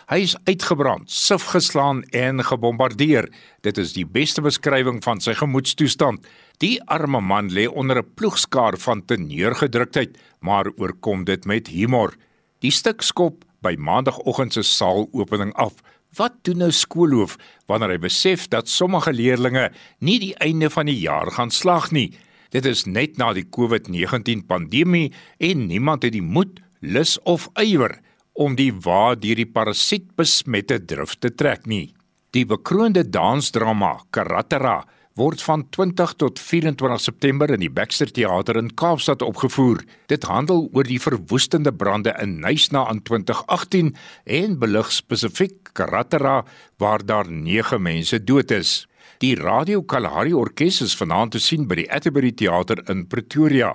Hy 0.10 0.24
is 0.26 0.32
uitgebrand, 0.48 1.06
sif 1.14 1.44
geslaan 1.52 2.00
en 2.18 2.42
gebombardeer. 2.42 3.28
Dit 3.62 3.78
is 3.78 3.92
die 3.94 4.08
beste 4.10 4.42
beskrywing 4.42 5.04
van 5.06 5.20
sy 5.22 5.36
gemoedstoestand. 5.38 6.24
Die 6.66 6.80
arme 6.90 7.22
man 7.22 7.52
lê 7.54 7.68
onder 7.70 8.02
'n 8.02 8.14
ploegskaar 8.18 8.78
van 8.78 9.06
teneergedruktheid, 9.06 10.18
maar 10.42 10.66
oorkom 10.78 11.26
dit 11.26 11.46
met 11.46 11.68
humor. 11.68 12.16
Die 12.60 12.72
stuk 12.72 13.02
skop 13.02 13.46
by 13.62 13.76
maandagooggend 13.78 14.54
se 14.54 14.62
saalopening 14.64 15.54
af. 15.54 15.74
Wat 16.18 16.34
doen 16.42 16.58
nou 16.58 16.72
skoolhoof 16.72 17.38
wanneer 17.68 17.90
hy 17.90 18.00
besef 18.00 18.48
dat 18.48 18.68
sommige 18.68 19.14
leerders 19.14 19.78
nie 20.00 20.20
die 20.20 20.36
einde 20.36 20.70
van 20.70 20.86
die 20.86 21.00
jaar 21.00 21.32
gaan 21.32 21.52
slag 21.52 21.92
nie? 21.92 22.18
Dit 22.50 22.66
is 22.66 22.86
net 22.86 23.18
na 23.18 23.34
die 23.34 23.46
COVID-19 23.46 24.46
pandemie 24.48 25.14
en 25.38 25.68
niemand 25.68 26.04
het 26.04 26.14
die 26.14 26.22
moed, 26.22 26.60
lus 26.80 27.20
of 27.24 27.50
ywer 27.54 28.02
om 28.40 28.56
die 28.56 28.72
waar 28.72 29.18
deur 29.20 29.36
die 29.36 29.50
parasiet 29.50 30.14
besmette 30.20 30.80
drif 30.88 31.18
te 31.20 31.32
trek 31.36 31.68
nie. 31.68 31.90
Die 32.32 32.46
bekroonde 32.48 33.04
dansdrama 33.04 33.98
Karatera 34.16 34.78
word 35.20 35.42
van 35.44 35.66
20 35.76 36.14
tot 36.22 36.40
24 36.40 37.02
September 37.04 37.52
in 37.52 37.60
die 37.60 37.72
Baxter 37.74 38.08
Theater 38.16 38.56
in 38.62 38.70
Kaapstad 38.80 39.26
opgevoer. 39.26 39.82
Dit 40.08 40.28
handel 40.30 40.70
oor 40.72 40.88
die 40.88 41.02
verwoestende 41.04 41.74
brande 41.76 42.14
in 42.24 42.38
Nysna 42.40 42.86
in 42.94 43.02
2018 43.04 43.92
en 44.40 44.56
belig 44.62 44.94
spesifiek 44.96 45.74
Karatera 45.76 46.46
waar 46.80 47.04
daar 47.06 47.28
9 47.28 47.82
mense 47.82 48.24
dood 48.24 48.56
is. 48.56 48.86
Die 49.20 49.36
Radio 49.36 49.84
Kalahari 49.84 50.32
Orkees 50.34 50.80
is 50.86 50.96
vanaand 50.96 51.36
te 51.36 51.44
sien 51.44 51.68
by 51.68 51.82
die 51.82 51.90
Atterbury 51.92 52.32
Theater 52.32 52.80
in 52.88 53.04
Pretoria. 53.12 53.74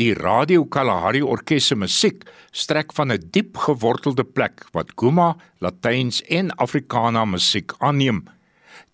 Die 0.00 0.14
Radio 0.16 0.62
Kalahari 0.64 1.20
Orkees 1.20 1.66
se 1.68 1.76
musiek 1.76 2.22
strek 2.56 2.94
van 2.96 3.12
'n 3.12 3.20
diep 3.34 3.56
gewortelde 3.56 4.24
plek 4.24 4.64
wat 4.72 4.92
Guma, 4.96 5.36
Latyns 5.60 6.22
en 6.22 6.48
Afrikaana 6.56 7.24
musiek 7.24 7.74
aanneem. 7.78 8.24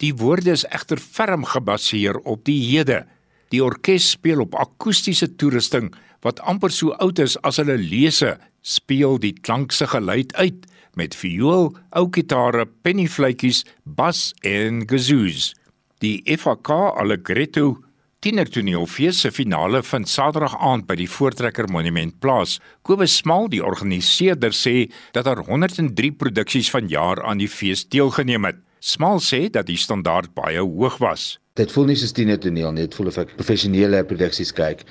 Die 0.02 0.12
woorde 0.14 0.50
is 0.50 0.66
egter 0.66 0.98
ferm 0.98 1.44
gebaseer 1.44 2.18
op 2.18 2.44
die 2.44 2.58
hede. 2.58 3.06
Die 3.50 3.62
orkes 3.62 4.10
speel 4.10 4.40
op 4.40 4.54
akoestiese 4.54 5.36
toerusting 5.36 5.94
wat 6.22 6.40
amper 6.40 6.70
so 6.70 6.90
oud 6.90 7.18
is 7.18 7.38
as 7.42 7.56
hulle 7.56 7.78
lese, 7.78 8.38
speel 8.62 9.18
die 9.18 9.32
klankse 9.32 9.86
geluid 9.86 10.34
uit 10.34 10.66
met 10.96 11.14
viool, 11.14 11.76
ou 11.90 12.08
gitare, 12.10 12.66
pennyfluitjies, 12.82 13.64
bas 13.84 14.34
en 14.42 14.88
gazoos. 14.88 15.54
Die 16.00 16.22
FAK 16.36 16.70
Allegretto 16.98 17.85
Tienertoneelfees 18.24 19.18
se 19.20 19.30
finale 19.30 19.82
vind 19.84 20.08
Saterdag 20.08 20.54
aand 20.64 20.86
by 20.88 20.94
die 20.96 21.08
Voortrekker 21.10 21.66
Monument 21.68 22.14
plaas. 22.24 22.54
Kobus 22.88 23.18
Smal, 23.20 23.50
die 23.52 23.60
organiseerder, 23.60 24.54
sê 24.56 24.86
dat 25.12 25.26
daar 25.28 25.42
103 25.44 26.14
produksies 26.16 26.70
van 26.72 26.88
jaar 26.88 27.20
aan 27.22 27.42
die 27.42 27.50
fees 27.52 27.84
deelgeneem 27.92 28.48
het. 28.48 28.62
Smal 28.80 29.20
sê 29.20 29.46
dat 29.52 29.68
die 29.68 29.76
standaard 29.76 30.32
baie 30.34 30.64
hoog 30.64 30.96
was. 31.04 31.34
Dit 31.60 31.72
voel 31.72 31.90
nie 31.90 31.98
soos 32.00 32.16
tiener 32.16 32.40
toneel 32.40 32.72
nie, 32.72 32.86
dit 32.88 32.96
voel 32.96 33.12
of 33.12 33.20
ek 33.20 33.36
professionele 33.36 34.00
produksies 34.08 34.54
kyk. 34.56 34.86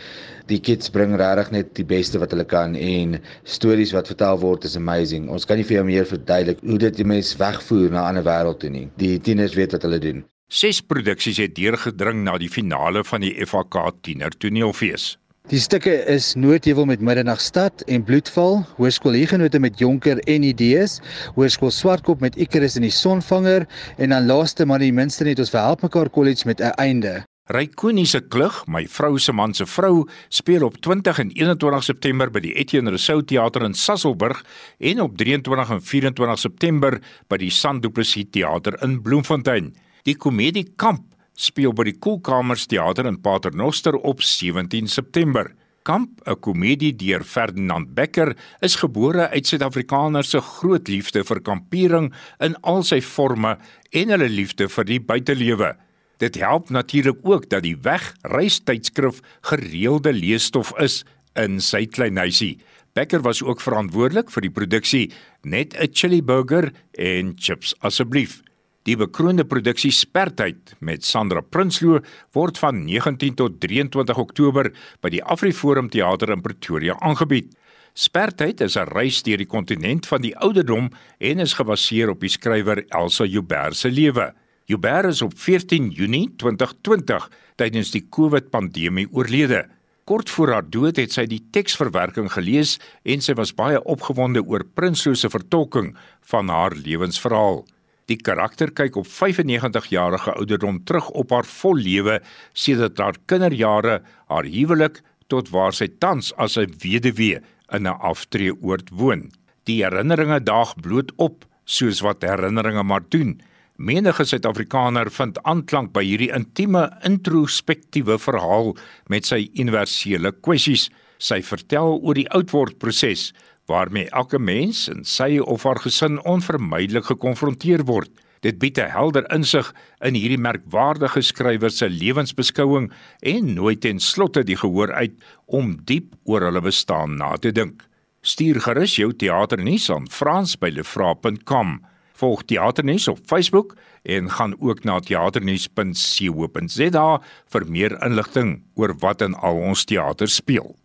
Die 0.49 0.61
kids 0.61 0.93
bring 0.93 1.17
regtig 1.17 1.51
net 1.53 1.73
die 1.81 1.87
beste 1.89 2.21
wat 2.21 2.33
hulle 2.33 2.45
kan 2.45 2.77
en 2.77 3.17
stories 3.41 3.95
wat 3.97 4.13
vertel 4.13 4.37
word 4.45 4.69
is 4.69 4.77
amazing. 4.77 5.27
Ons 5.33 5.49
kan 5.49 5.57
nie 5.57 5.65
vir 5.65 5.79
jou 5.79 5.89
meer 5.89 6.05
verduidelik 6.13 6.61
hoe 6.61 6.79
dit 6.87 7.01
die 7.01 7.09
mens 7.15 7.33
wegvoer 7.41 7.89
na 7.89 8.05
'n 8.05 8.07
ander 8.13 8.25
wêreld 8.29 8.61
toe 8.61 8.69
nie. 8.69 8.87
Die 9.01 9.17
tieners 9.17 9.57
weet 9.57 9.73
wat 9.73 9.89
hulle 9.89 9.99
doen. 9.99 10.25
Ses 10.45 10.77
produksies 10.85 11.39
het 11.41 11.55
deurgedring 11.57 12.19
na 12.21 12.35
die 12.37 12.51
finale 12.53 13.01
van 13.03 13.23
die 13.25 13.33
FAK 13.49 13.79
Tiener 14.05 14.29
Toneelfees. 14.37 15.15
Die 15.49 15.59
stukke 15.61 15.93
is 16.09 16.35
Noordheuwel 16.37 16.85
met 16.85 17.01
Middernagstad 17.01 17.81
en 17.89 18.03
Bloedval, 18.05 18.61
Hoërskool 18.77 19.17
Hugenote 19.17 19.59
met 19.59 19.79
Jonker 19.81 20.21
en 20.29 20.45
Idees, 20.45 20.99
Hoërskool 21.33 21.73
Swartkop 21.73 22.21
met 22.21 22.37
Icarus 22.37 22.77
en 22.77 22.85
die 22.85 22.93
Sonvanger 22.93 23.65
en 23.97 24.13
dan 24.13 24.29
laaste 24.29 24.65
maar 24.69 24.85
die 24.85 24.93
minste 24.93 25.25
net 25.25 25.41
ons 25.41 25.53
verhelp 25.53 25.81
mekaar 25.81 26.09
college 26.13 26.45
met 26.45 26.61
'n 26.61 26.77
einde. 26.77 27.23
Raikoni 27.49 28.05
se 28.05 28.21
klug, 28.21 28.63
my 28.67 28.87
vrou 28.87 29.17
se 29.19 29.31
man 29.31 29.53
se 29.53 29.65
vrou, 29.65 30.07
speel 30.29 30.65
op 30.65 30.77
20 30.77 31.19
en 31.19 31.29
21 31.29 31.83
September 31.83 32.29
by 32.31 32.39
die 32.39 32.53
Etienne 32.53 32.89
Rousseau 32.89 33.21
Theater 33.21 33.63
in 33.63 33.73
Sasolburg 33.73 34.43
en 34.79 35.01
op 35.01 35.17
23 35.17 35.69
en 35.69 35.81
24 35.81 36.39
September 36.39 37.01
by 37.27 37.37
die 37.37 37.51
Sanduplessis 37.51 38.25
Theater 38.31 38.83
in 38.83 39.01
Bloemfontein. 39.01 39.73
Die 40.05 40.13
komedie 40.21 40.67
Kamp 40.77 41.15
speel 41.33 41.71
by 41.73 41.87
die 41.87 41.95
Koelkamers 41.97 42.67
Theater 42.69 43.07
in 43.09 43.15
Paternoster 43.25 43.95
op 44.05 44.19
17 44.21 44.85
September. 44.85 45.49
Kamp, 45.81 46.21
'n 46.27 46.39
komedie 46.39 46.93
deur 46.93 47.23
Ferdinand 47.23 47.95
Becker, 47.95 48.35
is 48.61 48.75
gebore 48.75 49.29
uit 49.29 49.47
Suid-Afrikaners 49.47 50.29
se 50.29 50.41
groot 50.41 50.87
liefde 50.87 51.23
vir 51.23 51.41
kampering 51.41 52.13
in 52.39 52.55
al 52.61 52.83
sy 52.83 53.01
forme 53.01 53.57
en 53.91 54.09
hulle 54.09 54.29
liefde 54.29 54.69
vir 54.69 54.85
die 54.85 54.99
buitelewe. 54.99 55.75
Dit 56.19 56.35
help 56.35 56.69
natuurlik 56.69 57.17
ook 57.23 57.49
dat 57.49 57.63
die 57.63 57.77
Weg 57.81 58.13
reistydskrif 58.21 59.21
gereelde 59.41 60.13
leesstof 60.13 60.71
is 60.79 61.03
in 61.35 61.59
sy 61.59 61.85
klein 61.85 62.17
huisie. 62.17 62.59
Becker 62.93 63.21
was 63.21 63.41
ook 63.41 63.59
verantwoordelik 63.59 64.29
vir 64.29 64.41
die 64.41 64.53
produksie 64.53 65.11
Net 65.43 65.73
'n 65.73 65.89
Chili 65.91 66.21
Burger 66.21 66.71
en 66.93 67.33
Chips 67.35 67.73
asseblief. 67.79 68.45
Die 68.85 68.93
bekroonde 68.93 69.47
produksie 69.49 69.89
Spertyd 69.89 70.75
met 70.85 71.05
Sandra 71.07 71.41
Prinsloo 71.41 72.03
word 72.37 72.59
van 72.61 72.83
19 72.85 73.33
tot 73.39 73.55
23 73.63 74.19
Oktober 74.21 74.69
by 75.01 75.09
die 75.09 75.23
Afriforum 75.25 75.89
Theater 75.89 76.29
in 76.35 76.43
Pretoria 76.45 76.93
aangebied. 77.01 77.49
Spertyd 77.97 78.61
is 78.61 78.77
'n 78.77 78.85
reis 78.93 79.23
deur 79.23 79.41
die 79.41 79.49
kontinent 79.49 80.05
van 80.05 80.21
die 80.21 80.35
ouderdom 80.37 80.91
en 81.17 81.39
is 81.39 81.57
gebaseer 81.57 82.09
op 82.09 82.19
die 82.19 82.29
skrywer 82.29 82.85
Elsa 82.89 83.25
Joubert 83.25 83.75
se 83.75 83.89
lewe. 83.89 84.33
Joubert 84.65 85.05
is 85.05 85.21
op 85.21 85.33
14 85.33 85.89
Junie 85.89 86.29
2020 86.37 87.29
tydens 87.55 87.91
die 87.91 88.05
COVID-pandemie 88.09 89.07
oorlede. 89.11 89.65
Kort 90.03 90.29
voor 90.29 90.51
haar 90.51 90.69
dood 90.69 90.97
het 90.97 91.11
sy 91.11 91.25
die 91.25 91.41
teksverwerking 91.51 92.31
gelees 92.31 92.79
en 93.03 93.21
sy 93.21 93.33
was 93.33 93.55
baie 93.55 93.83
opgewonde 93.83 94.45
oor 94.45 94.63
Prinsloo 94.63 95.15
se 95.15 95.29
vertolking 95.29 95.97
van 96.21 96.49
haar 96.49 96.75
lewensverhaal. 96.75 97.65
Die 98.05 98.17
karakter 98.21 98.69
kyk 98.69 98.99
op 99.01 99.07
95 99.09 99.87
jarige 99.89 100.33
ouderdom 100.37 100.83
terug 100.85 101.09
op 101.17 101.31
haar 101.33 101.47
vol 101.49 101.79
lewe 101.81 102.19
sedert 102.53 102.99
haar 103.01 103.17
kinderjare, 103.25 104.01
haar 104.29 104.45
huwelik 104.45 105.01
tot 105.33 105.49
waar 105.49 105.73
sy 105.73 105.87
tans 105.99 106.29
as 106.37 106.57
'n 106.57 106.69
weduwee 106.83 107.41
in 107.73 107.87
'n 107.87 107.97
aftreeoord 108.11 108.89
woon. 108.93 109.31
Die 109.65 109.81
herinneringe 109.83 110.39
daag 110.43 110.75
bloot 110.75 111.11
op 111.17 111.45
soos 111.65 112.01
wat 112.01 112.21
herinneringe 112.21 112.83
maar 112.83 113.01
doen. 113.09 113.41
Menige 113.77 114.23
Suid-Afrikaner 114.23 115.09
vind 115.11 115.41
aanklank 115.43 115.91
by 115.93 116.03
hierdie 116.03 116.31
intieme 116.31 116.85
introspektiewe 117.03 118.19
verhaal 118.19 118.75
met 119.07 119.25
sy 119.25 119.49
universele 119.53 120.31
kwessies. 120.31 120.89
Sy 121.17 121.41
vertel 121.41 121.99
oor 122.03 122.13
die 122.13 122.29
oudword 122.29 122.77
proses, 122.77 123.33
waarmee 123.65 124.09
elke 124.09 124.39
mens 124.39 124.87
in 124.91 125.05
sy 125.05 125.39
of 125.39 125.63
haar 125.63 125.79
gesin 125.81 126.23
onvermydelik 126.23 127.05
gekonfronteer 127.05 127.85
word. 127.85 128.11
Dit 128.45 128.59
bied 128.61 128.77
'n 128.77 128.93
helder 128.93 129.25
insig 129.33 129.73
in 130.01 130.13
hierdie 130.13 130.37
merkwaardige 130.37 131.21
skrywer 131.21 131.71
se 131.71 131.89
lewensbeskouing 131.89 132.91
en 133.19 133.53
nooi 133.53 133.77
ten 133.77 133.99
slotte 133.99 134.43
die 134.43 134.57
gehoor 134.57 134.93
uit 134.93 135.13
om 135.45 135.77
diep 135.83 136.15
oor 136.23 136.41
hulle 136.41 136.61
bestaan 136.61 137.17
na 137.17 137.37
te 137.37 137.51
dink. 137.51 137.83
Stuur 138.21 138.61
gerus 138.61 138.95
jou 138.95 139.13
teaternuus 139.13 139.89
aan 139.89 140.09
frans@lefra.com. 140.09 141.85
Volg 142.13 142.43
teaternuus 142.43 143.07
op 143.07 143.19
Facebook 143.25 143.75
en 144.03 144.31
gaan 144.31 144.55
ook 144.59 144.83
na 144.83 144.99
teaternuus.co.za 144.99 147.21
vir 147.45 147.65
meer 147.67 148.05
inligting 148.05 148.63
oor 148.75 148.95
wat 148.99 149.21
in 149.21 149.33
al 149.33 149.55
ons 149.55 149.83
teater 149.83 150.27
speel. 150.27 150.75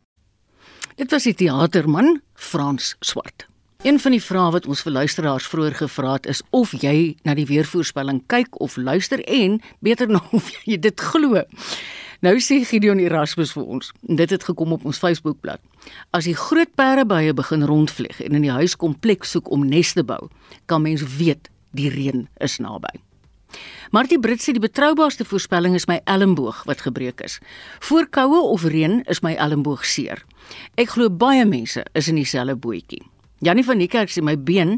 Dit 1.01 1.11
was 1.11 1.25
die 1.25 1.33
teaterman 1.35 2.19
Frans 2.35 2.97
Swart. 3.01 3.47
Een 3.83 3.97
van 4.01 4.13
die 4.13 4.21
vrae 4.21 4.51
wat 4.53 4.67
ons 4.69 4.83
vir 4.85 4.93
luisteraars 4.93 5.47
vroeër 5.49 5.79
gevra 5.79 6.19
het 6.19 6.29
is 6.29 6.43
of 6.53 6.75
jy 6.77 7.15
na 7.25 7.33
die 7.39 7.47
weervoorspelling 7.49 8.19
kyk 8.29 8.61
of 8.61 8.77
luister 8.77 9.23
en 9.25 9.63
beter 9.81 10.13
nog 10.13 10.29
of 10.37 10.51
jy 10.69 10.77
dit 10.77 11.01
glo. 11.01 11.41
Nou 12.21 12.35
sê 12.45 12.61
Gideon 12.69 13.01
Erasmus 13.01 13.57
vir 13.57 13.65
ons, 13.65 13.89
en 14.13 14.21
dit 14.21 14.37
het 14.37 14.45
gekom 14.45 14.77
op 14.77 14.85
ons 14.85 15.01
Facebookblad. 15.01 15.65
As 16.13 16.29
die 16.29 16.37
groot 16.37 16.77
perdebye 16.77 17.33
begin 17.33 17.65
rondvlieg 17.65 18.21
en 18.21 18.37
in 18.37 18.45
die 18.45 18.59
huiskompleks 18.61 19.33
soek 19.39 19.49
om 19.49 19.65
nes 19.73 19.97
te 19.97 20.05
bou, 20.05 20.27
kan 20.69 20.85
mens 20.85 21.07
weet 21.17 21.49
die 21.73 21.89
reën 21.89 22.27
is 22.45 22.61
naby. 22.61 23.01
Martie 23.91 24.21
Brits 24.23 24.45
sê 24.47 24.53
die 24.55 24.63
betroubaarste 24.63 25.25
voorspelling 25.27 25.73
is 25.75 25.89
my 25.91 25.97
elmboog 26.07 26.61
wat 26.69 26.85
gebreek 26.87 27.25
is. 27.27 27.41
Voor 27.83 28.07
koue 28.07 28.39
of 28.39 28.63
reën 28.63 29.01
is 29.11 29.19
my 29.27 29.33
elmboog 29.35 29.83
seer. 29.83 30.21
Ek 30.79 30.93
glo 30.93 31.11
baie 31.11 31.43
mense 31.43 31.83
is 31.99 32.07
in 32.07 32.21
dieselfde 32.21 32.55
bootjie. 32.55 33.01
Janie 33.43 33.65
van 33.67 33.81
Niekerk 33.83 34.13
sê 34.15 34.23
my 34.23 34.37
been 34.39 34.77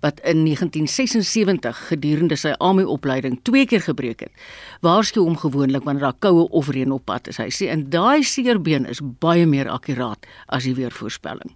wat 0.00 0.22
in 0.24 0.46
1976 0.46 1.82
gedurende 1.90 2.38
sy 2.40 2.54
AME-opleiding 2.56 3.36
twee 3.44 3.66
keer 3.68 3.84
gebreek 3.84 4.24
het. 4.24 4.32
Waarsku 4.86 5.20
hom 5.20 5.36
gewoonlik 5.42 5.84
wanneer 5.84 6.06
daar 6.06 6.16
koue 6.24 6.46
of 6.48 6.72
reën 6.72 6.96
op 6.96 7.04
pad 7.10 7.28
is. 7.28 7.42
Hy 7.42 7.50
sê 7.52 7.68
en 7.74 7.84
daai 7.92 8.24
seerbeen 8.24 8.88
is 8.88 9.04
baie 9.20 9.44
meer 9.44 9.68
akkuraat 9.68 10.24
as 10.48 10.64
die 10.64 10.76
weervoorspelling. 10.80 11.52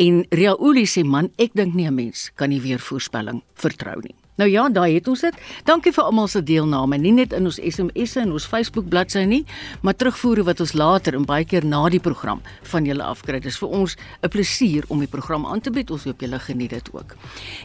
En 0.00 0.24
Ria 0.32 0.56
Ouli 0.56 0.88
sê 0.88 1.04
man, 1.04 1.28
ek 1.36 1.52
dink 1.52 1.76
nie 1.76 1.84
'n 1.90 2.00
mens 2.00 2.30
kan 2.32 2.48
die 2.48 2.64
weervoorspelling 2.64 3.44
vertrou 3.52 4.00
nie. 4.00 4.16
Nou 4.40 4.48
ja, 4.48 4.62
daai 4.72 4.94
het 4.94 5.08
ons 5.10 5.20
dit. 5.20 5.36
Dankie 5.68 5.92
vir 5.92 6.06
almal 6.08 6.28
se 6.32 6.40
deelname, 6.40 6.96
nie 6.96 7.12
net 7.12 7.34
in 7.36 7.44
ons 7.50 7.58
SMS'e 7.60 8.22
en 8.22 8.30
ons 8.32 8.46
Facebook 8.48 8.86
bladsy 8.88 9.26
nie, 9.28 9.42
maar 9.84 9.98
terugvoere 10.00 10.46
wat 10.48 10.62
ons 10.64 10.72
later 10.80 11.18
en 11.18 11.26
baie 11.28 11.44
keer 11.44 11.66
na 11.68 11.82
die 11.92 12.00
program 12.00 12.40
van 12.72 12.88
julle 12.88 13.04
afkry. 13.04 13.42
Dit 13.44 13.52
is 13.52 13.58
vir 13.60 13.68
ons 13.68 13.96
'n 14.22 14.28
plesier 14.32 14.84
om 14.88 14.98
die 15.04 15.10
program 15.10 15.44
aan 15.44 15.60
te 15.60 15.70
bied. 15.70 15.90
Ons 15.90 16.04
hoop 16.04 16.20
julle 16.20 16.38
geniet 16.38 16.70
dit 16.70 16.88
ook. 16.92 17.16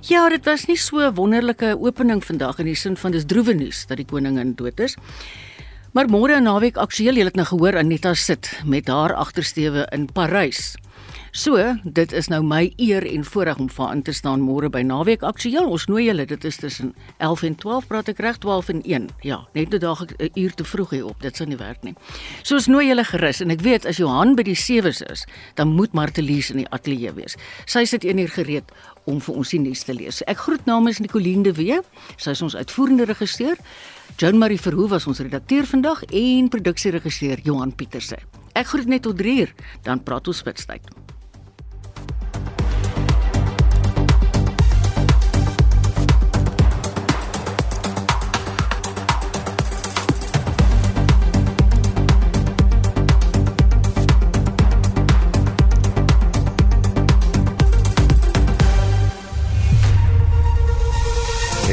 Ja, 0.02 0.28
dit 0.30 0.46
was 0.46 0.68
nie 0.68 0.78
so 0.78 1.00
'n 1.00 1.16
wonderlike 1.16 1.78
opening 1.80 2.22
vandag 2.24 2.60
in 2.60 2.66
die 2.66 2.76
sin 2.76 2.98
van 2.98 3.12
dis 3.12 3.26
droewe 3.26 3.54
nuus 3.54 3.86
dat 3.88 3.98
die 3.98 4.06
koningin 4.06 4.56
dood 4.56 4.80
is. 4.80 4.98
Maar 5.94 6.08
môre 6.08 6.34
en 6.34 6.44
naweek 6.44 6.78
aktueel, 6.78 7.16
julle 7.16 7.32
het 7.32 7.36
nou 7.36 7.46
gehoor 7.46 7.78
Anita 7.78 8.14
sit 8.14 8.52
met 8.66 8.88
haar 8.88 9.14
agtersteewe 9.14 9.88
in 9.92 10.10
Parys. 10.12 10.76
So, 11.36 11.60
dit 11.84 12.14
is 12.16 12.30
nou 12.32 12.38
my 12.48 12.70
eer 12.80 13.04
en 13.04 13.26
voorreg 13.28 13.58
om 13.60 13.68
vir 13.68 13.90
aan 13.92 14.02
te 14.08 14.14
staan 14.16 14.40
môre 14.40 14.70
by 14.72 14.86
Naweek 14.88 15.24
Aktueel. 15.28 15.66
Ons 15.68 15.84
nooi 15.92 16.06
julle, 16.06 16.24
dit 16.30 16.46
is 16.48 16.58
tussen 16.62 16.94
11 17.18 17.42
en 17.50 17.56
12, 17.60 17.88
praat 17.90 18.12
ek 18.14 18.22
reg 18.24 18.38
12 18.40 18.70
en 18.72 18.80
1. 18.88 19.10
Ja, 19.28 19.42
net 19.52 19.74
nou 19.76 19.82
daag 19.84 20.06
ek 20.06 20.14
'n 20.16 20.40
uur 20.40 20.54
te 20.56 20.64
vroeg 20.64 20.90
hier 20.96 21.06
op. 21.06 21.20
Dit 21.22 21.36
sou 21.36 21.46
nie 21.48 21.58
werk 21.58 21.84
nie. 21.84 21.94
So 22.44 22.56
ons 22.56 22.68
nooi 22.68 22.88
julle 22.88 23.04
gerus 23.04 23.42
en 23.42 23.52
ek 23.52 23.60
weet 23.62 23.86
as 23.86 23.98
Johan 23.98 24.36
by 24.36 24.44
die 24.44 24.56
sewes 24.56 25.02
is, 25.02 25.26
dan 25.56 25.76
moet 25.76 25.92
Martelies 25.94 26.52
in 26.52 26.58
die 26.58 26.70
ateljee 26.70 27.14
wees. 27.14 27.36
Sy 27.66 27.84
sit 27.84 28.06
1 28.06 28.18
uur 28.18 28.30
gereed 28.32 28.72
om 29.06 29.20
vir 29.20 29.36
ons 29.36 29.50
die 29.50 29.60
nuus 29.60 29.84
te 29.84 29.94
lees. 29.94 30.24
Ek 30.28 30.38
groet 30.38 30.66
namens 30.66 31.00
Nicoline 31.00 31.44
de 31.44 31.54
Wee. 31.54 31.82
Sy 32.16 32.30
is 32.30 32.42
ons 32.42 32.56
uitvoerende 32.56 33.04
regisseur. 33.06 33.58
Joan 34.18 34.38
Marie 34.38 34.60
Verhoef 34.60 34.90
was 34.90 35.08
ons 35.08 35.20
redakteur 35.20 35.66
vandag 35.66 36.04
en 36.04 36.48
produksieregisseur 36.48 37.40
Johan 37.44 37.76
Pieterse. 37.76 38.18
Ek 38.54 38.68
groet 38.68 38.88
net 38.88 39.02
tot 39.02 39.18
3 39.18 39.40
uur, 39.42 39.54
dan 39.84 40.02
praat 40.04 40.28
ons 40.28 40.38
spitstyd. 40.38 41.15